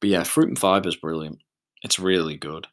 but 0.00 0.10
yeah, 0.10 0.24
fruit 0.24 0.48
and 0.48 0.58
fiber 0.58 0.88
is 0.88 0.96
brilliant. 0.96 1.38
It's 1.82 1.98
really 1.98 2.36
good. 2.36 2.66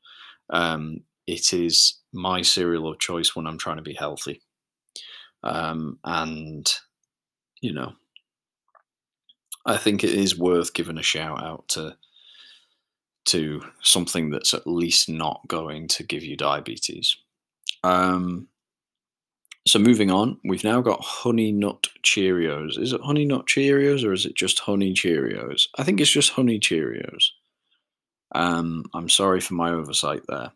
Um, 0.50 1.04
it 1.28 1.54
is 1.54 2.00
my 2.12 2.41
cereal 2.41 2.91
of 2.91 3.00
choice 3.00 3.36
when 3.36 3.45
I'm 3.45 3.58
trying 3.58 3.78
to 3.78 3.84
be 3.84 3.93
healthy. 3.93 4.41
Um, 5.43 6.00
and, 6.04 6.71
you 7.62 7.74
know, 7.74 7.93
I 9.65 9.78
think 9.78 10.04
it 10.04 10.12
is 10.13 10.38
worth 10.38 10.74
giving 10.74 10.97
a 10.97 11.04
shout 11.04 11.43
out 11.43 11.67
to 11.69 11.95
to 13.25 13.62
something 13.81 14.29
that's 14.29 14.53
at 14.53 14.67
least 14.67 15.10
not 15.10 15.41
going 15.47 15.88
to 15.88 16.03
give 16.03 16.23
you 16.23 16.36
diabetes. 16.36 17.15
Um, 17.84 18.47
so 19.67 19.77
moving 19.77 20.10
on, 20.10 20.39
we've 20.43 20.63
now 20.63 20.81
got 20.81 21.03
Honey 21.03 21.51
Nut 21.51 21.88
Cheerios. 22.03 22.79
Is 22.79 22.93
it 22.93 23.01
Honey 23.01 23.25
Nut 23.25 23.45
Cheerios 23.45 24.03
or 24.03 24.12
is 24.12 24.25
it 24.25 24.36
just 24.36 24.60
Honey 24.60 24.93
Cheerios? 24.93 25.67
I 25.77 25.84
think 25.84 26.01
it's 26.01 26.10
just 26.10 26.31
Honey 26.31 26.60
Cheerios. 26.60 27.29
Um, 28.34 28.86
I'm 28.93 29.10
sorry 29.10 29.39
for 29.39 29.53
my 29.53 29.71
oversight 29.71 30.23
there. 30.27 30.51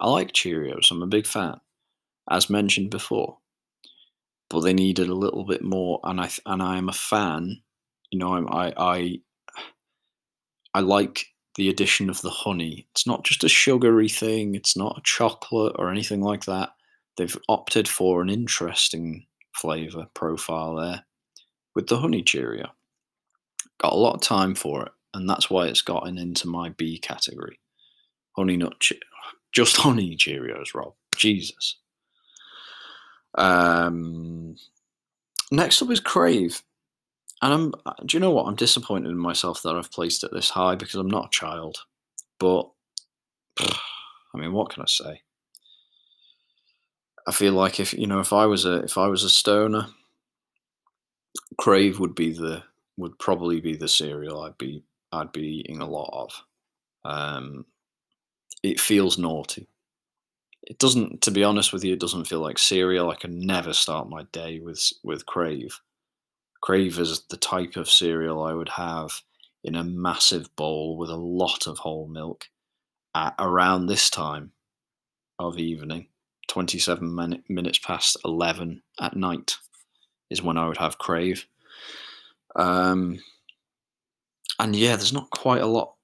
I 0.00 0.08
like 0.08 0.32
Cheerios. 0.32 0.90
I'm 0.90 1.02
a 1.02 1.06
big 1.06 1.26
fan, 1.26 1.60
as 2.28 2.50
mentioned 2.50 2.90
before. 2.90 3.38
But 4.50 4.60
they 4.60 4.72
needed 4.72 5.08
a 5.08 5.14
little 5.14 5.44
bit 5.44 5.62
more, 5.62 6.00
and 6.04 6.20
I 6.20 6.28
and 6.44 6.62
I 6.62 6.76
am 6.76 6.88
a 6.88 6.94
fan. 6.94 7.62
You 8.10 8.18
know, 8.18 8.34
I'm, 8.34 8.48
I 8.48 8.72
I 8.76 9.18
I 10.74 10.80
like 10.80 11.26
the 11.56 11.68
addition 11.68 12.08
of 12.08 12.20
the 12.22 12.30
honey. 12.30 12.86
It's 12.92 13.06
not 13.06 13.24
just 13.24 13.44
a 13.44 13.48
sugary 13.48 14.08
thing, 14.08 14.54
it's 14.54 14.76
not 14.76 14.98
a 14.98 15.02
chocolate 15.04 15.74
or 15.78 15.90
anything 15.90 16.22
like 16.22 16.44
that. 16.46 16.70
They've 17.16 17.36
opted 17.48 17.88
for 17.88 18.22
an 18.22 18.30
interesting 18.30 19.26
flavour 19.54 20.06
profile 20.14 20.76
there 20.76 21.04
with 21.74 21.88
the 21.88 21.98
honey 21.98 22.22
Cheerio. 22.22 22.70
Got 23.78 23.92
a 23.92 23.96
lot 23.96 24.14
of 24.14 24.22
time 24.22 24.54
for 24.54 24.84
it, 24.84 24.92
and 25.14 25.28
that's 25.28 25.50
why 25.50 25.66
it's 25.66 25.82
gotten 25.82 26.16
into 26.18 26.48
my 26.48 26.70
B 26.70 26.98
category. 26.98 27.58
Honey 28.36 28.56
nut, 28.56 28.80
che- 28.80 29.00
just 29.52 29.76
honey 29.78 30.16
Cheerios, 30.16 30.74
Rob. 30.74 30.94
Jesus. 31.16 31.76
Um, 33.34 34.56
next 35.50 35.82
up 35.82 35.90
is 35.90 36.00
Krave. 36.00 36.62
And 37.42 37.52
I'm, 37.52 37.74
uh, 37.84 37.94
do 38.06 38.16
you 38.16 38.20
know 38.20 38.30
what? 38.30 38.46
I'm 38.46 38.54
disappointed 38.54 39.10
in 39.10 39.18
myself 39.18 39.62
that 39.62 39.74
I've 39.74 39.90
placed 39.90 40.22
it 40.22 40.30
this 40.32 40.50
high 40.50 40.76
because 40.76 40.94
I'm 40.94 41.10
not 41.10 41.26
a 41.26 41.30
child. 41.30 41.78
But, 42.38 42.70
I 43.58 44.38
mean, 44.38 44.52
what 44.52 44.70
can 44.70 44.82
I 44.82 44.86
say? 44.86 45.22
I 47.26 47.32
feel 47.32 47.52
like 47.52 47.78
if 47.78 47.92
you 47.92 48.06
know, 48.06 48.20
if 48.20 48.32
I 48.32 48.46
was 48.46 48.64
a 48.64 48.82
if 48.82 48.98
I 48.98 49.06
was 49.06 49.22
a 49.22 49.30
stoner, 49.30 49.86
Krave 51.60 51.98
would 52.00 52.14
be 52.14 52.32
the 52.32 52.64
would 52.96 53.18
probably 53.18 53.60
be 53.60 53.76
the 53.76 53.88
cereal 53.88 54.42
I'd 54.42 54.58
be 54.58 54.82
I'd 55.12 55.32
be 55.32 55.60
eating 55.60 55.80
a 55.80 55.88
lot 55.88 56.10
of. 56.12 56.42
Um, 57.04 57.66
it 58.62 58.80
feels 58.80 59.18
naughty. 59.18 59.68
It 60.62 60.78
doesn't, 60.78 61.22
to 61.22 61.30
be 61.32 61.42
honest 61.42 61.72
with 61.72 61.84
you, 61.84 61.92
it 61.92 62.00
doesn't 62.00 62.26
feel 62.26 62.40
like 62.40 62.58
cereal. 62.58 63.10
I 63.10 63.16
can 63.16 63.44
never 63.44 63.72
start 63.72 64.08
my 64.08 64.24
day 64.32 64.60
with 64.60 64.92
with 65.02 65.26
Krave. 65.26 65.80
Krave 66.62 66.98
is 66.98 67.22
the 67.28 67.36
type 67.36 67.76
of 67.76 67.90
cereal 67.90 68.42
I 68.42 68.54
would 68.54 68.70
have 68.70 69.22
in 69.64 69.74
a 69.74 69.84
massive 69.84 70.54
bowl 70.56 70.96
with 70.96 71.10
a 71.10 71.16
lot 71.16 71.66
of 71.66 71.78
whole 71.78 72.08
milk 72.08 72.48
at 73.14 73.34
around 73.38 73.86
this 73.86 74.08
time 74.08 74.52
of 75.38 75.58
evening, 75.58 76.06
27 76.48 77.14
min- 77.14 77.42
minutes 77.48 77.78
past 77.78 78.16
11 78.24 78.82
at 79.00 79.16
night 79.16 79.56
is 80.30 80.42
when 80.42 80.56
I 80.56 80.66
would 80.66 80.78
have 80.78 80.98
Krave. 80.98 81.44
Um, 82.56 83.18
and 84.58 84.74
yeah, 84.76 84.96
there's 84.96 85.12
not 85.12 85.30
quite 85.30 85.62
a 85.62 85.66
lot 85.66 85.94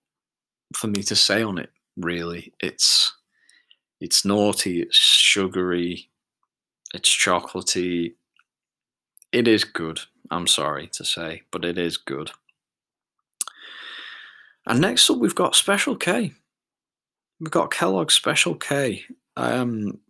for 0.74 0.88
me 0.88 1.02
to 1.04 1.16
say 1.16 1.42
on 1.42 1.58
it, 1.58 1.70
really. 1.96 2.52
It's 2.60 3.14
it's 4.00 4.24
naughty, 4.24 4.82
it's 4.82 4.96
sugary, 4.96 6.08
it's 6.94 7.08
chocolatey. 7.08 8.14
It 9.32 9.46
is 9.46 9.64
good. 9.64 10.00
I'm 10.30 10.46
sorry 10.46 10.88
to 10.88 11.04
say, 11.04 11.42
but 11.50 11.64
it 11.64 11.78
is 11.78 11.96
good. 11.96 12.32
And 14.66 14.80
next 14.80 15.08
up, 15.08 15.18
we've 15.18 15.34
got 15.34 15.54
Special 15.54 15.96
K. 15.96 16.32
We've 17.40 17.50
got 17.50 17.70
Kellogg's 17.70 18.14
Special 18.14 18.54
K. 18.54 19.04
Um, 19.36 20.00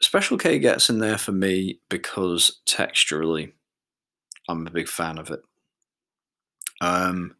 Special 0.00 0.38
K 0.38 0.58
gets 0.58 0.88
in 0.88 0.98
there 0.98 1.18
for 1.18 1.32
me 1.32 1.80
because 1.90 2.60
texturally, 2.66 3.52
I'm 4.48 4.66
a 4.66 4.70
big 4.70 4.88
fan 4.88 5.18
of 5.18 5.30
it. 5.30 5.42
Um, 6.80 7.36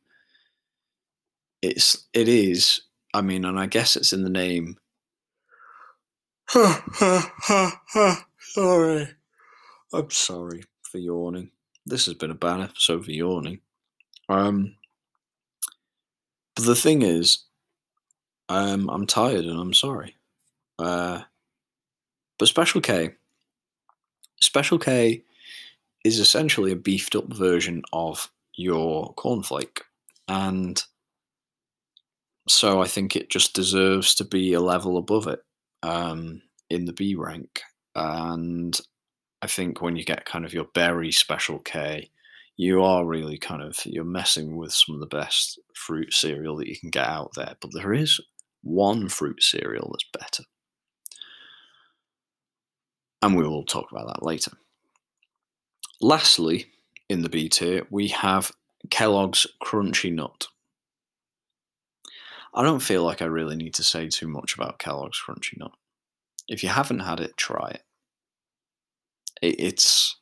it's 1.63 2.07
it 2.13 2.29
is. 2.29 2.83
I 3.15 3.23
mean, 3.23 3.45
and 3.45 3.59
I 3.59 3.67
guess 3.67 3.97
it's 3.97 4.13
in 4.13 4.23
the 4.23 4.31
name. 4.31 4.77
sorry. 8.39 9.09
I'm 9.93 10.11
sorry 10.11 10.63
for 10.83 10.99
yawning. 10.99 11.51
This 11.85 12.07
has 12.07 12.15
been 12.15 12.31
a 12.31 12.35
bad 12.35 12.61
episode 12.61 13.05
for 13.05 13.11
yawning. 13.11 13.61
Um, 14.29 14.77
but 16.55 16.65
the 16.65 16.77
thing 16.77 17.03
is, 17.03 17.45
um, 18.49 18.89
I'm 18.89 19.07
tired 19.07 19.45
and 19.45 19.59
I'm 19.59 19.75
sorry. 19.75 20.17
Uh, 20.79 21.23
but 22.39 22.49
Special 22.49 22.81
K, 22.81 23.15
Special 24.41 24.79
K 24.79 25.25
is 26.05 26.19
essentially 26.19 26.73
a 26.73 26.77
beefed 26.77 27.15
up 27.15 27.33
version 27.33 27.83
of 27.93 28.31
your 28.55 29.15
cornflake. 29.15 29.81
And 30.29 30.83
so 32.49 32.81
I 32.81 32.87
think 32.87 33.17
it 33.17 33.31
just 33.31 33.55
deserves 33.55 34.15
to 34.17 34.25
be 34.25 34.53
a 34.53 34.61
level 34.61 34.97
above 34.97 35.27
it 35.27 35.41
um, 35.83 36.43
in 36.69 36.85
the 36.85 36.93
B 36.93 37.15
rank. 37.15 37.63
And 37.95 38.81
I 39.43 39.47
think 39.47 39.81
when 39.81 39.97
you 39.97 40.05
get 40.05 40.27
kind 40.27 40.45
of 40.45 40.53
your 40.53 40.67
berry 40.75 41.13
special 41.13 41.59
K, 41.59 42.11
you 42.57 42.83
are 42.83 43.07
really 43.07 43.39
kind 43.39 43.63
of 43.63 43.79
you're 43.87 44.05
messing 44.05 44.57
with 44.57 44.73
some 44.73 44.95
of 44.95 45.01
the 45.01 45.07
best 45.07 45.59
fruit 45.75 46.13
cereal 46.13 46.57
that 46.57 46.69
you 46.69 46.79
can 46.79 46.91
get 46.91 47.07
out 47.07 47.31
there. 47.35 47.57
But 47.61 47.71
there 47.73 47.93
is 47.95 48.21
one 48.63 49.09
fruit 49.09 49.43
cereal 49.43 49.91
that's 49.91 50.25
better. 50.25 50.45
And 53.23 53.37
we 53.37 53.47
will 53.47 53.65
talk 53.65 53.91
about 53.91 54.09
that 54.09 54.25
later. 54.25 54.53
Lastly, 56.01 56.67
in 57.09 57.23
the 57.23 57.29
B 57.29 57.49
tier, 57.49 57.87
we 57.91 58.09
have 58.09 58.53
Kellogg's 58.91 59.47
Crunchy 59.63 60.13
Nut. 60.13 60.49
I 62.55 62.63
don't 62.63 62.81
feel 62.81 63.05
like 63.05 63.23
I 63.23 63.27
really 63.27 63.57
need 63.57 63.75
to 63.75 63.85
say 63.85 64.09
too 64.09 64.29
much 64.29 64.55
about 64.55 64.79
Kellogg's 64.79 65.21
Crunchy 65.27 65.59
Nut. 65.59 65.73
If 66.49 66.63
you 66.63 66.69
haven't 66.69 67.01
had 67.01 67.21
it, 67.21 67.37
try 67.37 67.71
it. 67.71 67.83
It 69.43 69.61
it's 69.61 70.17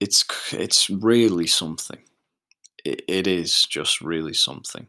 it's 0.00 0.24
it's 0.52 0.90
really 0.90 1.46
something. 1.46 1.98
It, 2.84 3.02
it 3.08 3.26
is 3.26 3.64
just 3.64 4.00
really 4.00 4.34
something. 4.34 4.86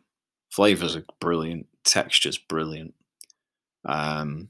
Flavors 0.51 0.95
are 0.95 1.05
brilliant. 1.19 1.67
Texture's 1.83 2.37
brilliant. 2.37 2.93
Um, 3.85 4.49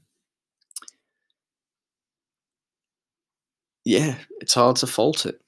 yeah, 3.84 4.16
it's 4.40 4.54
hard 4.54 4.76
to 4.76 4.86
fault 4.86 5.26
it. 5.26 5.40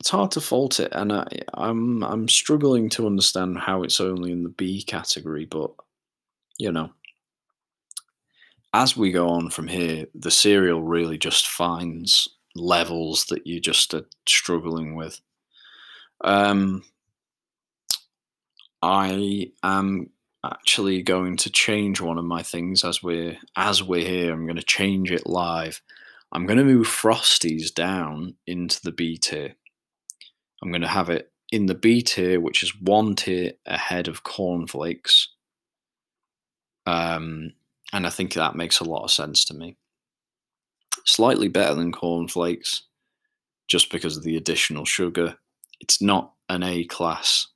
It's 0.00 0.10
hard 0.10 0.30
to 0.32 0.40
fault 0.40 0.80
it, 0.80 0.92
and 0.92 1.12
I, 1.12 1.26
I'm 1.54 2.02
I'm 2.04 2.28
struggling 2.28 2.88
to 2.90 3.06
understand 3.06 3.58
how 3.58 3.82
it's 3.82 4.00
only 4.00 4.32
in 4.32 4.44
the 4.44 4.48
B 4.50 4.82
category. 4.82 5.44
But 5.44 5.72
you 6.58 6.72
know, 6.72 6.90
as 8.74 8.96
we 8.96 9.10
go 9.12 9.28
on 9.28 9.50
from 9.50 9.68
here, 9.68 10.06
the 10.14 10.30
cereal 10.30 10.82
really 10.82 11.18
just 11.18 11.46
finds 11.46 12.28
levels 12.54 13.26
that 13.26 13.46
you 13.46 13.60
just 13.60 13.94
are 13.94 14.06
struggling 14.26 14.94
with. 14.94 15.20
Um, 16.22 16.84
I 18.82 19.50
am 19.62 20.10
actually 20.44 21.02
going 21.02 21.36
to 21.38 21.50
change 21.50 22.00
one 22.00 22.18
of 22.18 22.24
my 22.24 22.42
things 22.42 22.84
as 22.84 23.02
we're 23.02 23.36
as 23.56 23.82
we're 23.82 24.06
here. 24.06 24.32
I'm 24.32 24.46
going 24.46 24.56
to 24.56 24.62
change 24.62 25.10
it 25.10 25.26
live. 25.26 25.80
I'm 26.32 26.46
going 26.46 26.58
to 26.58 26.64
move 26.64 26.86
Frosties 26.86 27.72
down 27.72 28.34
into 28.46 28.80
the 28.82 28.92
B 28.92 29.16
tier. 29.16 29.54
I'm 30.62 30.70
going 30.70 30.82
to 30.82 30.88
have 30.88 31.08
it 31.08 31.32
in 31.50 31.66
the 31.66 31.74
B 31.74 32.02
tier, 32.02 32.38
which 32.38 32.62
is 32.62 32.78
one 32.80 33.14
tier 33.14 33.52
ahead 33.64 34.08
of 34.08 34.24
cornflakes. 34.24 35.28
Um, 36.86 37.52
and 37.92 38.06
I 38.06 38.10
think 38.10 38.34
that 38.34 38.56
makes 38.56 38.80
a 38.80 38.84
lot 38.84 39.04
of 39.04 39.10
sense 39.10 39.44
to 39.46 39.54
me. 39.54 39.76
Slightly 41.04 41.48
better 41.48 41.74
than 41.74 41.92
cornflakes, 41.92 42.82
just 43.66 43.90
because 43.90 44.16
of 44.16 44.24
the 44.24 44.36
additional 44.36 44.84
sugar. 44.84 45.36
It's 45.80 46.02
not 46.02 46.32
an 46.48 46.62
A 46.62 46.84
class 46.84 47.46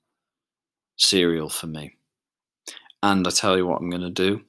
cereal 0.96 1.48
for 1.48 1.66
me. 1.66 1.96
And 3.02 3.26
I 3.26 3.30
tell 3.30 3.56
you 3.56 3.66
what 3.66 3.80
I'm 3.80 3.90
going 3.90 4.02
to 4.02 4.10
do. 4.10 4.42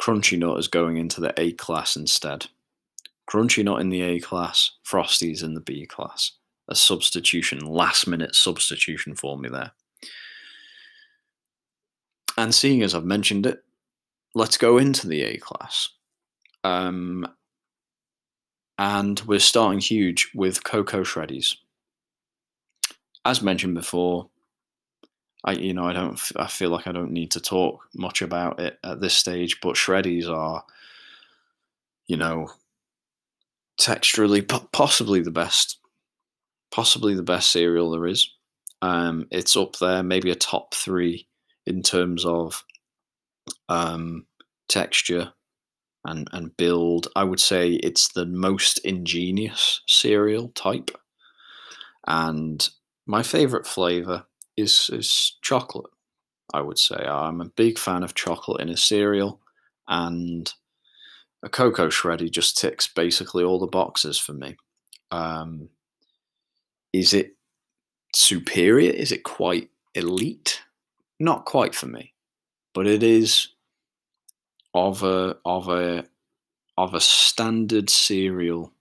Crunchy 0.00 0.38
Nut 0.38 0.58
is 0.58 0.68
going 0.68 0.98
into 0.98 1.20
the 1.20 1.32
A 1.40 1.52
class 1.52 1.96
instead. 1.96 2.46
Crunchy 3.28 3.64
Nut 3.64 3.80
in 3.80 3.88
the 3.88 4.02
A 4.02 4.20
class, 4.20 4.72
Frosties 4.86 5.42
in 5.42 5.54
the 5.54 5.60
B 5.60 5.86
class. 5.86 6.32
A 6.68 6.74
substitution, 6.74 7.60
last 7.60 8.06
minute 8.06 8.34
substitution 8.34 9.14
for 9.14 9.38
me 9.38 9.48
there. 9.48 9.72
And 12.36 12.54
seeing 12.54 12.82
as 12.82 12.94
I've 12.94 13.04
mentioned 13.04 13.46
it, 13.46 13.64
let's 14.34 14.56
go 14.56 14.78
into 14.78 15.06
the 15.06 15.22
A 15.22 15.38
class. 15.38 15.90
Um, 16.64 17.26
and 18.78 19.20
we're 19.20 19.40
starting 19.40 19.80
huge 19.80 20.30
with 20.34 20.64
Coco 20.64 21.02
Shreddies. 21.02 21.56
As 23.24 23.42
mentioned 23.42 23.74
before, 23.74 24.30
I 25.44 25.52
you 25.52 25.74
know 25.74 25.84
I 25.84 25.92
don't 25.92 26.20
I 26.36 26.46
feel 26.46 26.70
like 26.70 26.86
I 26.86 26.92
don't 26.92 27.12
need 27.12 27.32
to 27.32 27.40
talk 27.40 27.80
much 27.94 28.22
about 28.22 28.60
it 28.60 28.78
at 28.84 29.00
this 29.00 29.14
stage, 29.14 29.60
but 29.60 29.74
Shreddies 29.74 30.28
are, 30.28 30.64
you 32.06 32.16
know, 32.16 32.50
texturally 33.80 34.46
possibly 34.72 35.20
the 35.20 35.30
best, 35.30 35.78
possibly 36.70 37.14
the 37.14 37.22
best 37.22 37.50
cereal 37.50 37.90
there 37.90 38.06
is. 38.06 38.32
Um, 38.80 39.26
it's 39.30 39.56
up 39.56 39.76
there, 39.76 40.02
maybe 40.02 40.30
a 40.30 40.36
top 40.36 40.74
three 40.74 41.26
in 41.66 41.82
terms 41.82 42.24
of 42.24 42.64
um, 43.68 44.26
texture 44.68 45.32
and 46.04 46.28
and 46.32 46.56
build. 46.56 47.08
I 47.16 47.24
would 47.24 47.40
say 47.40 47.72
it's 47.72 48.08
the 48.08 48.26
most 48.26 48.78
ingenious 48.80 49.82
cereal 49.86 50.48
type, 50.54 50.90
and 52.06 52.68
my 53.06 53.22
favorite 53.22 53.66
flavor 53.66 54.24
is 54.56 54.90
is 54.92 55.36
chocolate. 55.42 55.90
I 56.54 56.62
would 56.62 56.78
say 56.78 56.96
I'm 56.96 57.40
a 57.40 57.50
big 57.56 57.78
fan 57.78 58.02
of 58.02 58.14
chocolate 58.14 58.60
in 58.60 58.70
a 58.70 58.76
cereal, 58.76 59.40
and 59.86 60.52
a 61.42 61.48
cocoa 61.48 61.88
shreddy 61.88 62.30
just 62.30 62.58
ticks 62.58 62.88
basically 62.88 63.44
all 63.44 63.58
the 63.58 63.66
boxes 63.66 64.18
for 64.18 64.32
me. 64.32 64.56
Um, 65.10 65.68
is 66.92 67.12
it 67.12 67.36
superior? 68.14 68.90
Is 68.90 69.12
it 69.12 69.22
quite 69.22 69.70
elite? 69.94 70.62
Not 71.20 71.44
quite 71.44 71.74
for 71.74 71.86
me, 71.86 72.14
but 72.74 72.86
it 72.86 73.02
is 73.02 73.48
of 74.74 75.02
a 75.02 75.36
of 75.44 75.68
a 75.68 76.04
of 76.76 76.94
a 76.94 77.00
standard 77.00 77.90
cereal 77.90 78.72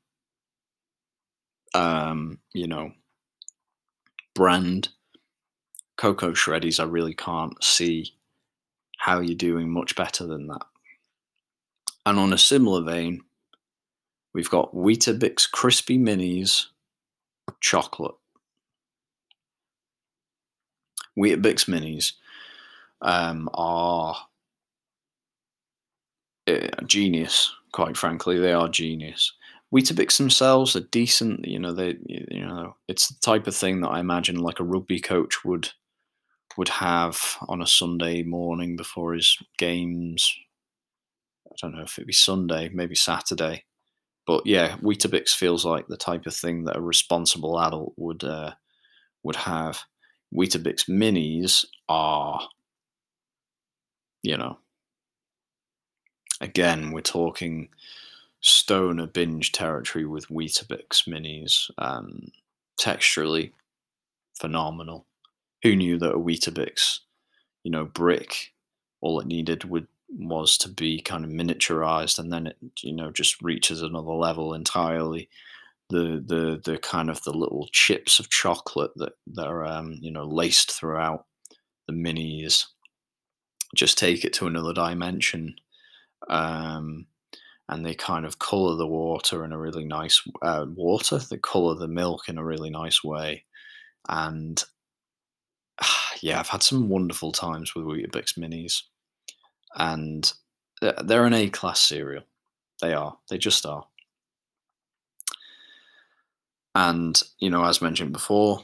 um, 1.73 2.39
you 2.53 2.67
know 2.67 2.91
brand. 4.35 4.89
Cocoa 5.97 6.33
shreddies 6.33 6.79
i 6.79 6.83
really 6.83 7.15
can't 7.15 7.63
see 7.63 8.13
how 8.99 9.19
you're 9.19 9.33
doing 9.35 9.67
much 9.67 9.95
better 9.95 10.27
than 10.27 10.45
that. 10.45 10.61
And 12.05 12.19
on 12.19 12.33
a 12.33 12.37
similar 12.37 12.83
vein 12.83 13.21
we've 14.31 14.49
got 14.49 14.75
weetabix 14.75 15.49
crispy 15.49 15.97
minis 15.97 16.67
chocolate. 17.61 18.13
Weetabix 21.17 21.65
minis 21.65 22.11
um, 23.01 23.49
are 23.53 24.15
uh, 26.47 26.67
genius. 26.85 27.53
Quite 27.71 27.97
frankly, 27.97 28.39
they 28.39 28.53
are 28.53 28.69
genius. 28.69 29.33
Weetabix 29.73 30.17
themselves 30.17 30.75
are 30.75 30.81
decent. 30.91 31.45
You 31.45 31.59
know, 31.59 31.73
they 31.73 31.97
you 32.07 32.45
know 32.45 32.75
it's 32.87 33.09
the 33.09 33.19
type 33.21 33.47
of 33.47 33.55
thing 33.55 33.81
that 33.81 33.89
I 33.89 33.99
imagine 33.99 34.37
like 34.37 34.59
a 34.59 34.63
rugby 34.63 34.99
coach 34.99 35.43
would 35.43 35.69
would 36.57 36.69
have 36.69 37.37
on 37.47 37.61
a 37.61 37.67
Sunday 37.67 38.23
morning 38.23 38.75
before 38.75 39.13
his 39.13 39.37
games. 39.57 40.33
I 41.51 41.55
don't 41.61 41.75
know 41.75 41.83
if 41.83 41.97
it'd 41.97 42.07
be 42.07 42.13
Sunday, 42.13 42.69
maybe 42.73 42.95
Saturday, 42.95 43.65
but 44.25 44.45
yeah, 44.45 44.75
Weetabix 44.77 45.29
feels 45.29 45.65
like 45.65 45.87
the 45.87 45.97
type 45.97 46.25
of 46.25 46.35
thing 46.35 46.65
that 46.65 46.77
a 46.77 46.81
responsible 46.81 47.59
adult 47.59 47.93
would 47.97 48.23
uh, 48.23 48.53
would 49.23 49.37
have. 49.37 49.81
Weetabix 50.35 50.89
minis 50.89 51.65
are, 51.87 52.41
you 54.23 54.37
know, 54.37 54.59
again, 56.41 56.91
we're 56.91 57.01
talking 57.01 57.69
stoner 58.41 59.07
binge 59.07 59.51
territory 59.51 60.05
with 60.05 60.27
Weetabix 60.27 61.07
minis. 61.07 61.69
Um, 61.77 62.31
texturally 62.77 63.51
phenomenal. 64.39 65.05
Who 65.63 65.75
knew 65.75 65.97
that 65.97 66.13
a 66.13 66.19
Weetabix, 66.19 66.99
you 67.63 67.71
know, 67.71 67.85
brick, 67.85 68.53
all 69.01 69.19
it 69.19 69.27
needed 69.27 69.65
would 69.65 69.87
was 70.09 70.57
to 70.59 70.69
be 70.69 71.01
kind 71.01 71.25
of 71.25 71.31
miniaturized, 71.31 72.17
and 72.19 72.31
then 72.31 72.47
it, 72.47 72.57
you 72.81 72.93
know, 72.93 73.11
just 73.11 73.41
reaches 73.41 73.81
another 73.81 74.13
level 74.13 74.53
entirely. 74.53 75.29
The 75.89 76.23
the 76.25 76.61
the 76.63 76.77
kind 76.77 77.09
of 77.09 77.23
the 77.23 77.33
little 77.33 77.67
chips 77.71 78.19
of 78.19 78.29
chocolate 78.29 78.91
that 78.97 79.13
that 79.33 79.47
are 79.47 79.65
um, 79.65 79.97
you 79.99 80.11
know 80.11 80.25
laced 80.25 80.71
throughout 80.71 81.25
the 81.87 81.93
minis 81.93 82.65
just 83.75 83.97
take 83.97 84.25
it 84.25 84.33
to 84.33 84.47
another 84.47 84.73
dimension 84.73 85.55
Um, 86.29 87.07
and 87.69 87.85
they 87.85 87.95
kind 87.95 88.25
of 88.25 88.39
color 88.39 88.75
the 88.75 88.87
water 88.87 89.43
in 89.43 89.51
a 89.51 89.57
really 89.57 89.85
nice 89.85 90.21
uh, 90.41 90.65
water. 90.69 91.19
They 91.19 91.37
color 91.37 91.75
the 91.75 91.87
milk 91.87 92.29
in 92.29 92.37
a 92.37 92.43
really 92.45 92.69
nice 92.69 93.03
way, 93.03 93.43
and 94.07 94.63
yeah, 96.21 96.39
I've 96.39 96.49
had 96.49 96.63
some 96.63 96.89
wonderful 96.89 97.31
times 97.31 97.75
with 97.75 97.85
Weetabix 97.85 98.37
minis, 98.37 98.83
and 99.75 100.31
they're 100.81 101.25
an 101.25 101.33
A 101.33 101.49
class 101.49 101.79
cereal. 101.79 102.23
They 102.81 102.93
are. 102.93 103.17
They 103.29 103.37
just 103.37 103.65
are. 103.65 103.85
And 106.75 107.21
you 107.39 107.49
know, 107.49 107.65
as 107.65 107.81
mentioned 107.81 108.13
before, 108.13 108.63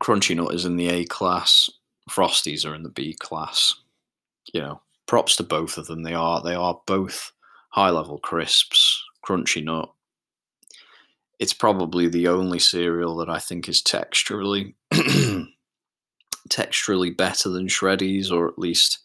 Crunchy 0.00 0.34
Nut 0.34 0.54
is 0.54 0.64
in 0.64 0.76
the 0.76 0.88
A 0.88 1.04
class. 1.04 1.70
Frosties 2.10 2.64
are 2.64 2.74
in 2.74 2.82
the 2.82 2.88
B 2.88 3.14
class. 3.14 3.74
You 4.52 4.60
know, 4.60 4.80
props 5.06 5.36
to 5.36 5.42
both 5.42 5.78
of 5.78 5.86
them. 5.86 6.02
They 6.02 6.14
are 6.14 6.42
they 6.42 6.54
are 6.54 6.80
both 6.86 7.32
high 7.70 7.90
level 7.90 8.18
crisps, 8.18 9.02
crunchy 9.24 9.62
nut. 9.62 9.90
It's 11.38 11.52
probably 11.52 12.08
the 12.08 12.28
only 12.28 12.58
cereal 12.58 13.16
that 13.18 13.28
I 13.28 13.38
think 13.38 13.68
is 13.68 13.82
texturally 13.82 14.74
texturally 16.48 17.16
better 17.16 17.48
than 17.48 17.66
Shreddies, 17.66 18.30
or 18.30 18.48
at 18.48 18.58
least 18.58 19.00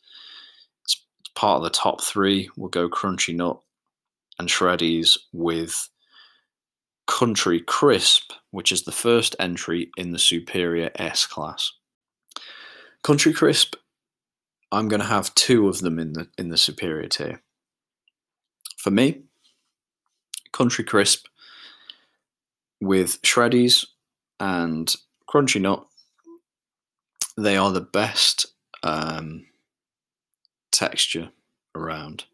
it's 0.83 1.01
part 1.35 1.57
of 1.57 1.63
the 1.63 1.69
top 1.69 2.01
three. 2.01 2.49
We'll 2.55 2.69
go 2.69 2.89
Crunchy 2.89 3.35
Nut 3.35 3.59
and 4.39 4.47
Shreddies 4.47 5.17
with 5.33 5.89
Country 7.07 7.59
Crisp, 7.59 8.31
which 8.51 8.71
is 8.71 8.83
the 8.83 8.91
first 8.91 9.35
entry 9.39 9.91
in 9.97 10.11
the 10.11 10.19
superior 10.19 10.91
S 10.95 11.25
class. 11.25 11.73
Country 13.03 13.33
Crisp, 13.33 13.75
I'm 14.71 14.87
going 14.87 15.01
to 15.01 15.07
have 15.07 15.33
two 15.35 15.67
of 15.67 15.79
them 15.79 15.99
in 15.99 16.13
the 16.13 16.27
in 16.37 16.49
the 16.49 16.57
superior 16.57 17.07
tier. 17.07 17.41
For 18.77 18.91
me, 18.91 19.23
Country 20.51 20.83
Crisp 20.83 21.25
with 22.79 23.21
Shreddies 23.21 23.85
and 24.39 24.93
Crunchy 25.29 25.61
Nut, 25.61 25.85
they 27.37 27.57
are 27.57 27.71
the 27.71 27.81
best 27.81 28.47
um, 28.83 29.45
texture 30.71 31.31
around. 31.75 32.25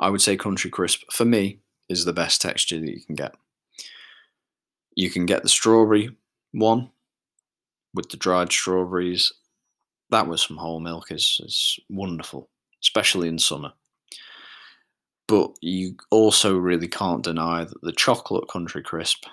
I 0.00 0.10
would 0.10 0.22
say 0.22 0.36
Country 0.36 0.70
Crisp, 0.70 1.02
for 1.12 1.24
me, 1.24 1.60
is 1.88 2.04
the 2.04 2.12
best 2.12 2.40
texture 2.40 2.78
that 2.78 2.88
you 2.88 3.04
can 3.04 3.14
get. 3.14 3.34
You 4.94 5.10
can 5.10 5.26
get 5.26 5.42
the 5.42 5.48
strawberry 5.48 6.16
one 6.52 6.90
with 7.94 8.10
the 8.10 8.16
dried 8.16 8.52
strawberries. 8.52 9.32
That 10.12 10.28
was 10.28 10.42
some 10.42 10.58
whole 10.58 10.78
milk 10.78 11.10
is, 11.10 11.40
is 11.42 11.80
wonderful, 11.88 12.50
especially 12.82 13.28
in 13.28 13.38
summer. 13.38 13.72
But 15.26 15.52
you 15.62 15.96
also 16.10 16.56
really 16.56 16.88
can't 16.88 17.24
deny 17.24 17.64
that 17.64 17.80
the 17.82 17.92
chocolate 17.92 18.48
country 18.48 18.82
crisp 18.82 19.24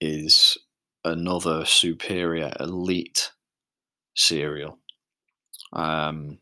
is 0.00 0.58
another 1.04 1.64
superior 1.64 2.52
elite 2.58 3.30
cereal. 4.16 4.78
Um, 5.72 6.38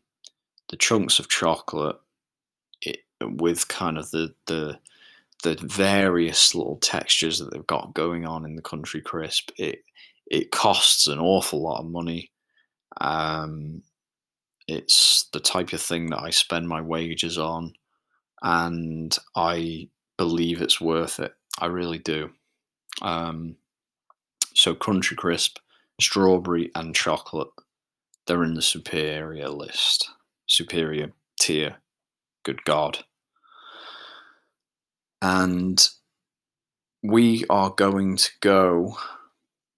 the 0.69 0.77
chunks 0.77 1.19
of 1.19 1.29
chocolate 1.29 1.97
it, 2.81 3.01
with 3.21 3.67
kind 3.67 3.99
of 3.99 4.09
the 4.11 4.33
the 4.47 4.79
the 5.43 5.55
various 5.61 6.55
little 6.55 6.77
textures 6.77 7.37
that 7.37 7.51
they've 7.51 7.67
got 7.67 7.93
going 7.93 8.25
on 8.25 8.45
in 8.45 8.55
the 8.55 8.61
country 8.61 9.01
crisp 9.01 9.51
it 9.57 9.83
it 10.31 10.51
costs 10.51 11.05
an 11.05 11.19
awful 11.19 11.61
lot 11.61 11.81
of 11.81 11.85
money 11.85 12.31
um, 13.01 13.81
it's 14.67 15.29
the 15.33 15.39
type 15.39 15.73
of 15.73 15.81
thing 15.81 16.09
that 16.09 16.21
i 16.21 16.29
spend 16.29 16.67
my 16.67 16.81
wages 16.81 17.37
on 17.37 17.73
and 18.43 19.17
I 19.35 19.87
believe 20.17 20.61
it's 20.61 20.81
worth 20.81 21.19
it. 21.19 21.33
I 21.59 21.67
really 21.67 21.97
do. 21.97 22.31
Um, 23.01 23.55
so 24.53 24.75
Country 24.75 25.15
Crisp, 25.15 25.57
strawberry, 25.99 26.69
and 26.75 26.93
chocolate, 26.93 27.47
they're 28.27 28.43
in 28.43 28.53
the 28.53 28.61
superior 28.61 29.49
list, 29.49 30.09
superior 30.45 31.13
tier. 31.39 31.77
Good 32.43 32.65
God. 32.65 33.05
And 35.21 35.81
we 37.01 37.45
are 37.49 37.69
going 37.69 38.17
to 38.17 38.29
go 38.41 38.97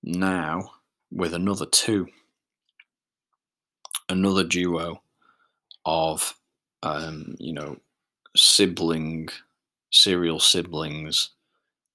now 0.03 0.71
with 1.11 1.35
another 1.35 1.67
two, 1.67 2.07
another 4.09 4.43
duo 4.43 5.01
of, 5.85 6.35
um, 6.83 7.35
you 7.39 7.53
know, 7.53 7.77
sibling 8.35 9.29
cereal 9.91 10.39
siblings 10.39 11.29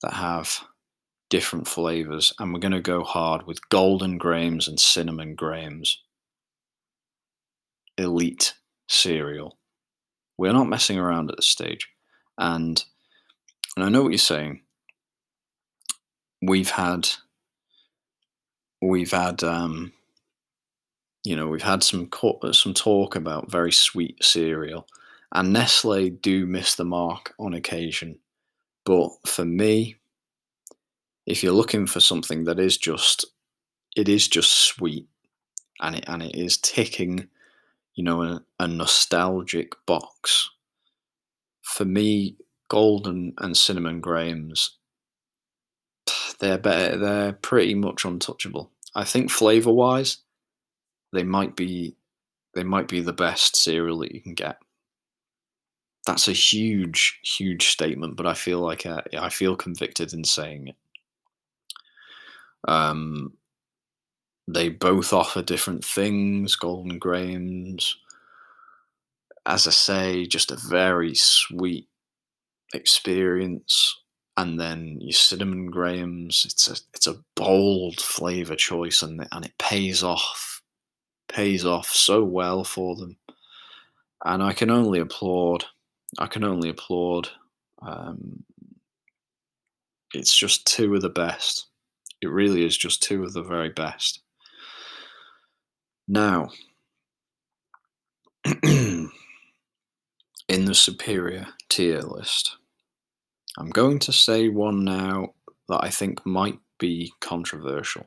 that 0.03 0.15
have 0.15 0.65
different 1.29 1.69
flavors. 1.69 2.33
And 2.39 2.53
we're 2.53 2.61
going 2.61 2.73
to 2.73 2.81
go 2.81 3.05
hard 3.05 3.47
with 3.47 3.69
golden 3.69 4.19
grahams 4.19 4.67
and 4.67 4.81
cinnamon 4.81 5.35
grahams 5.35 6.03
elite 7.97 8.55
cereal. 8.89 9.59
We're 10.39 10.53
not 10.53 10.69
messing 10.69 10.99
around 10.99 11.31
at 11.31 11.37
this 11.37 11.49
stage. 11.49 11.89
And 12.39 12.83
and 13.77 13.85
i 13.85 13.89
know 13.89 14.03
what 14.03 14.11
you're 14.11 14.19
saying. 14.19 14.63
We've 16.43 16.71
had 16.71 17.09
we've 18.81 19.11
had 19.11 19.45
um 19.45 19.93
you 21.25 21.37
know 21.37 21.47
we've 21.47 21.63
had 21.63 21.83
some 21.83 22.09
some 22.53 22.75
talk 22.75 23.17
about 23.17 23.51
very 23.51 23.73
sweet 23.73 24.23
cereal 24.23 24.87
and 25.33 25.53
Nestle 25.53 26.11
do 26.11 26.47
miss 26.47 26.75
the 26.75 26.85
mark 26.85 27.35
on 27.39 27.55
occasion. 27.55 28.19
But 28.85 29.11
for 29.27 29.45
me, 29.45 29.97
if 31.27 31.43
you're 31.43 31.53
looking 31.53 31.87
for 31.87 32.01
something 32.01 32.45
that 32.45 32.59
is 32.59 32.77
just, 32.77 33.25
it 33.97 34.09
is 34.09 34.27
just 34.27 34.51
sweet, 34.51 35.07
and 35.81 35.97
it 35.97 36.05
and 36.09 36.23
it 36.23 36.35
is 36.35 36.57
ticking, 36.57 37.29
you 37.95 38.03
know, 38.03 38.23
a, 38.23 38.43
a 38.59 38.67
nostalgic 38.67 39.75
box. 39.87 40.51
For 41.63 41.85
me, 41.85 42.37
golden 42.69 43.35
and 43.39 43.57
cinnamon 43.57 44.01
grahams, 44.01 44.79
they're 46.41 46.59
better. 46.59 46.97
They're 46.97 47.33
pretty 47.35 47.75
much 47.75 48.05
untouchable. 48.05 48.73
I 48.97 49.05
think 49.05 49.31
flavor 49.31 49.73
wise, 49.73 50.19
they 51.13 51.23
might 51.23 51.57
be, 51.57 51.97
they 52.55 52.65
might 52.65 52.89
be 52.89 53.01
the 53.01 53.13
best 53.13 53.57
cereal 53.57 53.99
that 53.99 54.15
you 54.15 54.21
can 54.21 54.35
get 54.35 54.59
that's 56.07 56.29
a 56.29 56.33
huge, 56.33 57.21
huge 57.23 57.69
statement, 57.69 58.17
but 58.17 58.27
I 58.27 58.35
feel 58.35 58.61
like 58.61 58.87
I, 58.87 58.91
uh, 58.91 59.03
I 59.21 59.29
feel 59.29 59.57
convicted 59.57 60.13
in 60.13 60.25
saying 60.25 60.69
it. 60.69 60.77
Um, 62.67 63.35
they 64.49 64.69
both 64.69 65.13
offer 65.13 65.43
different 65.43 65.85
things. 65.85 66.57
Golden 66.57 66.99
Grahams, 66.99 67.97
as 69.47 69.67
I 69.67 69.71
say, 69.71 70.27
just 70.27 70.51
a 70.51 70.57
very 70.57 71.15
sweet 71.15 71.87
experience. 72.75 73.97
And 74.37 74.59
then 74.59 74.99
your 75.01 75.13
cinnamon 75.13 75.67
grahams, 75.71 76.47
it's 76.47 76.69
a 76.69 76.77
it's 76.95 77.07
a 77.07 77.23
bold 77.35 78.01
flavor 78.01 78.57
choice, 78.57 79.03
and 79.03 79.27
and 79.33 79.45
it 79.45 79.59
pays 79.59 80.03
off, 80.03 80.50
pays 81.31 81.65
off 81.65 81.89
so 81.89 82.23
well 82.25 82.65
for 82.65 82.97
them. 82.97 83.17
And 84.25 84.43
I 84.43 84.53
can 84.53 84.71
only 84.71 85.01
applaud 85.01 85.65
I 86.19 86.27
can 86.27 86.45
only 86.45 86.71
applaud. 86.71 87.29
Um, 87.83 88.45
it's 90.13 90.37
just 90.37 90.67
two 90.67 90.95
of 90.95 91.03
the 91.03 91.09
best. 91.09 91.67
It 92.21 92.29
really 92.29 92.65
is 92.65 92.77
just 92.77 93.03
two 93.03 93.25
of 93.25 93.33
the 93.33 93.43
very 93.43 93.71
best. 93.71 94.21
Now, 96.09 96.51
in 98.63 99.11
the 100.49 100.75
superior 100.75 101.47
tier 101.69 102.01
list, 102.01 102.57
I'm 103.57 103.71
going 103.71 104.01
to 104.01 104.13
say 104.13 104.49
one 104.49 104.85
now 104.85 105.35
that 105.69 105.85
I 105.85 105.91
think 105.91 106.27
might 106.27 106.59
be 106.79 107.13
controversial. 107.21 108.07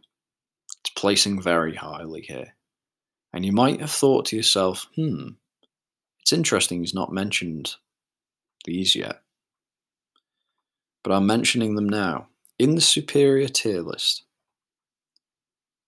It's 0.81 0.89
placing 0.95 1.41
very 1.41 1.75
highly 1.75 2.21
here. 2.21 2.53
And 3.33 3.45
you 3.45 3.51
might 3.51 3.81
have 3.81 3.91
thought 3.91 4.25
to 4.27 4.35
yourself, 4.35 4.87
hmm, 4.95 5.29
it's 6.21 6.33
interesting 6.33 6.79
he's 6.79 6.93
not 6.93 7.11
mentioned 7.11 7.75
these 8.65 8.95
yet, 8.95 9.21
but 11.03 11.11
I'm 11.11 11.25
mentioning 11.25 11.75
them 11.75 11.89
now. 11.89 12.27
In 12.59 12.75
the 12.75 12.81
superior 12.81 13.47
tier 13.47 13.81
list, 13.81 14.23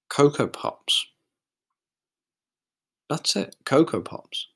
Cocoa 0.10 0.48
Pops. 0.48 1.08
That's 3.10 3.36
it, 3.36 3.56
Cocoa 3.66 4.02
Pops. 4.02 4.48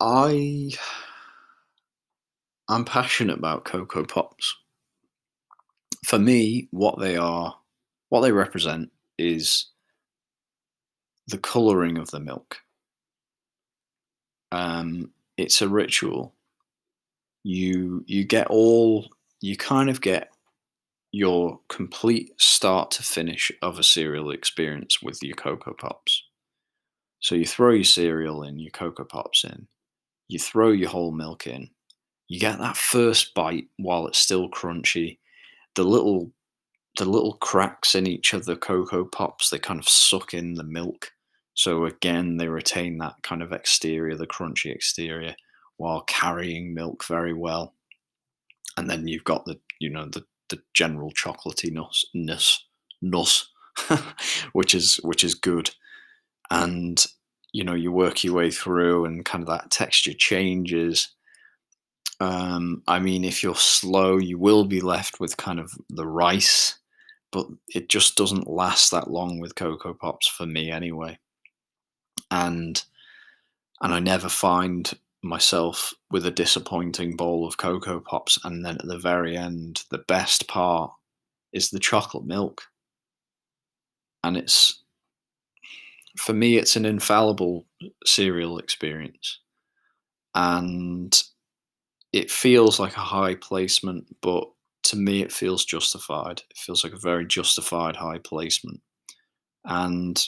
I 0.00 0.70
I'm 2.68 2.84
passionate 2.84 3.38
about 3.38 3.64
Cocoa 3.64 4.04
Pops. 4.04 4.56
For 6.04 6.18
me, 6.18 6.68
what 6.70 6.98
they 6.98 7.16
are, 7.16 7.56
what 8.08 8.20
they 8.22 8.32
represent 8.32 8.90
is 9.18 9.66
the 11.26 11.38
colouring 11.38 11.98
of 11.98 12.10
the 12.10 12.20
milk 12.20 12.58
Um, 14.52 15.10
it's 15.36 15.62
a 15.62 15.68
ritual. 15.68 16.34
You 17.44 18.04
you 18.06 18.24
get 18.24 18.48
all 18.48 19.08
you 19.40 19.56
kind 19.56 19.90
of 19.90 20.00
get 20.00 20.30
your 21.12 21.60
complete 21.68 22.32
start 22.40 22.90
to 22.92 23.02
finish 23.02 23.50
of 23.62 23.78
a 23.78 23.82
cereal 23.82 24.30
experience 24.30 25.00
with 25.02 25.22
your 25.22 25.36
Cocoa 25.36 25.74
Pops. 25.74 26.24
So 27.20 27.34
you 27.34 27.46
throw 27.46 27.70
your 27.72 27.84
cereal 27.84 28.42
in, 28.44 28.58
your 28.58 28.70
Cocoa 28.70 29.04
Pops 29.04 29.44
in, 29.44 29.66
you 30.28 30.38
throw 30.38 30.70
your 30.70 30.90
whole 30.90 31.12
milk 31.12 31.46
in, 31.46 31.70
you 32.28 32.38
get 32.40 32.58
that 32.58 32.76
first 32.76 33.34
bite 33.34 33.68
while 33.78 34.06
it's 34.06 34.18
still 34.18 34.50
crunchy. 34.50 35.18
The 35.76 35.84
little 35.84 36.30
the 36.98 37.04
little 37.04 37.34
cracks 37.34 37.94
in 37.94 38.06
each 38.06 38.32
of 38.32 38.44
the 38.44 38.56
Cocoa 38.56 39.04
Pops, 39.04 39.50
they 39.50 39.58
kind 39.58 39.80
of 39.80 39.88
suck 39.88 40.34
in 40.34 40.54
the 40.54 40.64
milk. 40.64 41.12
So 41.54 41.86
again, 41.86 42.36
they 42.36 42.48
retain 42.48 42.98
that 42.98 43.16
kind 43.22 43.42
of 43.42 43.52
exterior, 43.52 44.16
the 44.16 44.26
crunchy 44.26 44.72
exterior, 44.72 45.34
while 45.76 46.02
carrying 46.02 46.74
milk 46.74 47.04
very 47.04 47.32
well. 47.32 47.74
And 48.76 48.88
then 48.88 49.08
you've 49.08 49.24
got 49.24 49.44
the, 49.44 49.58
you 49.80 49.90
know, 49.90 50.06
the 50.06 50.24
the 50.48 50.60
general 50.74 51.12
chocolatiness, 51.12 52.04
nus, 52.14 53.50
which 54.52 54.74
is 54.74 54.96
which 55.02 55.24
is 55.24 55.34
good. 55.34 55.70
And 56.50 57.04
you 57.52 57.64
know, 57.64 57.74
you 57.74 57.92
work 57.92 58.24
your 58.24 58.34
way 58.34 58.50
through, 58.50 59.04
and 59.04 59.24
kind 59.24 59.42
of 59.42 59.48
that 59.48 59.70
texture 59.70 60.12
changes. 60.12 61.08
Um, 62.20 62.82
I 62.88 62.98
mean, 62.98 63.24
if 63.24 63.42
you're 63.42 63.54
slow, 63.54 64.16
you 64.16 64.38
will 64.38 64.64
be 64.64 64.80
left 64.80 65.20
with 65.20 65.36
kind 65.36 65.60
of 65.60 65.72
the 65.88 66.06
rice, 66.06 66.78
but 67.30 67.46
it 67.68 67.88
just 67.88 68.16
doesn't 68.16 68.48
last 68.48 68.90
that 68.90 69.10
long 69.10 69.40
with 69.40 69.54
Cocoa 69.54 69.94
Pops 69.94 70.26
for 70.26 70.46
me 70.46 70.70
anyway. 70.70 71.18
And 72.30 72.82
and 73.80 73.94
I 73.94 74.00
never 74.00 74.28
find 74.28 74.92
myself 75.22 75.92
with 76.10 76.26
a 76.26 76.30
disappointing 76.30 77.16
bowl 77.16 77.46
of 77.46 77.56
Cocoa 77.56 78.00
Pops, 78.00 78.38
and 78.44 78.64
then 78.64 78.76
at 78.76 78.86
the 78.86 78.98
very 78.98 79.36
end, 79.36 79.84
the 79.90 79.98
best 79.98 80.48
part 80.48 80.92
is 81.52 81.70
the 81.70 81.78
chocolate 81.78 82.24
milk. 82.24 82.62
And 84.24 84.36
it's, 84.36 84.82
for 86.16 86.32
me, 86.32 86.56
it's 86.56 86.76
an 86.76 86.84
infallible 86.84 87.66
cereal 88.04 88.58
experience. 88.58 89.38
And 90.34 91.20
it 92.12 92.30
feels 92.30 92.78
like 92.78 92.96
a 92.96 93.00
high 93.00 93.34
placement, 93.34 94.16
but 94.20 94.48
to 94.88 94.96
me, 94.96 95.22
it 95.22 95.32
feels 95.32 95.64
justified. 95.64 96.42
It 96.50 96.56
feels 96.56 96.84
like 96.84 96.92
a 96.92 96.98
very 96.98 97.26
justified 97.26 97.96
high 97.96 98.18
placement. 98.18 98.80
And, 99.64 100.22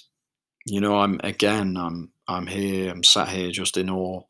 you 0.67 0.81
know, 0.81 0.99
I'm, 0.99 1.21
again, 1.23 1.77
I'm, 1.77 2.13
I'm 2.29 2.47
here, 2.47 2.91
I'm 2.91 3.03
sat 3.03 3.29
here 3.29 3.51
just 3.51 3.77
in 3.77 3.91
awe 3.91 4.23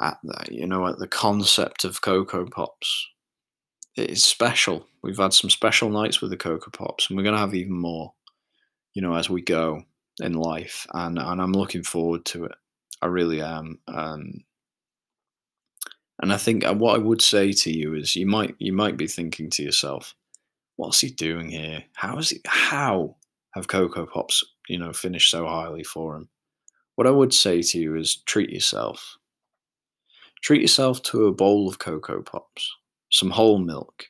at 0.00 0.18
the, 0.22 0.46
you 0.50 0.66
know 0.66 0.86
at 0.86 0.98
the 0.98 1.08
concept 1.08 1.84
of 1.84 2.00
Cocoa 2.00 2.46
Pops. 2.46 3.08
It 3.96 4.10
is 4.10 4.24
special. 4.24 4.86
We've 5.02 5.18
had 5.18 5.32
some 5.32 5.50
special 5.50 5.90
nights 5.90 6.20
with 6.20 6.30
the 6.30 6.36
Cocoa 6.36 6.70
Pops, 6.70 7.08
and 7.08 7.16
we're 7.16 7.24
going 7.24 7.34
to 7.34 7.40
have 7.40 7.54
even 7.54 7.78
more, 7.78 8.14
you 8.94 9.02
know, 9.02 9.14
as 9.14 9.28
we 9.28 9.42
go 9.42 9.82
in 10.20 10.32
life. 10.32 10.86
And 10.92 11.18
and 11.18 11.40
I'm 11.40 11.52
looking 11.52 11.82
forward 11.82 12.24
to 12.26 12.44
it. 12.44 12.52
I 13.00 13.06
really 13.06 13.42
am. 13.42 13.80
Um, 13.88 14.44
and 16.22 16.32
I 16.32 16.36
think 16.38 16.64
uh, 16.64 16.74
what 16.74 16.94
I 16.94 16.98
would 16.98 17.20
say 17.20 17.52
to 17.52 17.70
you 17.70 17.94
is, 17.94 18.16
you 18.16 18.26
might 18.26 18.54
you 18.58 18.72
might 18.72 18.96
be 18.96 19.06
thinking 19.06 19.50
to 19.50 19.62
yourself, 19.62 20.14
"What's 20.76 21.00
he 21.00 21.10
doing 21.10 21.50
here? 21.50 21.84
How 21.94 22.16
is 22.18 22.30
he? 22.30 22.40
How 22.46 23.16
have 23.54 23.68
Cocoa 23.68 24.06
Pops, 24.06 24.42
you 24.68 24.78
know, 24.78 24.92
finished 24.92 25.30
so 25.30 25.46
highly 25.46 25.84
for 25.84 26.16
him?" 26.16 26.28
What 26.94 27.06
I 27.06 27.10
would 27.10 27.34
say 27.34 27.62
to 27.62 27.78
you 27.78 27.96
is, 27.96 28.16
treat 28.16 28.50
yourself 28.50 29.16
Treat 30.42 30.60
yourself 30.60 31.02
to 31.04 31.26
a 31.26 31.32
bowl 31.32 31.68
of 31.68 31.78
Cocoa 31.78 32.20
Pops, 32.20 32.68
some 33.10 33.30
whole 33.30 33.58
milk. 33.58 34.06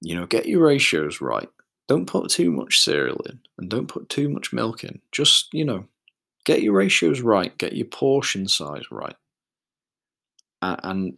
You 0.00 0.16
know, 0.16 0.26
get 0.26 0.46
your 0.46 0.64
ratios 0.64 1.20
right. 1.20 1.48
Don't 1.86 2.06
put 2.06 2.30
too 2.30 2.50
much 2.50 2.80
cereal 2.80 3.20
in 3.26 3.38
and 3.56 3.70
don't 3.70 3.86
put 3.86 4.08
too 4.08 4.28
much 4.28 4.52
milk 4.52 4.82
in. 4.82 5.00
Just, 5.12 5.54
you 5.54 5.64
know, 5.64 5.86
get 6.44 6.62
your 6.62 6.74
ratios 6.74 7.20
right, 7.20 7.56
get 7.58 7.76
your 7.76 7.86
portion 7.86 8.48
size 8.48 8.90
right. 8.90 9.14
And 10.62 11.16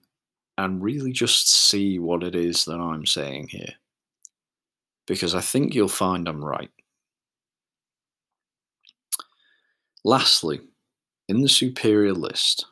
and 0.59 0.83
really 0.83 1.13
just 1.13 1.51
see 1.51 1.99
what 1.99 2.23
it 2.23 2.35
is 2.35 2.67
that 2.67 2.79
I'm 2.79 3.07
saying 3.07 3.49
here. 3.49 3.73
Because 5.07 5.35
I 5.35 5.41
think 5.41 5.75
you'll 5.75 5.89
find 5.89 6.29
I'm 6.29 6.45
right. 6.45 6.71
Lastly, 10.05 10.61
in 11.29 11.41
the 11.41 11.49
superior 11.49 12.13
list, 12.13 12.67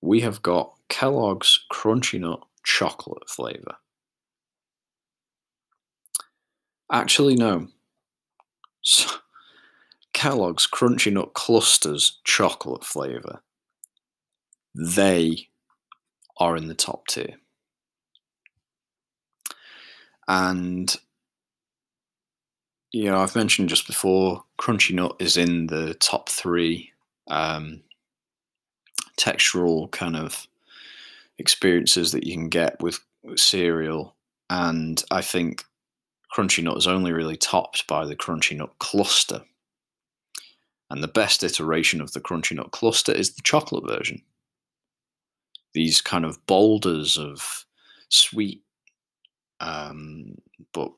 we 0.00 0.20
have 0.20 0.42
got 0.42 0.74
Kellogg's 0.88 1.64
Crunchy 1.72 2.20
Nut 2.20 2.40
chocolate 2.64 3.28
flavor. 3.28 3.76
Actually, 6.92 7.36
no. 7.36 7.68
Kellogg's 10.12 10.66
Crunchy 10.66 11.12
Nut 11.12 11.34
Clusters 11.34 12.20
chocolate 12.24 12.84
flavor. 12.84 13.42
They 14.78 15.48
are 16.38 16.54
in 16.56 16.68
the 16.68 16.74
top 16.74 17.06
tier. 17.08 17.36
And, 20.28 20.94
you 22.92 23.04
know, 23.04 23.18
I've 23.18 23.36
mentioned 23.36 23.70
just 23.70 23.86
before, 23.86 24.44
Crunchy 24.58 24.94
Nut 24.94 25.16
is 25.18 25.38
in 25.38 25.68
the 25.68 25.94
top 25.94 26.28
three 26.28 26.92
um, 27.28 27.82
textural 29.16 29.90
kind 29.90 30.16
of 30.16 30.46
experiences 31.38 32.12
that 32.12 32.26
you 32.26 32.34
can 32.34 32.48
get 32.48 32.82
with, 32.82 33.00
cereal. 33.36 34.14
And 34.50 35.02
I 35.10 35.22
think 35.22 35.64
Crunchy 36.36 36.62
Nut 36.62 36.76
is 36.76 36.86
only 36.86 37.12
really 37.12 37.36
topped 37.36 37.86
by 37.86 38.04
the 38.04 38.16
Crunchy 38.16 38.56
Nut 38.56 38.74
cluster. 38.78 39.42
And 40.90 41.02
the 41.02 41.08
best 41.08 41.42
iteration 41.42 42.00
of 42.00 42.12
the 42.12 42.20
Crunchy 42.20 42.54
Nut 42.54 42.72
cluster 42.72 43.12
is 43.12 43.34
the 43.34 43.42
chocolate 43.42 43.88
version. 43.88 44.22
These 45.76 46.00
kind 46.00 46.24
of 46.24 46.44
boulders 46.46 47.18
of 47.18 47.66
sweet, 48.08 48.62
um, 49.60 50.36
but 50.72 50.90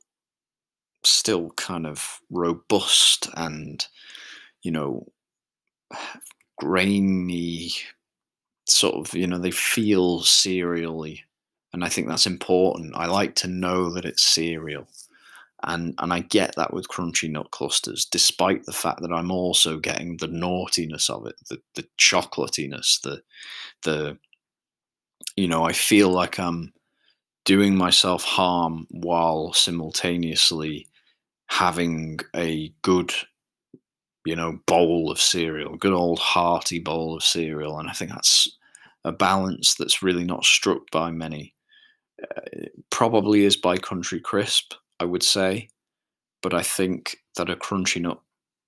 still 1.04 1.50
kind 1.56 1.84
of 1.86 2.20
robust 2.30 3.28
and, 3.36 3.84
you 4.62 4.70
know, 4.70 5.06
grainy 6.58 7.72
sort 8.68 8.94
of 8.96 9.14
you 9.14 9.26
know 9.26 9.38
they 9.38 9.50
feel 9.50 10.20
cereally 10.20 11.20
and 11.72 11.84
i 11.84 11.88
think 11.88 12.08
that's 12.08 12.26
important. 12.26 12.94
I 12.96 13.06
like 13.06 13.34
to 13.36 13.48
know 13.48 13.90
that 13.92 14.04
it's 14.04 14.22
cereal 14.22 14.88
and 15.64 15.94
and 15.98 16.12
i 16.12 16.20
get 16.20 16.54
that 16.56 16.72
with 16.72 16.88
crunchy 16.88 17.30
nut 17.30 17.50
clusters 17.50 18.04
despite 18.04 18.64
the 18.66 18.72
fact 18.72 19.02
that 19.02 19.12
i'm 19.12 19.30
also 19.30 19.78
getting 19.78 20.16
the 20.18 20.28
naughtiness 20.28 21.10
of 21.10 21.26
it 21.26 21.36
the 21.50 21.60
the 21.76 21.86
chocolatiness 21.98 23.00
the 23.02 23.22
the 23.82 24.18
you 25.38 25.48
know 25.48 25.64
i 25.64 25.72
feel 25.72 26.10
like 26.10 26.38
i'm 26.38 26.72
doing 27.44 27.74
myself 27.74 28.24
harm 28.24 28.86
while 28.90 29.52
simultaneously 29.52 30.86
having 31.48 32.18
a 32.36 32.72
good 32.82 33.12
you 34.26 34.36
know 34.36 34.58
bowl 34.66 35.10
of 35.10 35.20
cereal 35.20 35.76
good 35.76 35.92
old 35.92 36.18
hearty 36.18 36.78
bowl 36.78 37.16
of 37.16 37.22
cereal 37.22 37.78
and 37.78 37.88
i 37.88 37.92
think 37.92 38.10
that's 38.10 38.58
a 39.04 39.12
balance 39.12 39.74
that's 39.74 40.02
really 40.02 40.24
not 40.24 40.44
struck 40.44 40.90
by 40.90 41.10
many. 41.10 41.54
Uh, 42.22 42.66
probably 42.90 43.44
is 43.44 43.56
by 43.56 43.76
Country 43.78 44.20
Crisp, 44.20 44.74
I 45.00 45.04
would 45.04 45.22
say, 45.22 45.68
but 46.42 46.52
I 46.52 46.62
think 46.62 47.16
that 47.36 47.50
a 47.50 47.56
Crunchy 47.56 48.00
Nut 48.00 48.20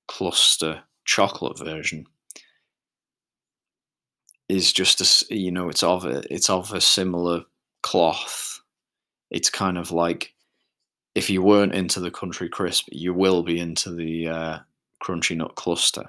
cluster 0.08 0.82
chocolate 1.04 1.58
version 1.58 2.06
is 4.50 4.72
just 4.72 5.00
a 5.00 5.34
you 5.34 5.52
know 5.52 5.68
it's 5.68 5.82
of 5.82 6.04
a 6.04 6.22
it's 6.32 6.50
of 6.50 6.72
a 6.72 6.80
similar 6.80 7.44
cloth. 7.82 8.60
It's 9.30 9.50
kind 9.50 9.78
of 9.78 9.92
like 9.92 10.34
if 11.14 11.30
you 11.30 11.42
weren't 11.42 11.74
into 11.74 12.00
the 12.00 12.10
Country 12.10 12.48
Crisp, 12.48 12.88
you 12.90 13.14
will 13.14 13.42
be 13.42 13.60
into 13.60 13.94
the 13.94 14.28
uh, 14.28 14.58
Crunchy 15.02 15.36
Nut 15.36 15.54
cluster. 15.54 16.04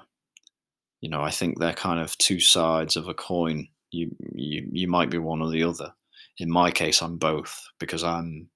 You 1.00 1.08
know, 1.08 1.22
I 1.22 1.30
think 1.30 1.58
they're 1.58 1.72
kind 1.72 2.00
of 2.00 2.16
two 2.18 2.40
sides 2.40 2.96
of 2.96 3.08
a 3.08 3.14
coin 3.14 3.68
you 3.90 4.14
you 4.32 4.68
you 4.72 4.88
might 4.88 5.10
be 5.10 5.18
one 5.18 5.40
or 5.40 5.50
the 5.50 5.62
other. 5.62 5.92
In 6.38 6.50
my 6.50 6.70
case, 6.70 7.00
I'm 7.02 7.18
both 7.18 7.62
because 7.78 8.02
I'm 8.02 8.48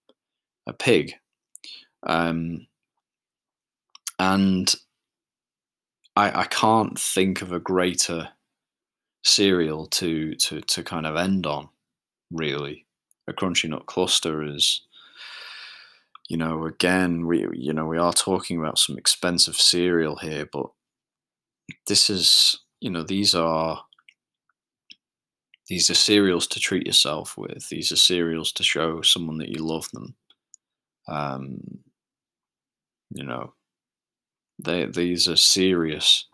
a 0.67 0.73
pig, 0.73 1.15
um, 2.05 2.67
and 4.19 4.75
I 6.17 6.41
I 6.41 6.45
can't 6.45 6.99
think 6.99 7.43
of 7.43 7.53
a 7.53 7.61
greater 7.61 8.31
cereal 9.27 9.87
to 9.87 10.35
to 10.37 10.61
to 10.61 10.83
kind 10.83 11.07
of 11.07 11.17
end 11.17 11.47
on. 11.47 11.69
Really, 12.31 12.87
a 13.29 13.33
crunchy 13.33 13.69
nut 13.69 13.87
cluster 13.87 14.43
is 14.43 14.83
you 16.29 16.37
know 16.37 16.65
again 16.67 17.27
we 17.27 17.47
you 17.53 17.73
know 17.73 17.87
we 17.87 17.99
are 17.99 18.13
talking 18.13 18.59
about 18.59 18.79
some 18.79 18.99
expensive 18.99 19.55
cereal 19.55 20.17
here 20.17 20.49
but 20.53 20.67
this 21.87 22.11
is 22.11 22.59
you 22.81 22.91
know, 22.91 23.03
these 23.03 23.35
are 23.35 23.83
these 25.69 25.91
are 25.91 25.95
cereals 25.95 26.47
to 26.49 26.61
treat 26.61 26.87
yourself 26.87 27.37
with. 27.37 27.69
These 27.69 27.91
are 27.91 27.97
cereals 27.97 28.53
to 28.53 28.63
show 28.63 29.03
someone 29.03 29.39
that 29.39 29.49
you 29.49 29.65
love 29.65 29.91
them. 29.91 30.15
Um, 31.09 31.81
you 33.11 33.25
know, 33.25 33.55
they 34.63 34.87
these 34.87 35.29
are 35.29 35.37
serious. 35.37 36.27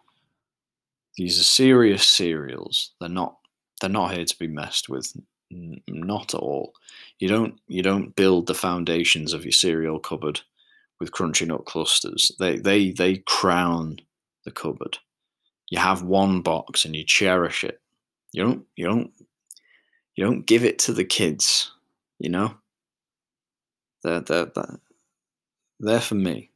These 1.16 1.38
are 1.38 1.44
serious 1.44 2.06
cereals. 2.06 2.92
They're 3.00 3.08
not. 3.08 3.36
They're 3.80 3.90
not 3.90 4.14
here 4.14 4.24
to 4.24 4.38
be 4.38 4.46
messed 4.46 4.88
with. 4.88 5.12
Not 5.50 6.34
at 6.34 6.40
all. 6.40 6.72
You 7.18 7.28
don't. 7.28 7.60
You 7.68 7.82
don't 7.82 8.16
build 8.16 8.46
the 8.46 8.54
foundations 8.54 9.32
of 9.32 9.44
your 9.44 9.52
cereal 9.52 9.98
cupboard 9.98 10.40
with 10.98 11.12
crunchy 11.12 11.46
nut 11.46 11.66
clusters. 11.66 12.32
They 12.38 12.56
they 12.58 12.92
they 12.92 13.18
crown 13.18 13.98
the 14.44 14.50
cupboard. 14.50 14.98
You 15.70 15.78
have 15.78 16.02
one 16.02 16.42
box 16.42 16.84
and 16.84 16.94
you 16.96 17.04
cherish 17.04 17.64
it. 17.64 17.80
You 18.32 18.44
don't. 18.44 18.66
You 18.76 18.86
don't. 18.86 19.10
You 20.16 20.24
don't 20.24 20.46
give 20.46 20.64
it 20.64 20.78
to 20.80 20.92
the 20.92 21.04
kids. 21.04 21.70
You 22.18 22.30
know. 22.30 22.54
They're, 24.02 24.20
they're, 24.20 24.50
they're, 25.78 26.00
for 26.00 26.16
me. 26.16 26.50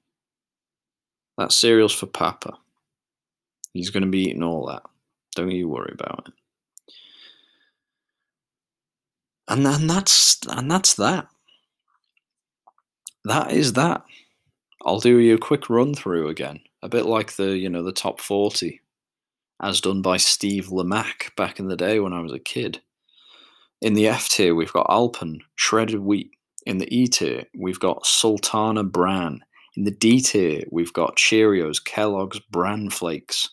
That 1.39 1.53
cereal's 1.53 1.95
for 1.95 2.07
Papa. 2.07 2.59
He's 3.77 3.91
going 3.91 4.05
to 4.05 4.09
be 4.09 4.29
eating 4.29 4.43
all 4.43 4.67
that. 4.67 4.83
Don't 5.35 5.51
you 5.51 5.69
worry 5.69 5.93
about 5.93 6.29
it. 6.29 6.35
And 9.49 9.65
then 9.65 9.87
that's 9.87 10.39
and 10.49 10.71
that's 10.71 10.95
that. 10.95 11.29
That 13.25 13.53
is 13.53 13.75
that. 13.75 14.03
I'll 14.85 15.01
do 15.01 15.19
you 15.19 15.35
a 15.35 15.39
quick 15.39 15.69
run 15.69 15.95
through 15.95 16.29
again, 16.29 16.61
a 16.83 16.89
bit 16.89 17.07
like 17.07 17.37
the 17.37 17.57
you 17.57 17.69
know 17.69 17.83
the 17.83 17.93
top 17.93 18.21
forty, 18.21 18.81
as 19.63 19.81
done 19.81 20.01
by 20.01 20.17
Steve 20.17 20.67
Lamacq 20.69 21.37
back 21.37 21.61
in 21.61 21.69
the 21.69 21.77
day 21.77 22.01
when 22.01 22.13
I 22.13 22.21
was 22.21 22.33
a 22.33 22.39
kid. 22.39 22.81
In 23.83 23.93
the 23.93 24.09
F 24.09 24.29
tier, 24.31 24.55
we've 24.55 24.73
got 24.73 24.87
Alpen, 24.89 25.43
shredded 25.55 26.01
wheat. 26.01 26.31
In 26.65 26.79
the 26.79 26.93
E 26.93 27.07
tier, 27.07 27.45
we've 27.57 27.79
got 27.79 28.07
Sultana 28.07 28.83
Bran. 28.83 29.45
In 29.77 29.85
the 29.85 29.91
D 29.91 30.21
tier, 30.21 30.65
we've 30.73 30.93
got 30.93 31.17
Cheerios, 31.17 31.85
Kellogg's, 31.85 32.41
Bran 32.51 32.89
Flakes, 32.89 33.51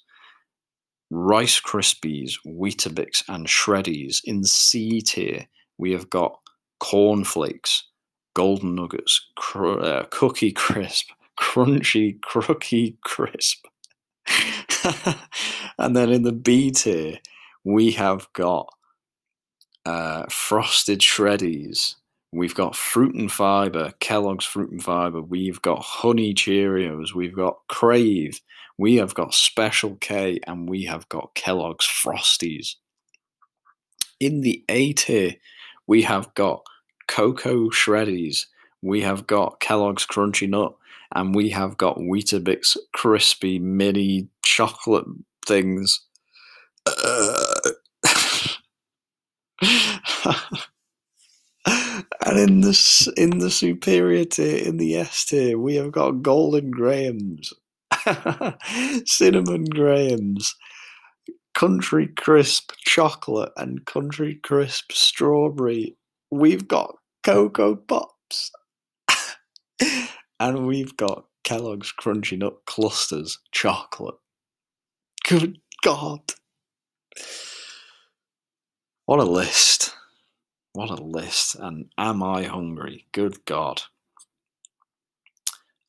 Rice 1.14 1.62
Krispies, 1.62 2.34
Weetabix, 2.46 3.24
and 3.28 3.46
Shreddies. 3.46 4.22
In 4.26 4.44
C 4.44 5.00
tier, 5.02 5.48
we 5.78 5.92
have 5.92 6.10
got 6.10 6.40
Corn 6.80 7.24
Flakes, 7.24 7.88
Golden 8.34 8.74
Nuggets, 8.74 9.24
cr- 9.36 9.80
uh, 9.80 10.06
Cookie 10.10 10.52
Crisp, 10.56 11.10
Crunchy 11.40 12.20
Crookie 12.20 12.98
Crisp. 13.02 13.66
and 15.78 15.96
then 15.96 16.10
in 16.10 16.24
the 16.24 16.32
B 16.32 16.72
tier, 16.72 17.20
we 17.64 17.92
have 17.92 18.28
got 18.34 18.74
uh, 19.86 20.26
Frosted 20.30 21.00
Shreddies, 21.00 21.96
We've 22.34 22.56
got 22.56 22.76
fruit 22.76 23.14
and 23.14 23.32
fiber, 23.32 23.94
Kellogg's 24.00 24.44
fruit 24.44 24.72
and 24.72 24.82
fiber. 24.84 25.22
We've 25.22 25.62
got 25.62 25.84
honey 25.84 26.34
Cheerios. 26.34 27.14
We've 27.14 27.36
got 27.36 27.60
Krave. 27.70 28.42
We 28.78 28.96
have 28.96 29.14
got 29.14 29.34
Special 29.34 29.96
K 29.96 30.40
and 30.48 30.70
we 30.70 30.84
have 30.86 31.08
got 31.10 31.36
Kellogg's 31.36 31.88
Frosties. 31.88 32.76
In 34.20 34.42
the 34.42 34.64
A 34.70 34.94
tier, 34.94 35.36
we 35.88 36.04
have 36.04 36.34
got 36.34 36.64
Cocoa 37.08 37.70
Shreddies. 37.70 38.46
We 38.82 39.02
have 39.02 39.28
got 39.28 39.60
Kellogg's 39.60 40.06
Crunchy 40.06 40.50
Nut 40.50 40.76
and 41.14 41.36
we 41.36 41.50
have 41.50 41.78
got 41.78 41.98
Weetabix 41.98 42.76
crispy 42.94 43.60
mini 43.60 44.30
chocolate 44.44 45.06
things. 45.46 46.02
Uh, 46.86 47.72
And 52.26 52.40
in 52.40 52.62
the 52.62 53.14
in 53.18 53.40
the 53.40 53.52
superior 53.52 54.26
tier, 54.26 54.58
in 54.58 54.78
the 54.78 54.96
S 54.96 55.26
tier, 55.26 55.58
we 55.58 55.76
have 55.76 55.92
got 55.92 56.22
golden 56.22 56.72
grahams, 56.72 57.54
cinnamon 59.06 59.66
grahams, 59.66 60.56
country 61.54 62.08
crisp 62.08 62.72
chocolate, 62.86 63.52
and 63.58 63.86
country 63.86 64.40
crisp 64.44 64.92
strawberry. 64.92 65.96
We've 66.32 66.68
got 66.68 66.96
cocoa 67.24 67.76
pops, 67.76 68.52
and 70.40 70.68
we've 70.68 70.96
got 70.98 71.26
Kellogg's 71.44 71.94
crunchy 72.00 72.38
nut 72.38 72.56
clusters 72.66 73.40
chocolate. 73.52 74.16
Good 75.28 75.60
God! 75.84 76.22
What 79.06 79.20
a 79.20 79.24
list. 79.24 79.94
What 80.74 80.90
a 80.90 80.96
list. 80.96 81.56
And 81.56 81.92
am 81.98 82.24
I 82.24 82.44
hungry? 82.44 83.06
Good 83.12 83.46
God. 83.46 83.84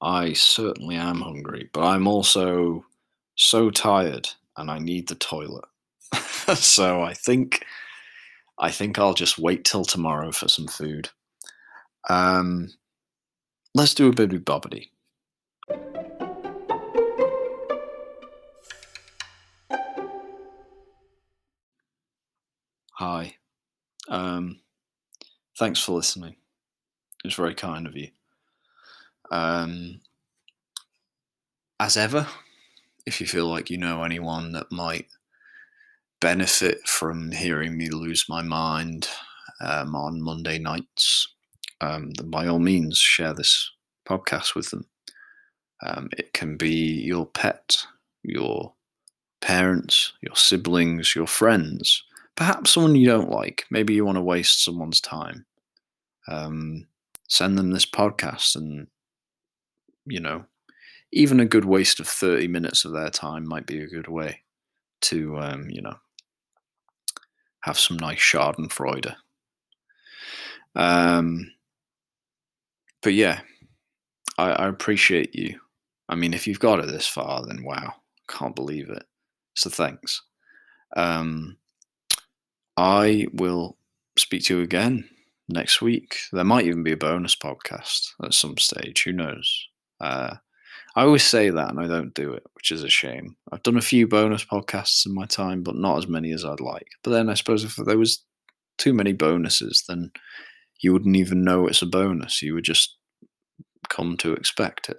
I 0.04 0.34
certainly 0.34 0.96
am 0.96 1.22
hungry, 1.22 1.70
but 1.72 1.82
I'm 1.82 2.06
also 2.06 2.84
so 3.36 3.70
tired 3.70 4.28
and 4.56 4.70
I 4.70 4.78
need 4.78 5.08
the 5.08 5.14
toilet. 5.14 5.64
so 6.56 7.02
I 7.02 7.14
think 7.14 7.64
I 8.58 8.70
think 8.70 8.98
I'll 8.98 9.14
just 9.14 9.38
wait 9.38 9.64
till 9.64 9.84
tomorrow 9.84 10.30
for 10.30 10.46
some 10.46 10.68
food. 10.68 11.08
Um, 12.10 12.74
let's 13.74 13.94
do 13.94 14.08
a 14.08 14.12
bit 14.12 14.34
of 14.34 14.42
bobbity. 14.42 14.90
Hi. 22.98 23.36
Um, 24.08 24.60
Thanks 25.56 25.80
for 25.80 25.92
listening. 25.92 26.36
It's 27.24 27.36
very 27.36 27.54
kind 27.54 27.86
of 27.86 27.96
you. 27.96 28.08
Um, 29.30 30.00
as 31.80 31.96
ever, 31.96 32.26
if 33.06 33.20
you 33.20 33.26
feel 33.26 33.46
like 33.46 33.70
you 33.70 33.78
know 33.78 34.04
anyone 34.04 34.52
that 34.52 34.70
might 34.70 35.06
benefit 36.20 36.86
from 36.88 37.32
hearing 37.32 37.76
me 37.76 37.90
lose 37.90 38.26
my 38.28 38.42
mind 38.42 39.08
um, 39.60 39.94
on 39.94 40.22
Monday 40.22 40.58
nights, 40.58 41.28
um, 41.80 42.12
then 42.12 42.30
by 42.30 42.46
all 42.46 42.58
means 42.58 42.98
share 42.98 43.34
this 43.34 43.70
podcast 44.08 44.54
with 44.54 44.70
them. 44.70 44.86
Um, 45.82 46.08
it 46.16 46.32
can 46.32 46.56
be 46.56 47.02
your 47.02 47.26
pet, 47.26 47.76
your 48.22 48.72
parents, 49.40 50.14
your 50.22 50.36
siblings, 50.36 51.14
your 51.14 51.26
friends, 51.26 52.02
perhaps 52.36 52.72
someone 52.72 52.94
you 52.94 53.06
don't 53.06 53.30
like. 53.30 53.66
Maybe 53.70 53.94
you 53.94 54.04
want 54.04 54.16
to 54.16 54.22
waste 54.22 54.64
someone's 54.64 55.00
time. 55.00 55.44
Um, 56.26 56.86
send 57.28 57.58
them 57.58 57.70
this 57.70 57.86
podcast, 57.86 58.56
and 58.56 58.86
you 60.06 60.20
know, 60.20 60.44
even 61.12 61.40
a 61.40 61.46
good 61.46 61.64
waste 61.64 62.00
of 62.00 62.08
thirty 62.08 62.48
minutes 62.48 62.84
of 62.84 62.92
their 62.92 63.10
time 63.10 63.46
might 63.46 63.66
be 63.66 63.80
a 63.80 63.88
good 63.88 64.08
way 64.08 64.40
to, 65.02 65.38
um, 65.38 65.68
you 65.70 65.82
know, 65.82 65.96
have 67.60 67.78
some 67.78 67.96
nice 67.96 68.18
Schadenfreude. 68.18 69.14
Um, 70.74 71.52
but 73.02 73.14
yeah, 73.14 73.40
I, 74.38 74.50
I 74.50 74.68
appreciate 74.68 75.34
you. 75.34 75.60
I 76.08 76.16
mean, 76.16 76.34
if 76.34 76.46
you've 76.46 76.60
got 76.60 76.80
it 76.80 76.86
this 76.86 77.06
far, 77.06 77.46
then 77.46 77.64
wow, 77.64 77.94
can't 78.28 78.56
believe 78.56 78.90
it. 78.90 79.04
So 79.54 79.70
thanks. 79.70 80.22
Um, 80.96 81.56
I 82.76 83.26
will 83.32 83.76
speak 84.18 84.44
to 84.44 84.58
you 84.58 84.62
again 84.62 85.08
next 85.48 85.80
week. 85.80 86.18
There 86.32 86.44
might 86.44 86.66
even 86.66 86.82
be 86.82 86.92
a 86.92 86.96
bonus 86.96 87.36
podcast 87.36 88.10
at 88.22 88.34
some 88.34 88.58
stage. 88.58 89.04
Who 89.04 89.12
knows? 89.12 89.68
Uh, 90.00 90.36
I 90.96 91.02
always 91.02 91.24
say 91.24 91.50
that 91.50 91.70
and 91.70 91.80
I 91.80 91.88
don't 91.88 92.14
do 92.14 92.32
it, 92.32 92.44
which 92.54 92.70
is 92.70 92.84
a 92.84 92.88
shame. 92.88 93.36
I've 93.50 93.62
done 93.62 93.76
a 93.76 93.82
few 93.82 94.06
bonus 94.06 94.44
podcasts 94.44 95.06
in 95.06 95.14
my 95.14 95.26
time, 95.26 95.62
but 95.62 95.76
not 95.76 95.98
as 95.98 96.06
many 96.06 96.32
as 96.32 96.44
I'd 96.44 96.60
like. 96.60 96.88
But 97.02 97.10
then 97.10 97.28
I 97.28 97.34
suppose 97.34 97.64
if 97.64 97.76
there 97.76 97.98
was 97.98 98.24
too 98.78 98.94
many 98.94 99.12
bonuses, 99.12 99.84
then 99.88 100.12
you 100.80 100.92
wouldn't 100.92 101.16
even 101.16 101.42
know 101.42 101.66
it's 101.66 101.82
a 101.82 101.86
bonus. 101.86 102.42
You 102.42 102.54
would 102.54 102.64
just 102.64 102.96
come 103.88 104.16
to 104.18 104.34
expect 104.34 104.88
it. 104.88 104.98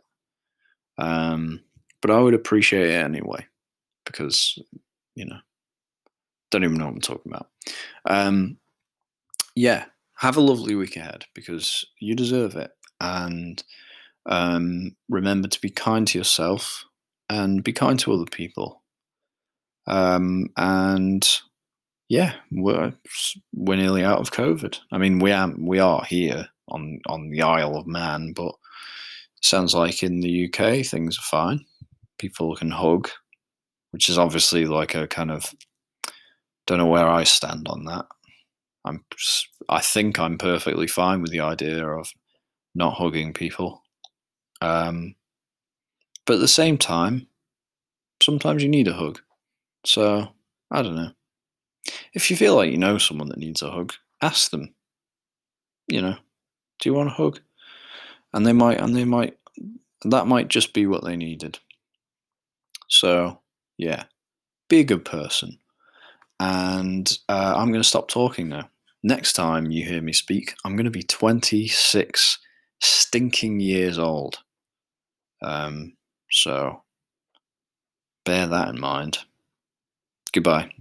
Um, 0.97 1.61
but 2.01 2.11
I 2.11 2.19
would 2.19 2.33
appreciate 2.33 2.89
it 2.89 3.03
anyway 3.03 3.45
because, 4.05 4.57
you 5.15 5.25
know, 5.25 5.37
don't 6.51 6.63
even 6.63 6.77
know 6.77 6.85
what 6.85 6.93
I'm 6.93 7.01
talking 7.01 7.31
about. 7.31 7.47
Um, 8.09 8.57
yeah, 9.55 9.85
have 10.17 10.37
a 10.37 10.41
lovely 10.41 10.75
week 10.75 10.95
ahead 10.97 11.25
because 11.33 11.85
you 11.99 12.15
deserve 12.15 12.55
it. 12.55 12.71
And 13.01 13.63
um, 14.25 14.95
remember 15.09 15.47
to 15.47 15.61
be 15.61 15.69
kind 15.69 16.07
to 16.07 16.17
yourself 16.17 16.85
and 17.29 17.63
be 17.63 17.73
kind 17.73 17.99
to 17.99 18.13
other 18.13 18.29
people. 18.29 18.81
Um, 19.87 20.49
and 20.57 21.27
yeah, 22.09 22.33
we're 22.51 22.93
we're 23.53 23.77
nearly 23.77 24.03
out 24.03 24.19
of 24.19 24.31
COVID. 24.31 24.79
I 24.91 24.97
mean, 24.97 25.19
we 25.19 25.31
are 25.31 25.51
we 25.57 25.79
are 25.79 26.03
here 26.03 26.47
on 26.69 26.99
on 27.07 27.29
the 27.29 27.41
Isle 27.41 27.77
of 27.77 27.87
Man, 27.87 28.33
but 28.33 28.53
sounds 29.41 29.75
like 29.75 30.01
in 30.01 30.21
the 30.21 30.45
UK 30.45 30.85
things 30.85 31.17
are 31.17 31.29
fine. 31.29 31.65
People 32.17 32.55
can 32.55 32.71
hug 32.71 33.09
which 33.95 34.09
is 34.09 34.17
obviously 34.17 34.65
like 34.65 34.93
a 34.93 35.07
kind 35.07 35.31
of 35.31 35.55
don't 36.67 36.79
know 36.79 36.85
where 36.85 37.07
I 37.07 37.23
stand 37.23 37.65
on 37.69 37.85
that. 37.85 38.05
I'm 38.83 39.05
I 39.69 39.79
think 39.79 40.19
I'm 40.19 40.37
perfectly 40.37 40.85
fine 40.85 41.21
with 41.21 41.31
the 41.31 41.39
idea 41.39 41.87
of 41.87 42.11
not 42.75 42.95
hugging 42.95 43.31
people. 43.31 43.84
Um, 44.65 45.15
but 46.25 46.35
at 46.35 46.39
the 46.39 46.47
same 46.47 46.77
time, 46.77 47.27
sometimes 48.21 48.63
you 48.63 48.69
need 48.69 48.87
a 48.87 48.93
hug. 48.93 49.21
So, 49.85 50.29
I 50.71 50.81
don't 50.81 50.95
know. 50.95 51.11
If 52.13 52.31
you 52.31 52.37
feel 52.37 52.55
like 52.55 52.71
you 52.71 52.77
know 52.77 52.97
someone 52.97 53.29
that 53.29 53.37
needs 53.37 53.61
a 53.61 53.69
hug, 53.69 53.93
ask 54.21 54.49
them. 54.49 54.73
You 55.87 56.01
know, 56.01 56.15
do 56.79 56.89
you 56.89 56.95
want 56.95 57.09
a 57.09 57.13
hug? 57.13 57.41
And 58.33 58.45
they 58.45 58.53
might, 58.53 58.81
and 58.81 58.95
they 58.95 59.05
might, 59.05 59.37
that 60.03 60.25
might 60.25 60.47
just 60.47 60.73
be 60.73 60.87
what 60.87 61.03
they 61.03 61.15
needed. 61.15 61.59
So, 62.87 63.39
yeah, 63.77 64.05
be 64.67 64.79
a 64.79 64.83
good 64.83 65.05
person. 65.05 65.59
And 66.39 67.17
uh, 67.29 67.53
I'm 67.55 67.69
going 67.69 67.83
to 67.83 67.87
stop 67.87 68.07
talking 68.07 68.49
now. 68.49 68.69
Next 69.03 69.33
time 69.33 69.69
you 69.69 69.85
hear 69.85 70.01
me 70.01 70.11
speak, 70.11 70.55
I'm 70.65 70.75
going 70.75 70.85
to 70.85 70.91
be 70.91 71.03
26 71.03 72.39
stinking 72.81 73.59
years 73.59 73.99
old. 73.99 74.39
Um, 75.41 75.95
so 76.31 76.83
bear 78.25 78.47
that 78.47 78.67
in 78.69 78.79
mind. 78.79 79.19
Goodbye. 80.33 80.71